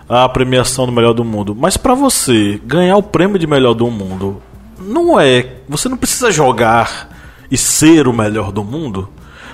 A 0.08 0.30
premiação 0.30 0.86
do 0.86 0.92
melhor 0.92 1.14
do 1.14 1.26
mundo. 1.26 1.56
Mas 1.56 1.78
pra 1.78 1.96
você 1.96 2.62
ganhar 2.66 2.98
o 2.98 3.04
prêmio 3.04 3.40
de 3.40 3.48
melhor 3.48 3.74
do 3.74 3.90
mundo, 3.90 4.42
não 4.80 5.20
é. 5.20 5.58
Você 5.68 5.90
não 5.90 5.98
precisa 5.98 6.32
jogar 6.32 7.10
e 7.50 7.58
ser 7.58 8.08
o 8.08 8.14
melhor 8.14 8.52
do 8.52 8.64
mundo. 8.64 9.10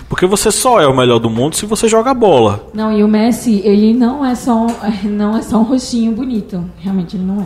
Porque 0.09 0.25
você 0.25 0.51
só 0.51 0.81
é 0.81 0.87
o 0.87 0.95
melhor 0.95 1.19
do 1.19 1.29
mundo 1.29 1.55
se 1.55 1.65
você 1.65 1.87
joga 1.87 2.13
bola. 2.13 2.67
Não, 2.73 2.91
e 2.91 3.01
o 3.01 3.07
Messi, 3.07 3.61
ele 3.63 3.93
não 3.93 4.25
é 4.25 4.35
só, 4.35 4.67
não 5.05 5.37
é 5.37 5.41
só 5.41 5.59
um 5.59 5.63
rostinho 5.63 6.11
bonito. 6.11 6.63
Realmente 6.79 7.15
ele 7.15 7.23
não 7.23 7.41
é. 7.41 7.45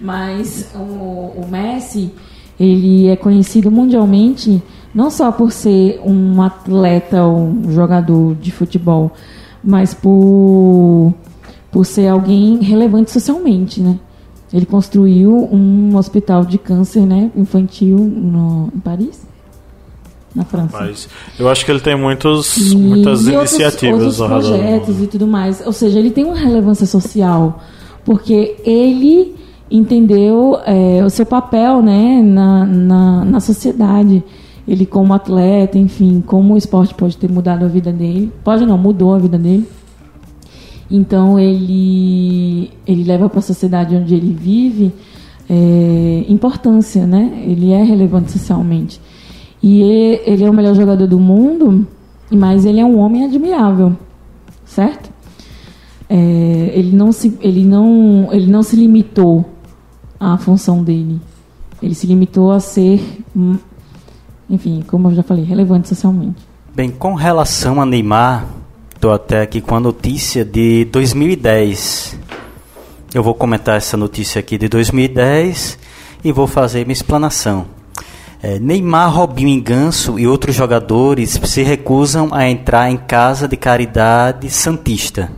Mas 0.00 0.70
o, 0.74 0.78
o 0.78 1.46
Messi, 1.50 2.10
ele 2.58 3.08
é 3.08 3.16
conhecido 3.16 3.70
mundialmente 3.70 4.62
não 4.94 5.10
só 5.10 5.30
por 5.30 5.52
ser 5.52 6.00
um 6.04 6.40
atleta, 6.42 7.24
um 7.26 7.70
jogador 7.72 8.34
de 8.36 8.50
futebol, 8.50 9.12
mas 9.62 9.92
por, 9.94 11.12
por 11.70 11.84
ser 11.84 12.08
alguém 12.08 12.58
relevante 12.62 13.10
socialmente, 13.10 13.80
né? 13.80 13.98
Ele 14.52 14.64
construiu 14.64 15.48
um 15.52 15.94
hospital 15.96 16.44
de 16.44 16.56
câncer 16.56 17.02
né, 17.02 17.30
infantil 17.36 17.98
no, 17.98 18.70
em 18.74 18.78
Paris, 18.80 19.26
na 20.34 20.42
França. 20.44 20.78
Mas 20.78 21.08
eu 21.38 21.48
acho 21.50 21.66
que 21.66 21.70
ele 21.70 21.80
tem 21.80 21.94
muitos, 21.96 22.56
E- 22.56 22.74
muitas 22.76 23.26
e 23.26 23.30
outros- 23.32 23.52
iniciativas 23.52 23.98
outros 23.98 24.16
do 24.16 24.26
projetos 24.26 25.02
e 25.02 25.06
tudo 25.06 25.26
mais. 25.26 25.62
Ou 25.66 25.72
seja, 25.72 25.98
ele 25.98 26.10
tem 26.10 26.24
uma 26.24 26.34
relevância 26.36 26.86
social, 26.86 27.60
porque 28.06 28.56
ele 28.64 29.36
entendeu 29.70 30.58
é, 30.64 31.04
o 31.04 31.10
seu 31.10 31.26
papel 31.26 31.82
né, 31.82 32.22
na, 32.22 32.64
na, 32.64 33.24
na 33.26 33.40
sociedade. 33.40 34.24
Ele 34.68 34.84
como 34.84 35.14
atleta, 35.14 35.78
enfim, 35.78 36.22
como 36.24 36.52
o 36.52 36.56
esporte 36.58 36.94
pode 36.94 37.16
ter 37.16 37.30
mudado 37.30 37.64
a 37.64 37.68
vida 37.68 37.90
dele. 37.90 38.30
Pode 38.44 38.66
não, 38.66 38.76
mudou 38.76 39.14
a 39.14 39.18
vida 39.18 39.38
dele. 39.38 39.66
Então 40.90 41.38
ele, 41.38 42.70
ele 42.86 43.04
leva 43.04 43.30
para 43.30 43.38
a 43.38 43.42
sociedade 43.42 43.96
onde 43.96 44.14
ele 44.14 44.32
vive 44.32 44.92
é, 45.48 46.24
importância, 46.28 47.06
né? 47.06 47.42
Ele 47.46 47.72
é 47.72 47.82
relevante 47.82 48.32
socialmente. 48.32 49.00
E 49.62 49.80
ele 50.26 50.44
é 50.44 50.50
o 50.50 50.52
melhor 50.52 50.74
jogador 50.74 51.06
do 51.06 51.18
mundo, 51.18 51.86
mas 52.30 52.64
ele 52.64 52.78
é 52.78 52.84
um 52.84 52.98
homem 52.98 53.24
admirável, 53.24 53.96
certo? 54.64 55.10
É, 56.08 56.72
ele, 56.74 56.94
não 56.94 57.10
se, 57.10 57.36
ele, 57.40 57.64
não, 57.64 58.28
ele 58.30 58.50
não 58.50 58.62
se 58.62 58.76
limitou 58.76 59.44
à 60.20 60.38
função 60.38 60.82
dele. 60.82 61.20
Ele 61.82 61.94
se 61.94 62.06
limitou 62.06 62.50
a 62.50 62.60
ser, 62.60 63.02
hum, 63.34 63.56
enfim, 64.48 64.82
como 64.86 65.08
eu 65.08 65.14
já 65.14 65.22
falei, 65.22 65.44
relevante 65.44 65.88
socialmente. 65.88 66.46
Bem, 66.74 66.90
com 66.90 67.14
relação 67.14 67.80
a 67.80 67.86
Neymar, 67.86 68.46
estou 68.94 69.12
até 69.12 69.42
aqui 69.42 69.60
com 69.60 69.74
a 69.74 69.80
notícia 69.80 70.44
de 70.44 70.84
2010. 70.86 72.18
Eu 73.14 73.22
vou 73.22 73.34
comentar 73.34 73.76
essa 73.76 73.96
notícia 73.96 74.38
aqui 74.38 74.56
de 74.56 74.68
2010 74.68 75.78
e 76.22 76.32
vou 76.32 76.46
fazer 76.46 76.84
minha 76.84 76.92
explanação. 76.92 77.66
É, 78.40 78.58
Neymar, 78.58 79.12
Robinho 79.12 79.48
e 79.48 79.60
Ganso 79.60 80.18
e 80.18 80.26
outros 80.26 80.54
jogadores 80.54 81.40
se 81.42 81.62
recusam 81.62 82.28
a 82.32 82.48
entrar 82.48 82.88
em 82.88 82.96
casa 82.96 83.48
de 83.48 83.56
caridade 83.56 84.48
santista. 84.48 85.30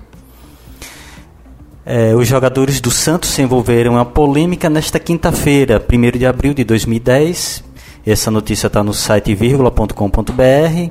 É, 1.86 2.14
os 2.14 2.28
jogadores 2.28 2.80
do 2.80 2.90
Santos 2.90 3.30
se 3.30 3.40
envolveram 3.40 3.92
em 3.92 3.94
uma 3.94 4.04
polêmica 4.04 4.68
nesta 4.68 5.00
quinta-feira, 5.00 5.82
1 5.90 6.18
de 6.18 6.26
abril 6.26 6.52
de 6.52 6.62
2010. 6.62 7.64
Essa 8.06 8.30
notícia 8.30 8.66
está 8.66 8.82
no 8.82 8.94
site 8.94 9.34
vírgula.com.br. 9.34 10.90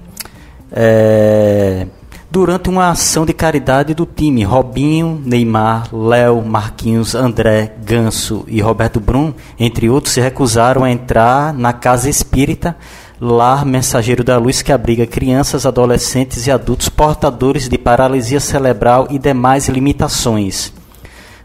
É, 0.71 1.87
durante 2.29 2.69
uma 2.69 2.89
ação 2.89 3.25
de 3.25 3.33
caridade 3.33 3.95
do 3.95 4.05
time, 4.05 4.43
Robinho, 4.43 5.19
Neymar, 5.25 5.93
Léo, 5.93 6.43
Marquinhos, 6.45 7.15
André, 7.15 7.73
Ganso 7.83 8.45
e 8.47 8.61
Roberto 8.61 8.99
Brum, 8.99 9.33
entre 9.59 9.89
outros, 9.89 10.13
se 10.13 10.21
recusaram 10.21 10.83
a 10.83 10.91
entrar 10.91 11.53
na 11.53 11.73
casa 11.73 12.09
espírita 12.09 12.75
Lar 13.19 13.65
Mensageiro 13.65 14.23
da 14.23 14.37
Luz, 14.37 14.61
que 14.61 14.71
abriga 14.71 15.05
crianças, 15.05 15.65
adolescentes 15.65 16.47
e 16.47 16.51
adultos 16.51 16.87
portadores 16.87 17.67
de 17.67 17.77
paralisia 17.77 18.39
cerebral 18.39 19.07
e 19.09 19.19
demais 19.19 19.67
limitações. 19.67 20.71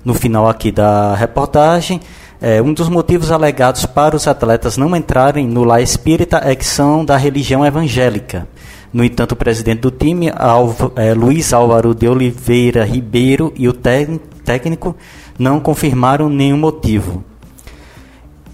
No 0.05 0.15
final 0.15 0.47
aqui 0.49 0.71
da 0.71 1.15
reportagem, 1.15 2.01
é, 2.47 2.61
um 2.61 2.75
dos 2.75 2.91
motivos 2.91 3.33
alegados 3.33 3.87
para 3.87 4.15
os 4.15 4.29
atletas 4.29 4.77
não 4.77 4.95
entrarem 4.95 5.47
no 5.49 5.65
lar 5.65 5.81
espírita 5.81 6.43
é 6.45 6.55
que 6.55 6.67
são 6.67 7.03
da 7.03 7.17
religião 7.17 7.65
evangélica. 7.65 8.47
No 8.93 9.03
entanto, 9.03 9.33
o 9.33 9.37
presidente 9.37 9.81
do 9.81 9.91
time, 9.91 10.31
Alva- 10.37 10.93
é, 10.97 11.15
Luiz 11.15 11.55
Álvaro 11.55 11.95
de 11.95 12.07
Oliveira 12.07 12.85
Ribeiro, 12.85 13.51
e 13.57 13.67
o 13.67 13.73
técnico 13.73 14.95
não 15.39 15.59
confirmaram 15.59 16.29
nenhum 16.29 16.59
motivo. 16.59 17.25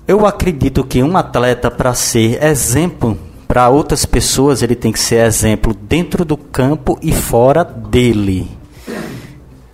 Eu 0.06 0.24
acredito 0.24 0.84
que 0.84 1.02
um 1.02 1.16
atleta, 1.16 1.70
para 1.70 1.92
ser 1.92 2.42
exemplo 2.44 3.18
para 3.48 3.68
outras 3.68 4.06
pessoas, 4.06 4.62
ele 4.62 4.76
tem 4.76 4.92
que 4.92 5.00
ser 5.00 5.26
exemplo 5.26 5.74
dentro 5.74 6.24
do 6.24 6.36
campo 6.36 6.96
e 7.02 7.12
fora 7.12 7.64
dele. 7.64 8.48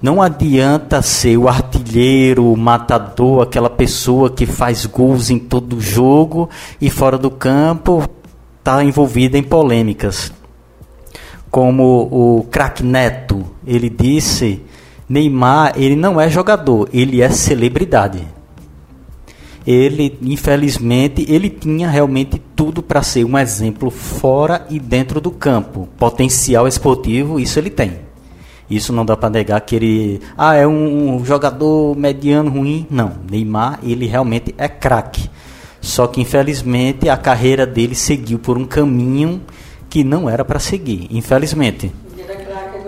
Não 0.01 0.21
adianta 0.21 1.01
ser 1.01 1.39
o 1.39 1.49
artilheiro, 1.49 2.53
o 2.53 2.57
matador, 2.57 3.43
aquela 3.43 3.71
pessoa 3.71 4.29
que 4.29 4.45
faz 4.45 4.85
gols 4.85 5.31
em 5.31 5.39
todo 5.39 5.81
jogo 5.81 6.51
e 6.79 6.91
fora 6.91 7.17
do 7.17 7.31
campo 7.31 8.05
está 8.59 8.85
envolvida 8.85 9.39
em 9.39 9.43
polêmicas. 9.43 10.31
Como 11.51 12.09
o 12.13 12.45
craque 12.51 12.83
Neto, 12.83 13.43
ele 13.67 13.89
disse, 13.89 14.63
Neymar, 15.09 15.73
ele 15.77 15.97
não 15.97 16.21
é 16.21 16.29
jogador, 16.29 16.91
ele 16.93 17.23
é 17.23 17.31
celebridade. 17.31 18.23
Ele, 19.67 20.19
infelizmente, 20.23 21.25
ele 21.29 21.49
tinha 21.49 21.89
realmente 21.89 22.41
tudo 22.55 22.83
para 22.83 23.03
ser 23.03 23.25
um 23.25 23.39
exemplo 23.39 23.91
fora 23.91 24.67
e 24.69 24.79
dentro 24.79 25.21
do 25.23 25.31
campo. 25.31 25.89
Potencial 25.99 26.69
esportivo, 26.69 27.41
isso 27.41 27.59
ele 27.59 27.71
tem. 27.71 28.06
Isso 28.69 28.93
não 28.93 29.05
dá 29.05 29.17
para 29.17 29.31
negar 29.31 29.61
que 29.61 29.77
ele 29.77 30.21
ah, 30.37 30.55
é 30.55 30.67
um, 30.67 31.25
jogador 31.25 31.97
mediano 31.97 32.51
ruim. 32.51 32.87
Não, 32.91 33.13
Neymar, 33.31 33.79
ele 33.83 34.07
realmente 34.07 34.55
é 34.59 34.69
craque. 34.69 35.31
Só 35.81 36.07
que 36.07 36.21
infelizmente 36.21 37.09
a 37.09 37.17
carreira 37.17 37.65
dele 37.65 37.95
seguiu 37.95 38.39
por 38.39 38.59
um 38.59 38.65
caminho 38.65 39.41
que 39.89 40.03
não 40.03 40.29
era 40.29 40.45
para 40.45 40.59
seguir, 40.59 41.07
infelizmente. 41.11 41.93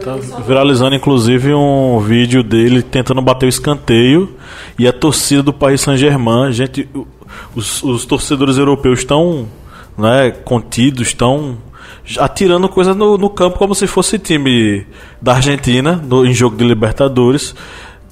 Tá 0.02 0.16
viralizando 0.46 0.94
inclusive 0.94 1.52
um 1.54 1.98
vídeo 2.00 2.42
dele 2.42 2.82
tentando 2.82 3.20
bater 3.20 3.46
o 3.46 3.48
escanteio 3.48 4.36
e 4.78 4.86
a 4.86 4.92
torcida 4.92 5.42
do 5.42 5.52
Paris 5.52 5.80
Saint-Germain, 5.80 6.52
gente, 6.52 6.88
os, 7.54 7.82
os 7.82 8.04
torcedores 8.04 8.56
europeus 8.58 9.00
estão 9.00 9.48
né, 9.96 10.30
contidos, 10.30 11.08
estão 11.08 11.58
atirando 12.18 12.68
coisas 12.68 12.96
no, 12.96 13.18
no 13.18 13.28
campo 13.28 13.58
como 13.58 13.74
se 13.74 13.86
fosse 13.86 14.18
time 14.18 14.86
da 15.20 15.34
Argentina 15.34 16.00
no, 16.02 16.24
em 16.24 16.32
jogo 16.32 16.56
de 16.56 16.64
Libertadores, 16.64 17.54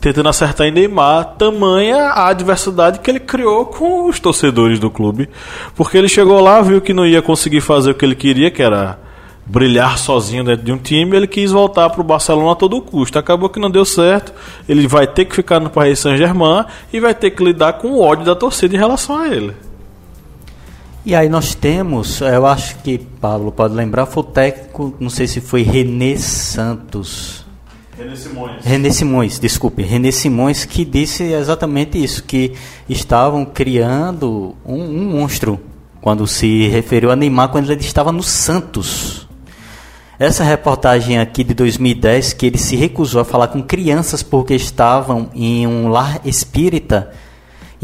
tentando 0.00 0.28
acertar 0.28 0.66
em 0.66 0.70
Neymar, 0.70 1.36
tamanha 1.38 2.10
a 2.10 2.28
adversidade 2.28 2.98
que 3.00 3.10
ele 3.10 3.20
criou 3.20 3.66
com 3.66 4.08
os 4.08 4.20
torcedores 4.20 4.78
do 4.78 4.90
clube, 4.90 5.28
porque 5.74 5.96
ele 5.96 6.08
chegou 6.08 6.40
lá, 6.40 6.60
viu 6.60 6.80
que 6.80 6.92
não 6.92 7.06
ia 7.06 7.22
conseguir 7.22 7.60
fazer 7.60 7.92
o 7.92 7.94
que 7.94 8.04
ele 8.04 8.14
queria, 8.14 8.50
que 8.50 8.62
era 8.62 8.98
brilhar 9.46 9.96
sozinho 9.96 10.42
dentro 10.42 10.64
de 10.64 10.72
um 10.72 10.78
time, 10.78 11.16
ele 11.16 11.26
quis 11.26 11.52
voltar 11.52 11.88
para 11.88 12.00
o 12.00 12.04
Barcelona 12.04 12.52
a 12.52 12.56
todo 12.56 12.82
custo. 12.82 13.18
Acabou 13.18 13.48
que 13.48 13.60
não 13.60 13.70
deu 13.70 13.84
certo. 13.84 14.32
Ele 14.68 14.88
vai 14.88 15.06
ter 15.06 15.24
que 15.24 15.36
ficar 15.36 15.60
no 15.60 15.70
Paris 15.70 16.00
Saint-Germain 16.00 16.64
e 16.92 16.98
vai 16.98 17.14
ter 17.14 17.30
que 17.30 17.44
lidar 17.44 17.74
com 17.74 17.92
o 17.92 18.00
ódio 18.00 18.24
da 18.24 18.34
torcida 18.34 18.74
em 18.74 18.78
relação 18.78 19.16
a 19.16 19.28
ele. 19.28 19.54
E 21.06 21.14
aí 21.14 21.28
nós 21.28 21.54
temos, 21.54 22.20
eu 22.20 22.44
acho 22.44 22.78
que 22.78 22.98
Pablo 22.98 23.52
pode 23.52 23.72
lembrar, 23.72 24.06
foi 24.06 24.24
o 24.24 24.26
técnico, 24.26 24.92
não 24.98 25.08
sei 25.08 25.28
se 25.28 25.40
foi 25.40 25.62
René 25.62 26.16
Santos. 26.16 27.46
René 27.96 28.16
Simões. 28.16 28.64
René 28.64 28.90
Simões, 28.90 29.38
desculpe, 29.38 29.82
René 29.84 30.10
Simões 30.10 30.64
que 30.64 30.84
disse 30.84 31.22
exatamente 31.22 32.02
isso, 32.02 32.24
que 32.24 32.54
estavam 32.88 33.44
criando 33.44 34.56
um, 34.66 34.82
um 34.82 35.10
monstro 35.12 35.60
quando 36.00 36.26
se 36.26 36.66
referiu 36.66 37.12
a 37.12 37.14
Neymar 37.14 37.50
quando 37.50 37.70
ele 37.70 37.82
estava 37.82 38.10
no 38.10 38.24
Santos. 38.24 39.28
Essa 40.18 40.42
reportagem 40.42 41.20
aqui 41.20 41.44
de 41.44 41.54
2010 41.54 42.32
que 42.32 42.46
ele 42.46 42.58
se 42.58 42.74
recusou 42.74 43.20
a 43.20 43.24
falar 43.24 43.46
com 43.46 43.62
crianças 43.62 44.24
porque 44.24 44.54
estavam 44.54 45.30
em 45.36 45.68
um 45.68 45.86
lar 45.86 46.20
espírita, 46.24 47.12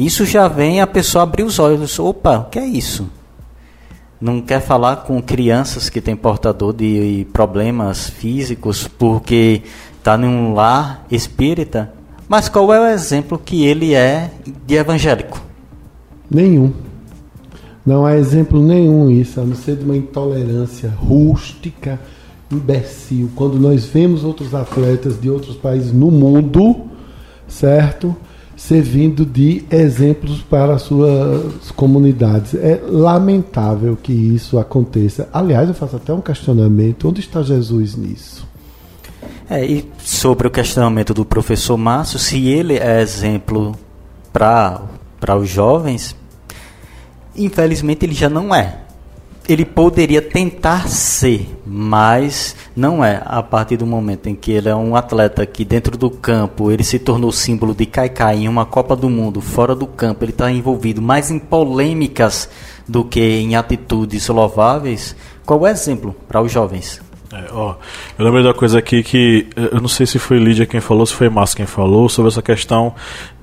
isso 0.07 0.24
já 0.24 0.48
vem 0.48 0.80
a 0.80 0.86
pessoa 0.86 1.24
abrir 1.24 1.42
os 1.42 1.59
olhos. 1.59 1.98
Opa, 1.98 2.38
o 2.38 2.44
que 2.44 2.59
é 2.59 2.66
isso? 2.66 3.09
Não 4.20 4.40
quer 4.40 4.61
falar 4.61 4.96
com 4.96 5.20
crianças 5.20 5.90
que 5.90 6.00
têm 6.00 6.14
portador 6.14 6.72
de 6.72 7.26
problemas 7.32 8.09
físicos 8.09 8.86
porque 8.86 9.62
está 9.98 10.16
num 10.16 10.55
lar 10.55 11.05
espírita. 11.11 11.92
Mas 12.28 12.48
qual 12.48 12.72
é 12.72 12.80
o 12.80 12.86
exemplo 12.86 13.38
que 13.38 13.64
ele 13.64 13.94
é 13.94 14.30
de 14.66 14.76
evangélico? 14.76 15.42
Nenhum. 16.30 16.72
Não 17.84 18.07
há 18.07 18.16
exemplo 18.16 18.62
nenhum 18.62 19.11
isso, 19.11 19.40
a 19.40 19.44
não 19.44 19.57
ser 19.57 19.76
de 19.76 19.84
uma 19.84 19.96
intolerância 19.96 20.88
rústica, 20.88 22.00
imbecil. 22.50 23.28
Quando 23.34 23.59
nós 23.59 23.84
vemos 23.84 24.22
outros 24.22 24.55
atletas 24.55 25.20
de 25.20 25.28
outros 25.28 25.57
países 25.57 25.92
no 25.92 26.11
mundo, 26.11 26.82
certo? 27.48 28.16
Servindo 28.62 29.26
de 29.26 29.64
exemplos 29.70 30.40
para 30.40 30.74
as 30.74 30.82
suas 30.82 31.70
comunidades. 31.72 32.54
É 32.54 32.80
lamentável 32.88 33.96
que 34.00 34.12
isso 34.12 34.58
aconteça. 34.58 35.28
Aliás, 35.32 35.68
eu 35.68 35.74
faço 35.74 35.96
até 35.96 36.12
um 36.12 36.20
questionamento: 36.20 37.08
onde 37.08 37.20
está 37.20 37.42
Jesus 37.42 37.96
nisso? 37.96 38.46
É, 39.50 39.66
e 39.66 39.84
sobre 39.98 40.46
o 40.46 40.50
questionamento 40.50 41.12
do 41.12 41.24
professor 41.24 41.76
Márcio, 41.76 42.18
se 42.18 42.46
ele 42.48 42.78
é 42.78 43.00
exemplo 43.00 43.74
para 44.32 44.80
os 45.36 45.48
jovens, 45.48 46.16
Infelizmente 47.36 48.04
ele 48.04 48.14
já 48.14 48.28
não 48.28 48.54
é. 48.54 48.78
Ele 49.49 49.64
poderia 49.64 50.22
tentar 50.22 50.88
ser, 50.88 51.49
mas 51.66 52.55
não 52.76 53.05
é. 53.05 53.20
A 53.24 53.43
partir 53.43 53.76
do 53.76 53.84
momento 53.84 54.28
em 54.28 54.34
que 54.34 54.53
ele 54.53 54.68
é 54.68 54.74
um 54.74 54.95
atleta 54.95 55.45
que 55.45 55.64
dentro 55.64 55.97
do 55.97 56.11
campo 56.11 56.70
ele 56.70 56.84
se 56.84 56.99
tornou 56.99 57.32
símbolo 57.32 57.74
de 57.74 57.84
caicai 57.86 58.36
em 58.38 58.49
uma 58.49 58.64
Copa 58.64 58.95
do 58.95 59.11
Mundo, 59.11 59.40
fora 59.40 59.74
do 59.74 59.86
campo 59.86 60.24
ele 60.24 60.30
está 60.30 60.51
envolvido 60.51 61.03
mais 61.03 61.30
em 61.30 61.38
polêmicas 61.38 62.49
do 62.88 63.05
que 63.05 63.20
em 63.20 63.57
atitudes 63.57 64.28
louváveis. 64.28 65.16
Qual 65.45 65.66
é 65.66 65.70
o 65.70 65.72
exemplo 65.72 66.14
para 66.28 66.40
os 66.40 66.53
jovens? 66.53 67.01
É, 67.32 67.47
ó, 67.51 67.76
eu 68.18 68.24
lembrei 68.26 68.45
da 68.45 68.53
coisa 68.53 68.78
aqui 68.78 69.03
que 69.03 69.47
eu 69.57 69.80
não 69.80 69.88
sei 69.88 70.05
se 70.05 70.18
foi 70.18 70.38
Lídia 70.38 70.66
quem 70.66 70.80
falou, 70.80 71.07
se 71.07 71.14
foi 71.14 71.30
Márcio 71.30 71.57
quem 71.57 71.64
falou, 71.66 72.07
sobre 72.07 72.30
essa 72.30 72.43
questão 72.43 72.95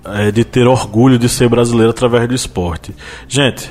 é, 0.05 0.31
de 0.31 0.43
ter 0.43 0.67
orgulho 0.67 1.17
de 1.17 1.27
ser 1.27 1.49
brasileiro 1.49 1.89
através 1.89 2.27
do 2.27 2.35
esporte. 2.35 2.93
Gente, 3.27 3.69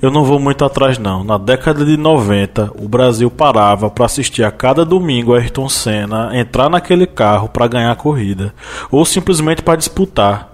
eu 0.00 0.10
não 0.10 0.24
vou 0.24 0.38
muito 0.38 0.64
atrás 0.64 0.98
não. 0.98 1.24
Na 1.24 1.38
década 1.38 1.84
de 1.84 1.96
90, 1.96 2.72
o 2.78 2.88
Brasil 2.88 3.30
parava 3.30 3.90
para 3.90 4.06
assistir 4.06 4.42
a 4.42 4.50
cada 4.50 4.84
domingo 4.84 5.34
a 5.34 5.38
Ayrton 5.38 5.68
Senna 5.68 6.30
entrar 6.38 6.68
naquele 6.68 7.06
carro 7.06 7.48
para 7.48 7.66
ganhar 7.66 7.92
a 7.92 7.96
corrida, 7.96 8.54
ou 8.90 9.04
simplesmente 9.04 9.62
para 9.62 9.76
disputar 9.76 10.52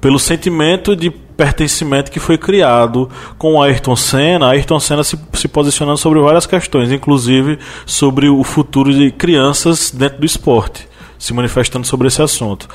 pelo 0.00 0.18
sentimento 0.18 0.96
de 0.96 1.10
pertencimento 1.10 2.10
que 2.10 2.20
foi 2.20 2.36
criado 2.36 3.08
com 3.38 3.54
o 3.54 3.62
Ayrton 3.62 3.96
Senna, 3.96 4.48
Ayrton 4.48 4.80
Senna 4.80 5.04
se, 5.04 5.18
se 5.32 5.48
posicionando 5.48 5.98
sobre 5.98 6.20
várias 6.20 6.46
questões, 6.46 6.90
inclusive 6.92 7.58
sobre 7.86 8.28
o 8.28 8.42
futuro 8.44 8.92
de 8.92 9.10
crianças 9.10 9.90
dentro 9.90 10.18
do 10.18 10.26
esporte, 10.26 10.88
se 11.22 11.32
manifestando 11.32 11.86
sobre 11.86 12.08
esse 12.08 12.20
assunto. 12.20 12.68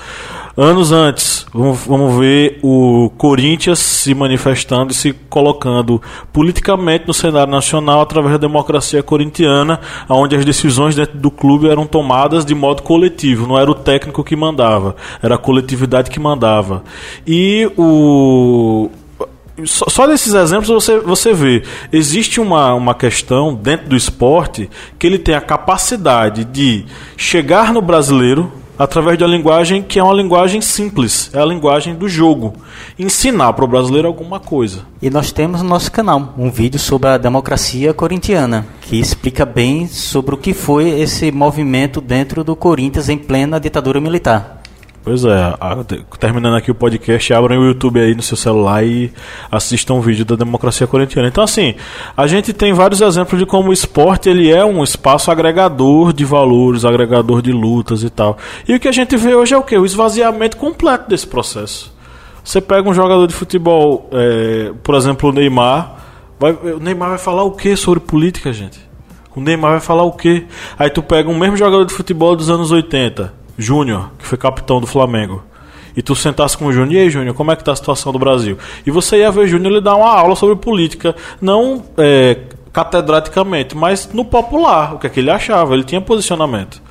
Anos 0.56 0.94
antes, 0.94 1.46
vamos, 1.54 2.18
ver 2.18 2.60
o 2.64 3.12
Corinthians 3.18 3.78
se 3.78 4.16
manifestando 4.16 4.94
e 4.94 4.96
se 4.96 5.12
colocando 5.12 6.02
politicamente 6.32 7.06
no 7.06 7.14
cenário 7.14 7.52
nacional 7.52 8.00
através 8.00 8.32
da 8.32 8.38
democracia 8.38 9.04
corintiana, 9.04 9.82
onde 10.08 10.38
as 10.38 10.46
decisões 10.46 10.96
dentro 10.96 11.18
do 11.20 11.30
clube 11.30 11.68
eram 11.68 11.86
tomadas 11.86 12.46
de 12.46 12.56
modo 12.56 12.84
coletivo, 12.84 13.46
não 13.46 13.60
era 13.60 13.70
o 13.70 13.76
técnico 13.76 14.24
que 14.24 14.36
mandava, 14.36 14.96
era 15.22 15.36
a 15.36 15.38
coletividade 15.38 16.10
que 16.10 16.20
mandava. 16.20 16.86
E 17.28 17.70
o 17.78 18.90
só 19.66 20.06
desses 20.06 20.34
exemplos 20.34 20.70
você, 20.70 21.00
você 21.00 21.34
vê. 21.34 21.64
Existe 21.92 22.40
uma, 22.40 22.74
uma 22.74 22.94
questão 22.94 23.54
dentro 23.54 23.90
do 23.90 23.96
esporte 23.96 24.70
que 25.00 25.08
ele 25.08 25.18
tem 25.18 25.36
a 25.36 25.42
capacidade 25.42 26.46
de 26.46 26.86
chegar 27.16 27.74
no 27.74 27.82
brasileiro 27.82 28.52
através 28.78 29.18
de 29.18 29.24
uma 29.24 29.36
linguagem 29.36 29.82
que 29.82 29.98
é 29.98 30.04
uma 30.04 30.14
linguagem 30.14 30.62
simples, 30.62 31.32
é 31.34 31.40
a 31.40 31.46
linguagem 31.46 31.96
do 31.96 32.08
jogo. 32.08 32.54
Ensinar 32.98 33.54
para 33.54 33.66
o 33.66 33.68
brasileiro 33.68 34.08
alguma 34.08 34.40
coisa. 34.40 34.86
E 35.02 35.10
nós 35.10 35.32
temos 35.32 35.62
no 35.62 35.70
nosso 35.70 35.92
canal 35.92 36.34
um 36.38 36.52
vídeo 36.52 36.80
sobre 36.80 37.10
a 37.10 37.18
democracia 37.18 37.94
corintiana, 37.94 38.66
que 38.82 39.00
explica 39.00 39.46
bem 39.46 39.88
sobre 39.88 40.36
o 40.36 40.38
que 40.38 40.54
foi 40.54 40.90
esse 41.00 41.32
movimento 41.32 42.00
dentro 42.00 42.44
do 42.44 42.56
Corinthians 42.56 43.10
em 43.10 43.18
plena 43.18 43.60
ditadura 43.60 44.00
militar. 44.00 44.57
Pois 45.08 45.24
é, 45.24 45.56
a, 45.62 45.78
terminando 46.20 46.58
aqui 46.58 46.70
o 46.70 46.76
podcast, 46.76 47.34
abram 47.34 47.62
o 47.62 47.66
YouTube 47.66 47.98
aí 47.98 48.14
no 48.14 48.22
seu 48.22 48.36
celular 48.36 48.86
e 48.86 49.10
assistam 49.50 49.94
um 49.94 50.02
vídeo 50.02 50.26
da 50.26 50.36
democracia 50.36 50.86
corintiana. 50.86 51.30
Então, 51.30 51.42
assim, 51.42 51.76
a 52.18 52.28
gente 52.28 52.52
tem 52.52 52.74
vários 52.74 53.00
exemplos 53.00 53.40
de 53.40 53.46
como 53.46 53.70
o 53.70 53.74
esporte 53.74 54.28
ele 54.28 54.52
é 54.52 54.66
um 54.66 54.84
espaço 54.84 55.32
agregador 55.32 56.12
de 56.12 56.26
valores, 56.26 56.84
agregador 56.84 57.42
de 57.42 57.54
lutas 57.54 58.04
e 58.04 58.10
tal. 58.10 58.38
E 58.68 58.76
o 58.76 58.80
que 58.82 58.90
a 58.90 58.92
gente 58.92 59.16
vê 59.16 59.34
hoje 59.34 59.54
é 59.54 59.58
o 59.58 59.64
que? 59.64 59.78
O 59.78 59.86
esvaziamento 59.86 60.58
completo 60.58 61.08
desse 61.10 61.26
processo. 61.26 61.90
Você 62.44 62.60
pega 62.60 62.90
um 62.90 62.94
jogador 62.94 63.28
de 63.28 63.34
futebol, 63.34 64.10
é, 64.12 64.74
por 64.84 64.94
exemplo, 64.94 65.30
o 65.30 65.32
Neymar. 65.32 66.02
Vai, 66.38 66.52
o 66.52 66.82
Neymar 66.82 67.12
vai 67.12 67.18
falar 67.18 67.44
o 67.44 67.52
que 67.52 67.78
sobre 67.78 68.02
política, 68.02 68.52
gente? 68.52 68.82
O 69.34 69.40
Neymar 69.40 69.72
vai 69.72 69.80
falar 69.80 70.04
o 70.04 70.12
que? 70.12 70.46
Aí 70.78 70.90
tu 70.90 71.02
pega 71.02 71.30
um 71.30 71.40
mesmo 71.40 71.56
jogador 71.56 71.86
de 71.86 71.94
futebol 71.94 72.36
dos 72.36 72.50
anos 72.50 72.72
80 72.72 73.47
Júnior, 73.58 74.12
que 74.20 74.26
foi 74.26 74.38
capitão 74.38 74.80
do 74.80 74.88
Flamengo, 74.88 75.44
e 75.96 76.02
tu 76.02 76.16
sentasse 76.16 76.58
com 76.58 76.66
o 76.66 76.72
Júnior, 76.72 76.94
e 76.94 76.98
aí, 77.00 77.10
Júnior, 77.10 77.34
como 77.34 77.52
é 77.52 77.56
que 77.56 77.64
tá 77.64 77.72
a 77.72 77.76
situação 77.76 78.12
do 78.12 78.20
Brasil? 78.20 78.58
E 78.86 78.92
você 78.92 79.18
ia 79.18 79.32
ver 79.32 79.42
o 79.42 79.48
Júnior 79.48 79.74
ele 79.74 79.82
dar 79.82 79.96
uma 79.96 80.10
aula 80.10 80.36
sobre 80.36 80.56
política, 80.56 81.16
não 81.42 81.84
é, 81.98 82.38
catedraticamente, 82.72 83.76
mas 83.76 84.10
no 84.14 84.24
popular, 84.24 84.94
o 84.94 85.00
que 85.00 85.08
é 85.08 85.10
que 85.10 85.20
ele 85.20 85.32
achava, 85.32 85.74
ele 85.74 85.84
tinha 85.84 86.00
posicionamento. 86.00 86.82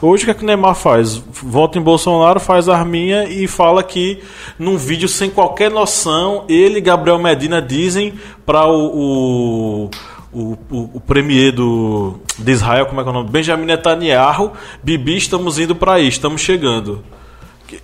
Hoje 0.00 0.22
o 0.22 0.26
que, 0.26 0.30
é 0.30 0.34
que 0.34 0.44
o 0.44 0.46
Neymar 0.46 0.76
faz? 0.76 1.16
Volta 1.16 1.76
em 1.76 1.82
Bolsonaro, 1.82 2.38
faz 2.38 2.68
arminha 2.68 3.24
e 3.24 3.48
fala 3.48 3.82
que 3.82 4.20
num 4.56 4.76
vídeo 4.76 5.08
sem 5.08 5.28
qualquer 5.28 5.72
noção, 5.72 6.44
ele 6.48 6.78
e 6.78 6.80
Gabriel 6.80 7.18
Medina 7.18 7.60
dizem 7.60 8.14
para 8.46 8.64
o, 8.68 9.86
o 9.86 9.90
o, 10.32 10.56
o, 10.70 10.90
o 10.94 11.00
premier 11.00 11.52
do, 11.52 12.14
de 12.38 12.52
Israel, 12.52 12.86
como 12.86 13.00
é 13.00 13.04
que 13.04 13.08
é 13.08 13.12
o 13.12 13.14
nome? 13.14 13.30
Benjamin 13.30 13.66
Netanyahu, 13.66 14.52
Bibi, 14.82 15.16
estamos 15.16 15.58
indo 15.58 15.74
para 15.74 15.94
aí, 15.94 16.08
estamos 16.08 16.40
chegando. 16.40 17.02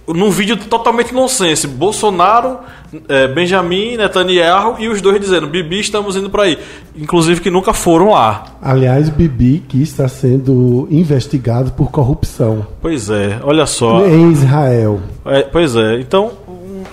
Num 0.09 0.31
vídeo 0.31 0.57
totalmente 0.57 1.13
nonsense, 1.13 1.67
Bolsonaro, 1.67 2.59
é, 3.07 3.29
Benjamin 3.29 3.99
Netanyahu 3.99 4.77
e 4.79 4.89
os 4.89 5.03
dois 5.03 5.21
dizendo: 5.21 5.47
Bibi, 5.47 5.81
estamos 5.81 6.17
indo 6.17 6.31
para 6.31 6.45
aí. 6.45 6.59
Inclusive 6.97 7.43
que 7.43 7.51
nunca 7.51 7.75
foram 7.75 8.13
lá. 8.13 8.47
Aliás, 8.63 9.11
Bibi 9.11 9.63
que 9.69 9.83
está 9.83 10.09
sendo 10.09 10.89
investigado 10.91 11.73
por 11.73 11.91
corrupção. 11.91 12.67
Pois 12.81 13.11
é, 13.11 13.39
olha 13.43 13.67
só. 13.67 14.07
Em 14.07 14.33
Israel. 14.33 15.01
É, 15.27 15.43
pois 15.43 15.77
é, 15.77 16.01
então 16.01 16.33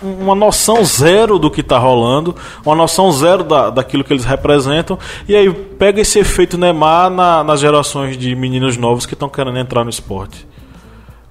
uma 0.01 0.35
noção 0.35 0.83
zero 0.83 1.37
do 1.37 1.49
que 1.49 1.61
está 1.61 1.77
rolando, 1.77 2.35
uma 2.65 2.75
noção 2.75 3.11
zero 3.11 3.43
da, 3.43 3.69
daquilo 3.69 4.03
que 4.03 4.11
eles 4.11 4.25
representam, 4.25 4.97
e 5.27 5.35
aí 5.35 5.51
pega 5.51 6.01
esse 6.01 6.19
efeito 6.19 6.57
Neymar 6.57 7.09
na, 7.09 7.43
nas 7.43 7.59
gerações 7.59 8.17
de 8.17 8.35
meninos 8.35 8.77
novos 8.77 9.05
que 9.05 9.13
estão 9.13 9.29
querendo 9.29 9.59
entrar 9.59 9.83
no 9.83 9.89
esporte. 9.89 10.47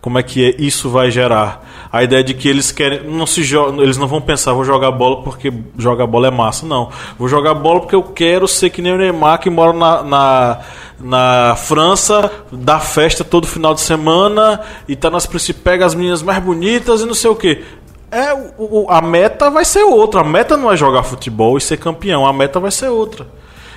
Como 0.00 0.18
é 0.18 0.22
que 0.22 0.46
é, 0.46 0.54
isso 0.58 0.88
vai 0.88 1.10
gerar? 1.10 1.68
A 1.92 2.02
ideia 2.02 2.24
de 2.24 2.32
que 2.32 2.48
eles 2.48 2.72
querem. 2.72 3.04
Não 3.04 3.26
se 3.26 3.42
eles 3.82 3.98
não 3.98 4.06
vão 4.06 4.20
pensar, 4.20 4.54
vou 4.54 4.64
jogar 4.64 4.90
bola 4.90 5.22
porque 5.22 5.52
jogar 5.76 6.06
bola 6.06 6.28
é 6.28 6.30
massa. 6.30 6.64
Não. 6.64 6.88
Vou 7.18 7.28
jogar 7.28 7.52
bola 7.52 7.80
porque 7.80 7.94
eu 7.94 8.02
quero 8.02 8.48
ser 8.48 8.70
que 8.70 8.80
nem 8.80 8.94
o 8.94 8.96
Neymar 8.96 9.38
que 9.38 9.50
mora 9.50 9.74
na, 9.74 10.02
na, 10.02 10.58
na 10.98 11.56
França, 11.56 12.30
dá 12.50 12.80
festa 12.80 13.24
todo 13.24 13.46
final 13.46 13.74
de 13.74 13.82
semana 13.82 14.60
e 14.88 14.96
tá 14.96 15.10
nas 15.10 15.26
pega 15.26 15.84
as 15.84 15.94
meninas 15.94 16.22
mais 16.22 16.42
bonitas 16.42 17.02
e 17.02 17.06
não 17.06 17.14
sei 17.14 17.30
o 17.30 17.36
que 17.36 17.62
é 18.10 18.34
o, 18.58 18.86
a 18.88 19.00
meta 19.00 19.50
vai 19.50 19.64
ser 19.64 19.82
outra. 19.82 20.20
A 20.20 20.24
meta 20.24 20.56
não 20.56 20.70
é 20.70 20.76
jogar 20.76 21.02
futebol 21.02 21.56
e 21.56 21.60
ser 21.60 21.78
campeão, 21.78 22.26
a 22.26 22.32
meta 22.32 22.58
vai 22.58 22.70
ser 22.70 22.88
outra. 22.88 23.26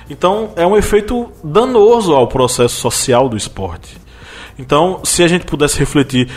Então 0.08 0.50
é 0.56 0.66
um 0.66 0.76
efeito 0.76 1.30
danoso 1.42 2.14
ao 2.14 2.26
processo 2.26 2.74
social 2.76 3.28
do 3.28 3.36
esporte. 3.36 4.02
Então, 4.58 5.00
se 5.02 5.22
a 5.22 5.28
gente 5.28 5.44
pudesse 5.44 5.78
refletir, 5.78 6.28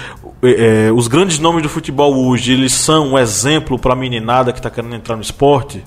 é, 0.41 0.91
os 0.91 1.08
grandes 1.08 1.38
nomes 1.38 1.62
do 1.62 1.70
futebol 1.70 2.28
hoje, 2.28 2.54
eles 2.54 2.74
são 2.74 3.10
um 3.10 3.20
exemplo 3.20 3.78
para 3.78 3.93
a 3.93 3.95
meninada 3.95 4.52
que 4.52 4.60
está 4.60 4.72
querendo 4.72 4.95
entrar 4.95 5.16
no 5.16 5.22
esporte. 5.22 5.84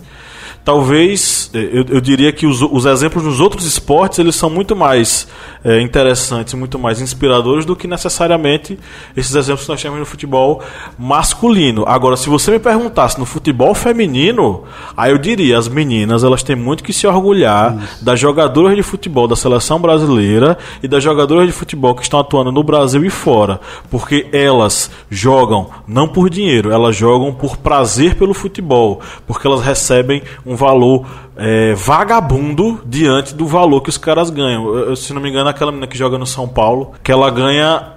Talvez, 0.63 1.51
eu, 1.55 1.87
eu 1.89 2.01
diria 2.01 2.31
que 2.33 2.47
os, 2.47 2.61
os, 2.61 2.85
exemplos 2.85 3.25
dos 3.25 3.41
outros 3.41 3.65
esportes 3.65 4.19
eles 4.19 4.37
são 4.37 4.51
muito 4.51 4.77
mais 4.77 5.27
é, 5.65 5.81
interessantes, 5.81 6.53
muito 6.53 6.79
mais 6.79 7.01
inspiradores 7.01 7.65
do 7.65 7.75
que 7.75 7.89
necessariamente 7.89 8.79
esses 9.17 9.35
exemplos 9.35 9.65
que 9.65 9.73
nós 9.73 9.83
temos 9.83 9.99
no 9.99 10.05
futebol 10.05 10.63
masculino. 10.99 11.85
Agora, 11.87 12.17
se 12.17 12.29
você 12.29 12.51
me 12.51 12.59
perguntasse 12.59 13.19
no 13.19 13.25
futebol 13.25 13.75
feminino, 13.75 14.65
aí 14.95 15.13
eu 15.13 15.19
diria, 15.19 15.59
as 15.59 15.67
meninas 15.67 16.23
elas 16.23 16.43
têm 16.43 16.57
muito 16.57 16.85
que 16.85 16.93
se 16.93 17.07
orgulhar 17.07 17.77
Isso. 17.77 18.05
das 18.05 18.21
jogadoras 18.21 18.77
de 18.77 18.83
futebol 18.83 19.27
da 19.27 19.37
seleção 19.37 19.81
brasileira 19.81 20.59
e 20.83 20.89
das 20.89 21.03
jogadoras 21.03 21.47
de 21.47 21.53
futebol 21.53 21.95
que 21.95 22.03
estão 22.03 22.21
atuando 22.21 22.53
no 22.53 22.63
Brasil 22.63 23.03
e 23.05 23.11
fora, 23.11 23.61
porque 23.91 24.27
elas 24.31 24.91
jogam 25.09 25.71
não 25.89 26.07
por 26.07 26.29
dinheiro, 26.29 26.71
elas 26.71 26.95
jogam 26.95 27.33
por 27.33 27.57
prazer 27.57 28.15
pelo 28.15 28.35
futebol, 28.35 29.01
porque 29.27 29.47
elas 29.47 29.63
recebem 29.63 30.23
um 30.45 30.50
valor 30.57 31.07
é, 31.37 31.75
vagabundo 31.75 32.81
diante 32.87 33.35
do 33.35 33.47
valor 33.47 33.81
que 33.83 33.89
os 33.89 33.99
caras 33.99 34.31
ganham. 34.31 34.67
Eu, 34.75 34.97
se 34.97 35.13
não 35.13 35.21
me 35.21 35.31
engano, 35.31 35.49
aquela 35.49 35.71
menina 35.71 35.87
que 35.87 35.97
joga 35.97 36.19
no 36.19 36.27
São 36.27 36.49
Paulo, 36.49 36.93
que 37.03 37.11
ela 37.11 37.31
ganha. 37.31 37.95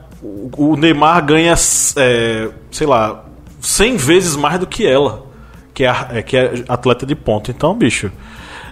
O 0.58 0.78
Neymar 0.78 1.26
ganha, 1.26 1.54
é, 1.98 2.50
sei 2.72 2.88
lá, 2.88 3.26
100 3.60 3.98
vezes 3.98 4.36
mais 4.38 4.58
do 4.58 4.66
que 4.66 4.88
ela, 4.88 5.26
que 5.74 5.84
é, 5.84 5.94
é, 6.12 6.22
que 6.22 6.38
é 6.38 6.64
atleta 6.70 7.06
de 7.06 7.16
ponta. 7.16 7.52
Então, 7.52 7.76
bicho, 7.76 8.10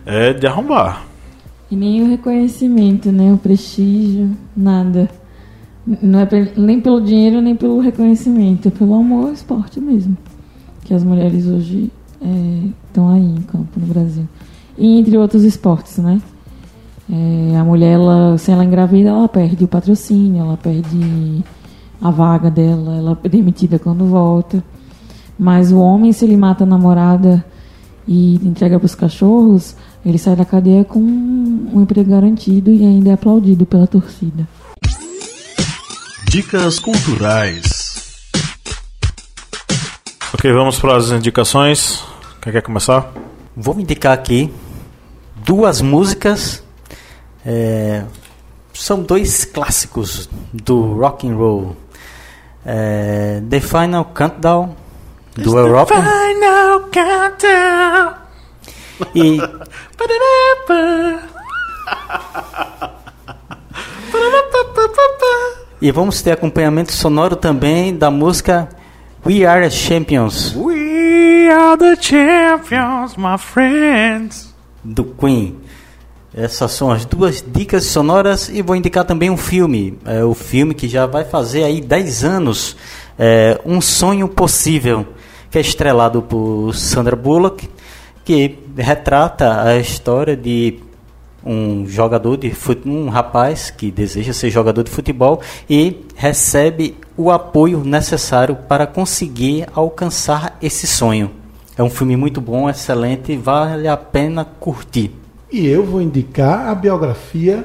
é 0.05 0.31
de 0.31 0.47
arrombar. 0.47 1.03
E 1.69 1.75
nem 1.75 2.03
o 2.03 2.09
reconhecimento, 2.09 3.11
né? 3.11 3.33
O 3.33 3.37
prestígio, 3.37 4.31
nada. 4.55 5.09
Não 5.85 6.19
é 6.19 6.27
nem 6.55 6.79
pelo 6.79 7.01
dinheiro, 7.01 7.41
nem 7.41 7.55
pelo 7.55 7.79
reconhecimento, 7.79 8.67
é 8.67 8.71
pelo 8.71 8.93
amor 8.93 9.27
ao 9.27 9.33
esporte 9.33 9.79
mesmo. 9.79 10.15
Que 10.83 10.93
as 10.93 11.03
mulheres 11.03 11.47
hoje 11.47 11.91
estão 12.91 13.09
aí 13.09 13.23
em 13.23 13.41
campo 13.41 13.79
no 13.79 13.87
Brasil. 13.87 14.27
E 14.77 14.99
entre 14.99 15.17
outros 15.17 15.43
esportes, 15.43 15.97
né? 15.97 16.21
É, 17.09 17.57
a 17.57 17.63
mulher, 17.63 17.93
ela, 17.93 18.37
se 18.37 18.51
ela 18.51 18.63
engravida, 18.63 19.09
ela 19.09 19.27
perde 19.27 19.63
o 19.63 19.67
patrocínio, 19.67 20.41
ela 20.41 20.57
perde 20.57 21.43
a 22.01 22.09
vaga 22.09 22.49
dela, 22.49 22.95
ela 22.95 23.19
é 23.23 23.29
demitida 23.29 23.77
quando 23.77 24.05
volta. 24.05 24.63
Mas 25.37 25.71
o 25.71 25.79
homem, 25.79 26.13
se 26.13 26.23
ele 26.25 26.37
mata 26.37 26.63
a 26.63 26.67
namorada 26.67 27.43
e 28.07 28.35
entrega 28.35 28.79
para 28.79 28.85
os 28.85 28.95
cachorros, 28.95 29.75
ele 30.05 30.17
sai 30.17 30.35
da 30.35 30.45
cadeia 30.45 30.83
com 30.83 30.99
um 30.99 31.81
emprego 31.81 32.09
garantido 32.09 32.71
e 32.71 32.85
ainda 32.85 33.09
é 33.09 33.13
aplaudido 33.13 33.65
pela 33.65 33.87
torcida. 33.87 34.47
Dicas 36.29 36.79
culturais. 36.79 37.91
Ok, 40.33 40.51
vamos 40.53 40.79
para 40.79 40.95
as 40.95 41.11
indicações. 41.11 42.10
Quem 42.41 42.51
quer 42.51 42.63
começar? 42.63 43.13
Vou 43.55 43.79
indicar 43.79 44.13
aqui 44.13 44.51
duas 45.35 45.79
músicas. 45.79 46.63
é, 47.45 48.03
são 48.73 49.03
dois 49.03 49.45
clássicos 49.45 50.27
do 50.51 50.95
rock 50.95 51.27
and 51.27 51.35
roll. 51.35 51.75
É, 52.65 53.43
The 53.47 53.59
Final 53.59 54.05
Countdown 54.05 54.75
do 55.35 55.55
Europa 55.55 55.93
Final 55.95 56.79
Countdown. 56.91 58.13
e 59.13 59.39
e 65.81 65.91
vamos 65.91 66.21
ter 66.21 66.31
acompanhamento 66.31 66.91
sonoro 66.91 67.35
também 67.35 67.95
da 67.95 68.11
música 68.11 68.69
We 69.25 69.45
Are 69.45 69.63
the 69.63 69.69
Champions 69.69 70.53
We 70.55 71.00
are 71.49 71.77
the 71.77 71.95
champions, 71.95 73.15
my 73.17 73.37
friends. 73.37 74.51
do 74.83 75.03
Queen. 75.03 75.57
Essas 76.33 76.71
são 76.71 76.89
as 76.89 77.03
duas 77.05 77.43
dicas 77.45 77.85
sonoras 77.85 78.47
e 78.49 78.61
vou 78.61 78.75
indicar 78.75 79.03
também 79.03 79.29
um 79.29 79.37
filme. 79.37 79.99
É 80.05 80.23
o 80.23 80.33
filme 80.33 80.73
que 80.73 80.87
já 80.87 81.05
vai 81.05 81.25
fazer 81.25 81.63
aí 81.63 81.81
10 81.81 82.23
anos, 82.23 82.77
é, 83.19 83.59
Um 83.65 83.81
Sonho 83.81 84.27
Possível, 84.29 85.05
que 85.49 85.57
é 85.57 85.61
estrelado 85.61 86.21
por 86.21 86.73
Sandra 86.73 87.15
Bullock, 87.15 87.69
que 88.23 88.59
retrata 88.77 89.61
a 89.61 89.77
história 89.77 90.37
de 90.37 90.79
um 91.45 91.85
jogador 91.87 92.37
de 92.37 92.51
fut- 92.51 92.87
um 92.87 93.09
rapaz 93.09 93.69
que 93.69 93.91
deseja 93.91 94.33
ser 94.33 94.49
jogador 94.49 94.83
de 94.83 94.91
futebol 94.91 95.41
e 95.69 95.97
recebe 96.15 96.95
o 97.17 97.31
apoio 97.31 97.83
necessário 97.83 98.55
para 98.67 98.85
conseguir 98.87 99.65
alcançar 99.73 100.57
esse 100.61 100.85
sonho. 100.87 101.31
É 101.77 101.83
um 101.83 101.89
filme 101.89 102.15
muito 102.15 102.39
bom, 102.41 102.69
excelente, 102.69 103.35
vale 103.37 103.87
a 103.87 103.97
pena 103.97 104.45
curtir. 104.45 105.11
E 105.51 105.65
eu 105.67 105.85
vou 105.85 106.01
indicar 106.01 106.69
a 106.69 106.75
biografia 106.75 107.63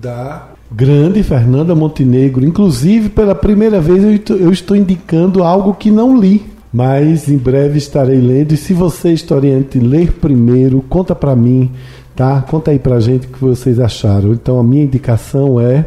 da 0.00 0.48
grande 0.70 1.22
Fernanda 1.22 1.74
Montenegro. 1.74 2.44
Inclusive, 2.44 3.08
pela 3.08 3.34
primeira 3.34 3.80
vez, 3.80 4.02
eu 4.02 4.14
estou, 4.14 4.36
eu 4.36 4.50
estou 4.52 4.76
indicando 4.76 5.42
algo 5.42 5.74
que 5.74 5.90
não 5.90 6.18
li. 6.18 6.52
Mas 6.72 7.28
em 7.28 7.36
breve 7.38 7.78
estarei 7.78 8.20
lendo. 8.20 8.52
E 8.52 8.56
se 8.56 8.74
você, 8.74 9.12
historiante, 9.12 9.78
ler 9.78 10.12
primeiro, 10.14 10.82
conta 10.88 11.14
pra 11.14 11.36
mim, 11.36 11.70
tá? 12.14 12.42
Conta 12.42 12.70
aí 12.70 12.78
pra 12.78 13.00
gente 13.00 13.26
o 13.26 13.30
que 13.30 13.40
vocês 13.40 13.78
acharam. 13.78 14.32
Então, 14.32 14.58
a 14.58 14.62
minha 14.62 14.84
indicação 14.84 15.60
é 15.60 15.86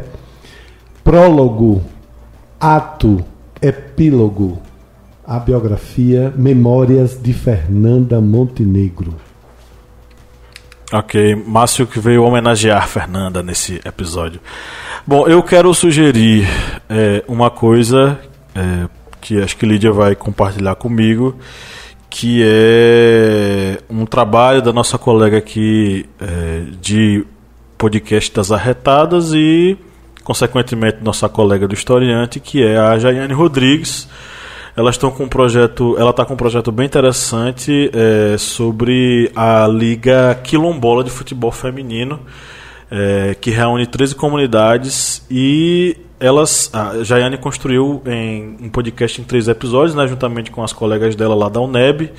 Prólogo, 1.02 1.82
Ato, 2.60 3.24
Epílogo. 3.60 4.58
A 5.26 5.38
biografia 5.38 6.32
Memórias 6.36 7.20
de 7.20 7.34
Fernanda 7.34 8.20
Montenegro. 8.20 9.14
Ok, 10.90 11.34
Márcio 11.46 11.86
que 11.86 12.00
veio 12.00 12.24
homenagear 12.24 12.88
Fernanda 12.88 13.42
nesse 13.42 13.78
episódio. 13.84 14.40
Bom, 15.06 15.26
eu 15.26 15.42
quero 15.42 15.72
sugerir 15.74 16.48
é, 16.88 17.22
uma 17.28 17.50
coisa 17.50 18.18
é, 18.54 18.88
que 19.20 19.38
acho 19.40 19.54
que 19.58 19.66
Lídia 19.66 19.92
vai 19.92 20.14
compartilhar 20.14 20.74
comigo, 20.76 21.36
que 22.10 22.42
é 22.44 23.80
um 23.90 24.06
trabalho 24.06 24.62
da 24.62 24.72
nossa 24.72 24.96
colega 24.98 25.38
aqui 25.38 26.06
é, 26.20 26.62
de 26.80 27.24
podcast 27.76 28.34
das 28.34 28.50
arretadas 28.50 29.32
e, 29.32 29.76
consequentemente, 30.24 30.98
nossa 31.02 31.28
colega 31.28 31.68
do 31.68 31.74
historiante, 31.74 32.40
que 32.40 32.62
é 32.62 32.76
a 32.76 32.98
Jaiane 32.98 33.32
Rodrigues. 33.32 34.08
Elas 34.76 34.94
estão 34.94 35.10
com 35.10 35.24
um 35.24 35.28
projeto, 35.28 35.96
ela 35.98 36.10
está 36.10 36.24
com 36.24 36.34
um 36.34 36.36
projeto 36.36 36.70
bem 36.70 36.86
interessante 36.86 37.90
é, 37.92 38.38
sobre 38.38 39.30
a 39.34 39.66
Liga 39.66 40.34
Quilombola 40.42 41.02
de 41.02 41.10
Futebol 41.10 41.50
Feminino, 41.50 42.20
é, 42.90 43.36
que 43.40 43.50
reúne 43.50 43.86
13 43.86 44.14
comunidades 44.14 45.26
e 45.30 45.96
elas, 46.20 46.70
a 46.72 47.02
Jaiane 47.02 47.38
construiu 47.38 48.02
em 48.06 48.56
um 48.60 48.68
podcast 48.68 49.20
em 49.20 49.24
três 49.24 49.48
episódios, 49.48 49.94
né, 49.94 50.06
juntamente 50.06 50.50
com 50.50 50.62
as 50.62 50.72
colegas 50.72 51.14
dela 51.14 51.34
lá 51.34 51.48
da 51.48 51.60
UNEB, 51.60 52.10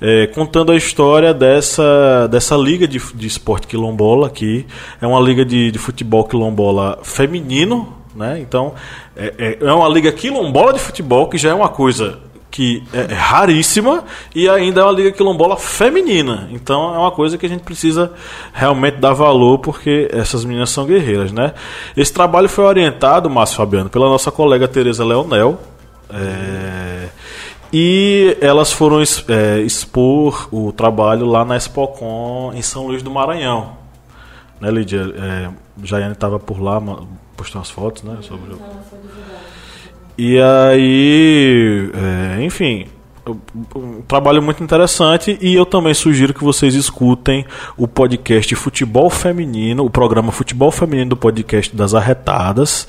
é, 0.00 0.26
contando 0.28 0.72
a 0.72 0.76
história 0.76 1.32
dessa, 1.32 2.26
dessa 2.28 2.56
liga 2.56 2.86
de, 2.86 2.98
de 3.14 3.26
esporte 3.26 3.66
quilombola, 3.66 4.28
que 4.30 4.66
é 5.00 5.06
uma 5.06 5.20
liga 5.20 5.44
de, 5.44 5.70
de 5.70 5.78
futebol 5.78 6.24
quilombola 6.24 6.98
feminino, 7.02 7.96
né? 8.14 8.38
Então, 8.40 8.74
é, 9.16 9.34
é, 9.38 9.58
é 9.60 9.72
uma 9.72 9.88
liga 9.88 10.10
quilombola 10.12 10.72
de 10.72 10.80
futebol, 10.80 11.28
que 11.28 11.38
já 11.38 11.50
é 11.50 11.54
uma 11.54 11.68
coisa 11.68 12.18
que 12.50 12.82
é, 12.92 13.12
é 13.12 13.14
raríssima, 13.14 14.04
e 14.34 14.48
ainda 14.48 14.80
é 14.80 14.84
uma 14.84 14.92
liga 14.92 15.12
quilombola 15.12 15.56
feminina. 15.56 16.48
Então, 16.50 16.94
é 16.94 16.98
uma 16.98 17.10
coisa 17.10 17.36
que 17.36 17.46
a 17.46 17.48
gente 17.48 17.62
precisa 17.62 18.12
realmente 18.52 18.96
dar 18.96 19.12
valor, 19.12 19.58
porque 19.58 20.08
essas 20.12 20.44
meninas 20.44 20.70
são 20.70 20.86
guerreiras, 20.86 21.32
né? 21.32 21.54
Esse 21.96 22.12
trabalho 22.12 22.48
foi 22.48 22.64
orientado, 22.64 23.28
Márcio 23.28 23.56
Fabiano, 23.56 23.90
pela 23.90 24.08
nossa 24.08 24.30
colega 24.30 24.66
Tereza 24.66 25.04
Leonel. 25.04 25.58
é, 26.10 27.08
e 27.72 28.36
elas 28.40 28.72
foram 28.72 29.02
é, 29.02 29.60
expor 29.60 30.48
o 30.50 30.72
trabalho 30.72 31.26
lá 31.26 31.44
na 31.44 31.56
Expocom 31.56 32.50
em 32.54 32.62
São 32.62 32.86
Luís 32.86 33.02
do 33.02 33.10
Maranhão. 33.10 33.76
Né, 34.58 34.70
Lídia? 34.70 35.02
É, 35.14 35.50
Jaiane 35.84 36.14
estava 36.14 36.38
por 36.38 36.60
lá, 36.60 36.80
postou 37.36 37.60
umas 37.60 37.70
fotos, 37.70 38.02
né? 38.02 38.16
Sobre 38.22 38.54
o... 38.54 38.58
E 40.18 40.36
aí, 40.40 41.90
é, 41.94 42.44
enfim, 42.44 42.86
um 43.76 44.02
trabalho 44.02 44.42
muito 44.42 44.64
interessante 44.64 45.38
e 45.40 45.54
eu 45.54 45.64
também 45.64 45.94
sugiro 45.94 46.34
que 46.34 46.42
vocês 46.42 46.74
escutem 46.74 47.46
o 47.76 47.86
podcast 47.86 48.52
Futebol 48.56 49.08
Feminino, 49.10 49.84
o 49.84 49.90
programa 49.90 50.32
Futebol 50.32 50.72
Feminino 50.72 51.10
do 51.10 51.16
podcast 51.16 51.74
das 51.76 51.94
Arretadas, 51.94 52.88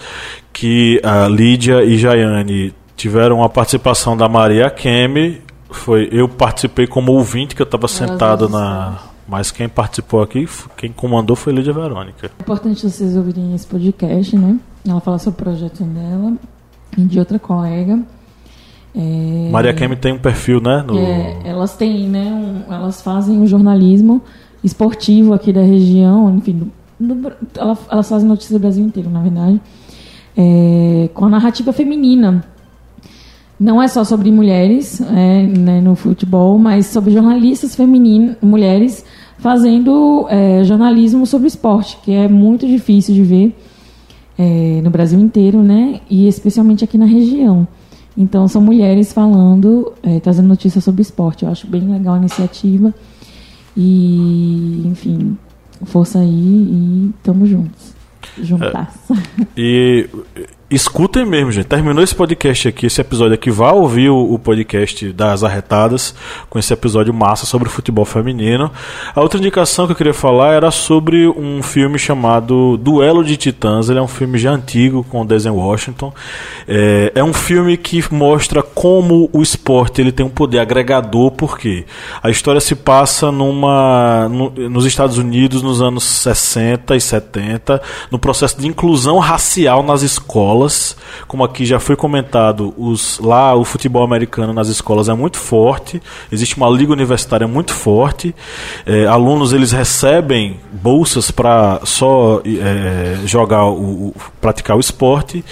que 0.51 0.99
a 1.03 1.27
Lídia 1.27 1.83
e 1.83 1.99
Jaiane 1.99 2.73
tiveram 2.95 3.43
a 3.43 3.49
participação 3.49 4.17
da 4.17 4.27
Maria 4.27 4.67
Kemi, 4.71 5.39
foi 5.69 6.09
eu 6.11 6.27
participei 6.27 6.87
como 6.87 7.11
ouvinte 7.11 7.55
que 7.55 7.61
eu 7.61 7.65
estava 7.65 7.87
sentado 7.87 8.49
na 8.49 8.97
mas 9.27 9.51
quem 9.51 9.69
participou 9.69 10.23
aqui, 10.23 10.49
quem 10.75 10.91
comandou 10.91 11.35
foi 11.35 11.53
Lídia 11.53 11.71
Verônica. 11.71 12.31
É 12.39 12.41
importante 12.41 12.89
vocês 12.89 13.15
ouvirem 13.15 13.53
esse 13.53 13.67
podcast, 13.67 14.35
né? 14.35 14.57
Ela 14.87 14.99
fala 14.99 15.19
sobre 15.19 15.39
o 15.39 15.43
projeto 15.43 15.83
dela 15.83 16.33
e 17.03 17.05
de 17.05 17.19
outra 17.19 17.37
colega. 17.39 17.99
É, 18.95 19.49
Maria 19.51 19.73
Kemi 19.73 19.95
tem 19.95 20.13
um 20.13 20.17
perfil, 20.19 20.59
né? 20.59 20.83
No... 20.85 20.97
é, 20.97 21.37
elas 21.45 21.75
têm, 21.75 22.07
né? 22.09 22.23
um- 22.23 22.73
elas 22.73 23.01
fazem 23.01 23.39
o 23.41 23.47
jornalismo 23.47 24.21
esportivo 24.63 25.33
aqui 25.33 25.53
da 25.53 25.61
região, 25.61 26.35
enfim, 26.35 26.69
do- 26.99 27.13
do- 27.15 27.31
ela- 27.55 27.77
elas 27.89 28.09
fazem 28.09 28.27
notícias 28.27 28.59
do 28.59 28.61
Brasil 28.61 28.83
inteiro, 28.83 29.09
na 29.09 29.21
verdade, 29.21 29.61
é, 30.35 31.09
com 31.13 31.25
a 31.25 31.29
narrativa 31.29 31.71
feminina. 31.71 32.43
Não 33.59 33.81
é 33.81 33.87
só 33.89 34.03
sobre 34.05 34.31
mulheres 34.31 35.01
é, 35.01 35.43
né, 35.43 35.81
no 35.81 35.93
futebol, 35.95 36.57
mas 36.57 36.85
sobre 36.87 37.11
jornalistas 37.11 37.75
femininas, 37.75 38.37
mulheres 38.41 39.03
fazendo 39.37 40.25
é, 40.29 40.63
jornalismo 40.63 41.25
sobre 41.25 41.47
esporte, 41.47 41.97
que 42.03 42.11
é 42.11 42.27
muito 42.27 42.65
difícil 42.65 43.13
de 43.13 43.21
ver 43.23 43.55
é, 44.39 44.79
no 44.81 44.89
Brasil 44.89 45.19
inteiro, 45.19 45.61
né? 45.61 45.99
E 46.09 46.25
especialmente 46.25 46.81
aqui 46.81 46.97
na 46.97 47.05
região. 47.05 47.67
Então 48.17 48.47
são 48.47 48.61
mulheres 48.61 49.11
falando, 49.11 49.91
é, 50.01 50.21
trazendo 50.21 50.47
notícias 50.47 50.81
sobre 50.81 51.01
esporte. 51.01 51.43
Eu 51.43 51.51
acho 51.51 51.67
bem 51.67 51.81
legal 51.81 52.15
a 52.15 52.17
iniciativa. 52.17 52.95
E, 53.75 54.81
enfim, 54.85 55.37
força 55.83 56.19
aí 56.19 56.29
e 56.29 57.11
tamo 57.21 57.45
juntos. 57.45 57.93
Juntas. 58.41 58.87
E 59.57 60.07
escutem 60.71 61.25
mesmo, 61.25 61.51
gente. 61.51 61.65
Terminou 61.65 62.03
esse 62.03 62.13
podcast 62.13 62.67
aqui, 62.67 62.85
esse 62.85 63.01
episódio 63.01 63.33
aqui. 63.33 63.49
Vá 63.49 63.71
ouvir 63.71 64.09
o, 64.09 64.33
o 64.33 64.37
podcast 64.37 65.11
das 65.11 65.43
Arretadas 65.43 66.13
com 66.47 66.59
esse 66.59 66.71
episódio 66.71 67.11
massa 67.11 67.47
sobre 67.47 67.67
futebol 67.69 68.05
feminino. 68.05 68.71
A 69.15 69.19
outra 69.21 69.39
indicação 69.39 69.87
que 69.87 69.93
eu 69.93 69.95
queria 69.95 70.13
falar 70.13 70.53
era 70.53 70.69
sobre 70.69 71.27
um 71.27 71.63
filme 71.63 71.97
chamado 71.97 72.77
Duelo 72.77 73.23
de 73.23 73.35
Titãs. 73.35 73.89
Ele 73.89 73.97
é 73.97 74.01
um 74.01 74.07
filme 74.07 74.37
já 74.37 74.51
antigo 74.51 75.03
com 75.09 75.21
o 75.21 75.25
Denzel 75.25 75.55
Washington. 75.55 76.13
É, 76.67 77.13
é 77.15 77.23
um 77.23 77.33
filme 77.33 77.75
que 77.75 78.03
mostra 78.13 78.61
como 78.61 79.27
o 79.33 79.41
esporte 79.41 80.01
ele 80.01 80.11
tem 80.11 80.23
um 80.25 80.29
poder 80.29 80.59
agregador, 80.59 81.31
porque 81.31 81.85
a 82.21 82.29
história 82.29 82.61
se 82.61 82.75
passa 82.75 83.31
numa, 83.31 84.29
no- 84.29 84.51
nos 84.69 84.85
Estados 84.85 85.17
Unidos 85.17 85.63
nos 85.63 85.81
anos 85.81 86.03
60 86.03 86.95
e 86.95 87.01
70, 87.01 87.81
no 88.11 88.19
processo 88.19 88.59
de 88.61 88.67
inclusão 88.67 89.17
racial 89.17 89.81
nas 89.81 90.03
escolas 90.03 90.58
escolas. 90.59 90.97
Como 91.27 91.43
aqui 91.43 91.65
já 91.65 91.79
foi 91.79 91.95
comentado, 91.95 92.73
os, 92.77 93.19
lá 93.19 93.55
o 93.55 93.63
futebol 93.63 94.03
americano 94.03 94.53
nas 94.53 94.67
escolas 94.67 95.09
é 95.09 95.13
muito 95.13 95.37
forte, 95.37 96.01
existe 96.31 96.57
uma 96.57 96.69
liga 96.69 96.91
universitária 96.91 97.47
muito 97.47 97.73
forte. 97.73 98.35
É, 98.85 99.05
alunos 99.05 99.53
eles 99.53 99.71
recebem 99.71 100.59
bolsas 100.71 101.31
para 101.31 101.79
só 101.83 102.41
é, 102.45 103.19
jogar 103.25 103.65
o, 103.65 104.07
o, 104.09 104.15
praticar 104.41 104.77
o 104.77 104.79
esporte 104.79 105.43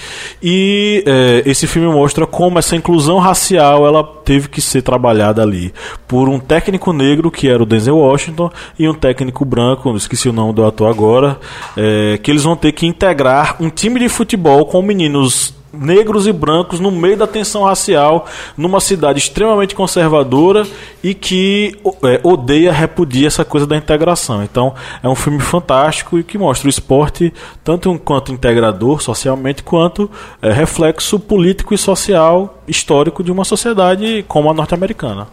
e 0.41 1.03
é, 1.05 1.43
esse 1.45 1.67
filme 1.67 1.87
mostra 1.93 2.25
como 2.25 2.59
essa 2.59 2.75
inclusão 2.75 3.19
racial 3.19 3.85
ela 3.85 4.03
teve 4.27 4.49
que 4.49 4.59
ser 4.59 4.81
trabalhada 4.81 5.41
ali 5.41 5.73
por 6.05 6.27
um 6.27 6.37
técnico 6.37 6.91
negro 6.91 7.31
que 7.31 7.47
era 7.47 7.63
o 7.63 7.65
Denzel 7.65 7.97
Washington 7.97 8.51
e 8.77 8.85
um 8.85 8.93
técnico 8.93 9.45
branco, 9.45 9.95
esqueci 9.95 10.27
o 10.27 10.33
nome 10.33 10.51
do 10.51 10.65
ator 10.65 10.89
agora, 10.89 11.39
é, 11.77 12.19
que 12.21 12.29
eles 12.29 12.43
vão 12.43 12.57
ter 12.57 12.73
que 12.73 12.85
integrar 12.85 13.55
um 13.57 13.69
time 13.69 14.01
de 14.01 14.09
futebol 14.09 14.65
com 14.65 14.81
meninos 14.81 15.55
negros 15.71 16.27
e 16.27 16.31
brancos 16.31 16.79
no 16.79 16.91
meio 16.91 17.17
da 17.17 17.27
tensão 17.27 17.63
racial, 17.63 18.25
numa 18.55 18.79
cidade 18.79 19.19
extremamente 19.19 19.75
conservadora 19.75 20.65
e 21.03 21.13
que 21.13 21.77
é, 22.03 22.19
odeia, 22.23 22.71
repudia 22.71 23.27
essa 23.27 23.43
coisa 23.45 23.67
da 23.67 23.77
integração. 23.77 24.43
Então, 24.43 24.73
é 25.03 25.07
um 25.07 25.15
filme 25.15 25.39
fantástico 25.39 26.17
e 26.17 26.23
que 26.23 26.37
mostra 26.37 26.67
o 26.67 26.69
esporte 26.69 27.33
tanto 27.63 27.91
enquanto 27.91 28.31
integrador 28.31 29.01
socialmente, 29.01 29.63
quanto 29.63 30.09
é, 30.41 30.51
reflexo 30.51 31.19
político 31.19 31.73
e 31.73 31.77
social 31.77 32.61
histórico 32.67 33.23
de 33.23 33.31
uma 33.31 33.45
sociedade 33.45 34.23
como 34.27 34.49
a 34.49 34.53
norte-americana. 34.53 35.27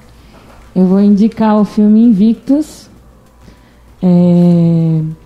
Eu 0.75 0.87
vou 0.87 1.01
indicar 1.01 1.57
o 1.57 1.65
filme 1.65 2.03
Invictus. 2.03 2.91
É 4.03 5.24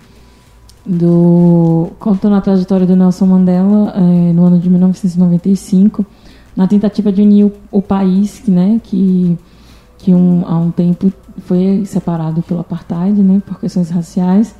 do 0.88 1.90
contando 1.98 2.34
a 2.36 2.40
trajetória 2.40 2.86
do 2.86 2.96
Nelson 2.96 3.26
Mandela 3.26 3.92
é, 3.94 4.32
no 4.32 4.46
ano 4.46 4.58
de 4.58 4.70
1995 4.70 6.04
na 6.56 6.66
tentativa 6.66 7.12
de 7.12 7.20
unir 7.20 7.44
o, 7.44 7.52
o 7.70 7.82
país 7.82 8.38
que 8.38 8.50
né 8.50 8.80
que 8.82 9.36
que 9.98 10.14
um, 10.14 10.44
há 10.46 10.56
um 10.56 10.70
tempo 10.70 11.12
foi 11.40 11.84
separado 11.84 12.40
pelo 12.42 12.60
apartheid 12.60 13.22
né 13.22 13.42
por 13.44 13.60
questões 13.60 13.90
raciais. 13.90 14.54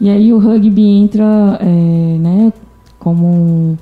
E 0.00 0.08
aí 0.08 0.32
o 0.32 0.38
rugby 0.38 0.86
entra 0.86 1.58
é, 1.60 2.18
né 2.20 2.52
como 3.00 3.76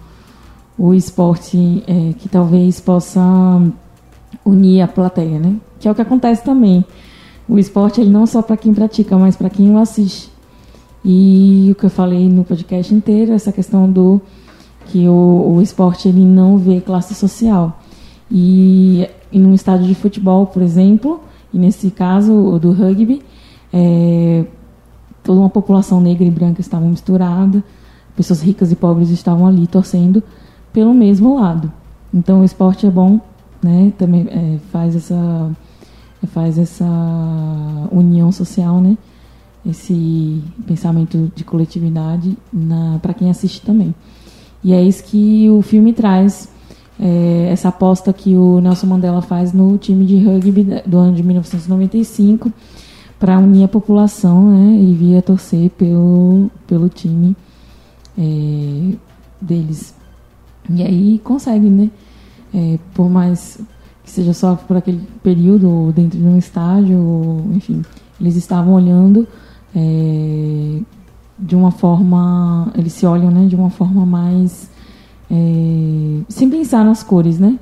o 0.79 0.95
esporte 0.95 1.85
é, 1.87 2.15
que 2.15 2.29
talvez 2.29 2.81
possa 2.81 3.21
unir 4.45 4.81
a 4.81 4.89
plateia 4.89 5.39
né 5.39 5.57
que 5.79 5.87
é 5.87 5.91
o 5.91 5.95
que 5.95 6.01
acontece 6.01 6.43
também. 6.43 6.83
O 7.47 7.59
esporte 7.59 8.01
ele 8.01 8.09
não 8.09 8.25
só 8.25 8.41
para 8.41 8.57
quem 8.57 8.73
pratica 8.73 9.19
mas 9.19 9.37
para 9.37 9.51
quem 9.51 9.71
o 9.71 9.77
assiste 9.77 10.33
e 11.05 11.69
o 11.73 11.75
que 11.75 11.85
eu 11.85 11.91
falei 11.91 12.29
no 12.29 12.45
podcast 12.45 12.95
inteiro, 12.95 13.33
essa 13.33 13.53
questão 13.53 13.91
do 13.91 14.21
que 14.87 15.09
o, 15.09 15.55
o 15.57 15.63
esporte 15.63 16.09
ele 16.09 16.25
não 16.25 16.59
vê 16.59 16.81
classe 16.81 17.15
social. 17.15 17.81
E 18.31 19.09
em 19.33 19.45
um 19.45 19.55
estádio 19.55 19.87
de 19.87 19.95
futebol, 19.95 20.47
por 20.47 20.63
exemplo, 20.63 21.21
e 21.53 21.59
nesse 21.59 21.91
caso 21.91 22.33
o 22.33 22.59
do 22.59 22.73
rugby, 22.73 23.23
é, 23.73 24.45
toda 25.23 25.41
uma 25.41 25.51
população 25.51 26.01
negra 26.01 26.25
e 26.25 26.31
branca 26.31 26.61
estava 26.61 26.85
misturada, 26.87 27.63
pessoas 28.17 28.41
ricas 28.41 28.71
e 28.71 28.77
pobres 28.77 29.11
estavam 29.11 29.47
ali 29.47 29.67
torcendo 29.67 30.23
pelo 30.73 30.95
mesmo 30.95 31.39
lado. 31.39 31.73
Então 32.13 32.41
o 32.41 32.45
esporte 32.45 32.87
é 32.87 32.91
bom, 32.91 33.21
né? 33.63 33.93
Também 33.99 34.27
é, 34.31 34.59
faz 34.71 34.95
essa 34.95 35.51
faz 36.29 36.57
essa 36.57 36.87
união 37.91 38.31
social, 38.31 38.81
né? 38.81 38.97
Esse 39.65 40.43
pensamento 40.67 41.31
de 41.35 41.45
coletividade 41.45 42.37
para 43.01 43.15
quem 43.15 43.31
assiste 43.31 43.63
também. 43.63 43.95
E 44.63 44.73
é 44.73 44.83
isso 44.83 45.05
que 45.05 45.49
o 45.51 45.63
filme 45.63 45.93
traz, 45.93 46.49
é, 47.01 47.49
essa 47.51 47.69
aposta 47.69 48.13
que 48.13 48.37
o 48.37 48.61
Nelson 48.61 48.87
Mandela 48.87 49.23
faz 49.23 49.53
no 49.53 49.77
time 49.79 50.05
de 50.05 50.23
rugby 50.25 50.83
do 50.87 50.99
ano 50.99 51.15
de 51.15 51.23
1995 51.23 52.53
para 53.19 53.39
unir 53.39 53.65
a 53.65 53.69
população 53.69 54.51
né, 54.51 54.81
e 54.81 54.95
vir 54.95 55.17
a 55.17 55.23
torcer 55.23 55.71
pelo, 55.71 56.51
pelo 56.67 56.89
time 56.89 57.37
é, 58.19 58.97
deles. 59.41 59.95
E 60.71 60.83
aí 60.83 61.21
consegue, 61.23 61.69
né? 61.69 61.91
É, 62.55 62.79
por 62.95 63.09
mais 63.09 63.61
que 64.05 64.11
seja 64.11 64.35
só 64.35 64.55
por 64.55 64.77
aquele 64.77 65.01
período, 65.23 65.71
ou 65.71 65.93
dentro 65.93 66.19
de 66.19 66.25
um 66.25 66.37
estádio, 66.37 66.99
ou, 66.99 67.53
enfim, 67.53 67.83
eles 68.21 68.37
estavam 68.37 68.75
olhando 68.75 69.27
é, 69.75 70.81
de 71.39 71.57
uma 71.57 71.71
forma, 71.71 72.71
eles 72.77 72.93
se 72.93 73.07
olham, 73.07 73.31
né, 73.31 73.47
de 73.47 73.57
uma 73.57 73.71
forma 73.71 74.07
mais 74.07 74.71
é, 75.31 76.21
sem 76.29 76.51
pensar 76.51 76.85
nas 76.85 77.03
cores, 77.03 77.39
né? 77.39 77.59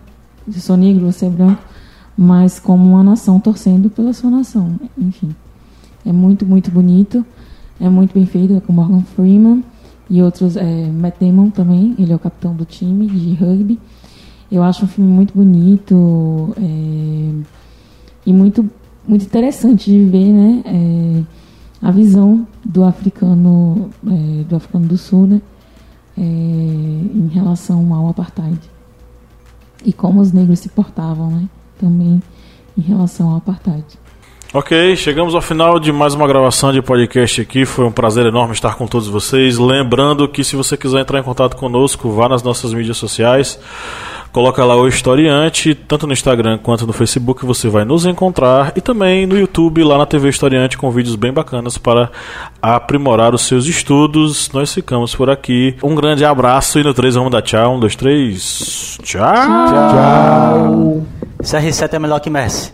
Eu 0.46 0.60
sou 0.60 0.76
negro, 0.76 1.10
você 1.10 1.26
é 1.26 1.30
branco, 1.30 1.62
mas 2.18 2.58
como 2.58 2.84
uma 2.90 3.04
nação 3.04 3.38
torcendo 3.38 3.88
pela 3.88 4.12
sua 4.12 4.30
nação, 4.30 4.74
enfim. 4.98 5.34
É 6.04 6.12
muito, 6.12 6.44
muito 6.44 6.70
bonito, 6.70 7.24
é 7.80 7.88
muito 7.88 8.12
bem 8.12 8.26
feito, 8.26 8.54
é 8.56 8.60
com 8.60 8.72
Morgan 8.72 9.02
Freeman 9.02 9.62
e 10.08 10.20
outros, 10.22 10.56
é, 10.56 10.86
Matt 10.88 11.14
Damon 11.20 11.50
também, 11.50 11.94
ele 11.98 12.12
é 12.12 12.16
o 12.16 12.18
capitão 12.18 12.54
do 12.54 12.64
time 12.64 13.06
de 13.06 13.34
rugby. 13.34 13.78
Eu 14.50 14.64
acho 14.64 14.84
um 14.84 14.88
filme 14.88 15.08
muito 15.08 15.32
bonito 15.32 16.52
é, 16.56 17.32
e 18.26 18.32
muito, 18.32 18.68
muito 19.06 19.24
interessante 19.24 19.88
de 19.88 20.04
ver, 20.06 20.32
né? 20.32 20.62
É, 20.66 21.22
a 21.82 21.90
visão 21.90 22.46
do 22.64 22.84
africano, 22.84 23.90
é, 24.06 24.44
do 24.44 24.56
africano 24.56 24.86
do 24.86 24.98
sul, 24.98 25.26
né, 25.26 25.42
é, 26.18 26.22
em 26.22 27.28
relação 27.32 27.92
ao 27.92 28.08
apartheid 28.08 28.58
e 29.84 29.92
como 29.92 30.20
os 30.20 30.32
negros 30.32 30.58
se 30.58 30.68
portavam, 30.68 31.30
né, 31.30 31.48
também 31.78 32.22
em 32.76 32.80
relação 32.82 33.30
ao 33.30 33.36
apartheid. 33.38 33.84
Ok, 34.52 34.96
chegamos 34.96 35.34
ao 35.36 35.40
final 35.40 35.78
de 35.78 35.92
mais 35.92 36.12
uma 36.12 36.26
gravação 36.26 36.72
de 36.72 36.82
podcast 36.82 37.40
aqui. 37.40 37.64
Foi 37.64 37.84
um 37.84 37.92
prazer 37.92 38.26
enorme 38.26 38.52
estar 38.52 38.74
com 38.74 38.84
todos 38.84 39.06
vocês. 39.06 39.58
Lembrando 39.58 40.26
que 40.26 40.42
se 40.42 40.56
você 40.56 40.76
quiser 40.76 40.98
entrar 41.02 41.20
em 41.20 41.22
contato 41.22 41.56
conosco, 41.56 42.10
vá 42.10 42.28
nas 42.28 42.42
nossas 42.42 42.74
mídias 42.74 42.96
sociais. 42.96 43.60
Coloca 44.32 44.64
lá 44.64 44.76
o 44.76 44.86
Historiante, 44.86 45.74
tanto 45.74 46.06
no 46.06 46.12
Instagram 46.12 46.58
quanto 46.58 46.86
no 46.86 46.92
Facebook 46.92 47.44
você 47.44 47.68
vai 47.68 47.84
nos 47.84 48.06
encontrar 48.06 48.72
e 48.76 48.80
também 48.80 49.26
no 49.26 49.36
YouTube, 49.36 49.82
lá 49.82 49.98
na 49.98 50.06
TV 50.06 50.28
Historiante, 50.28 50.78
com 50.78 50.90
vídeos 50.90 51.16
bem 51.16 51.32
bacanas 51.32 51.76
para 51.76 52.10
aprimorar 52.62 53.34
os 53.34 53.42
seus 53.42 53.66
estudos. 53.66 54.50
Nós 54.52 54.72
ficamos 54.72 55.14
por 55.14 55.28
aqui. 55.28 55.76
Um 55.82 55.96
grande 55.96 56.24
abraço 56.24 56.78
e 56.78 56.84
no 56.84 56.94
3 56.94 57.16
vamos 57.16 57.32
dar 57.32 57.42
tchau. 57.42 57.74
Um, 57.74 57.80
dois, 57.80 57.96
três. 57.96 58.98
Tchau. 59.02 59.20
Tchau. 59.20 59.90
tchau. 59.92 61.06
CR7 61.42 61.94
é 61.94 61.98
melhor 61.98 62.20
que 62.20 62.30
Messi. 62.30 62.72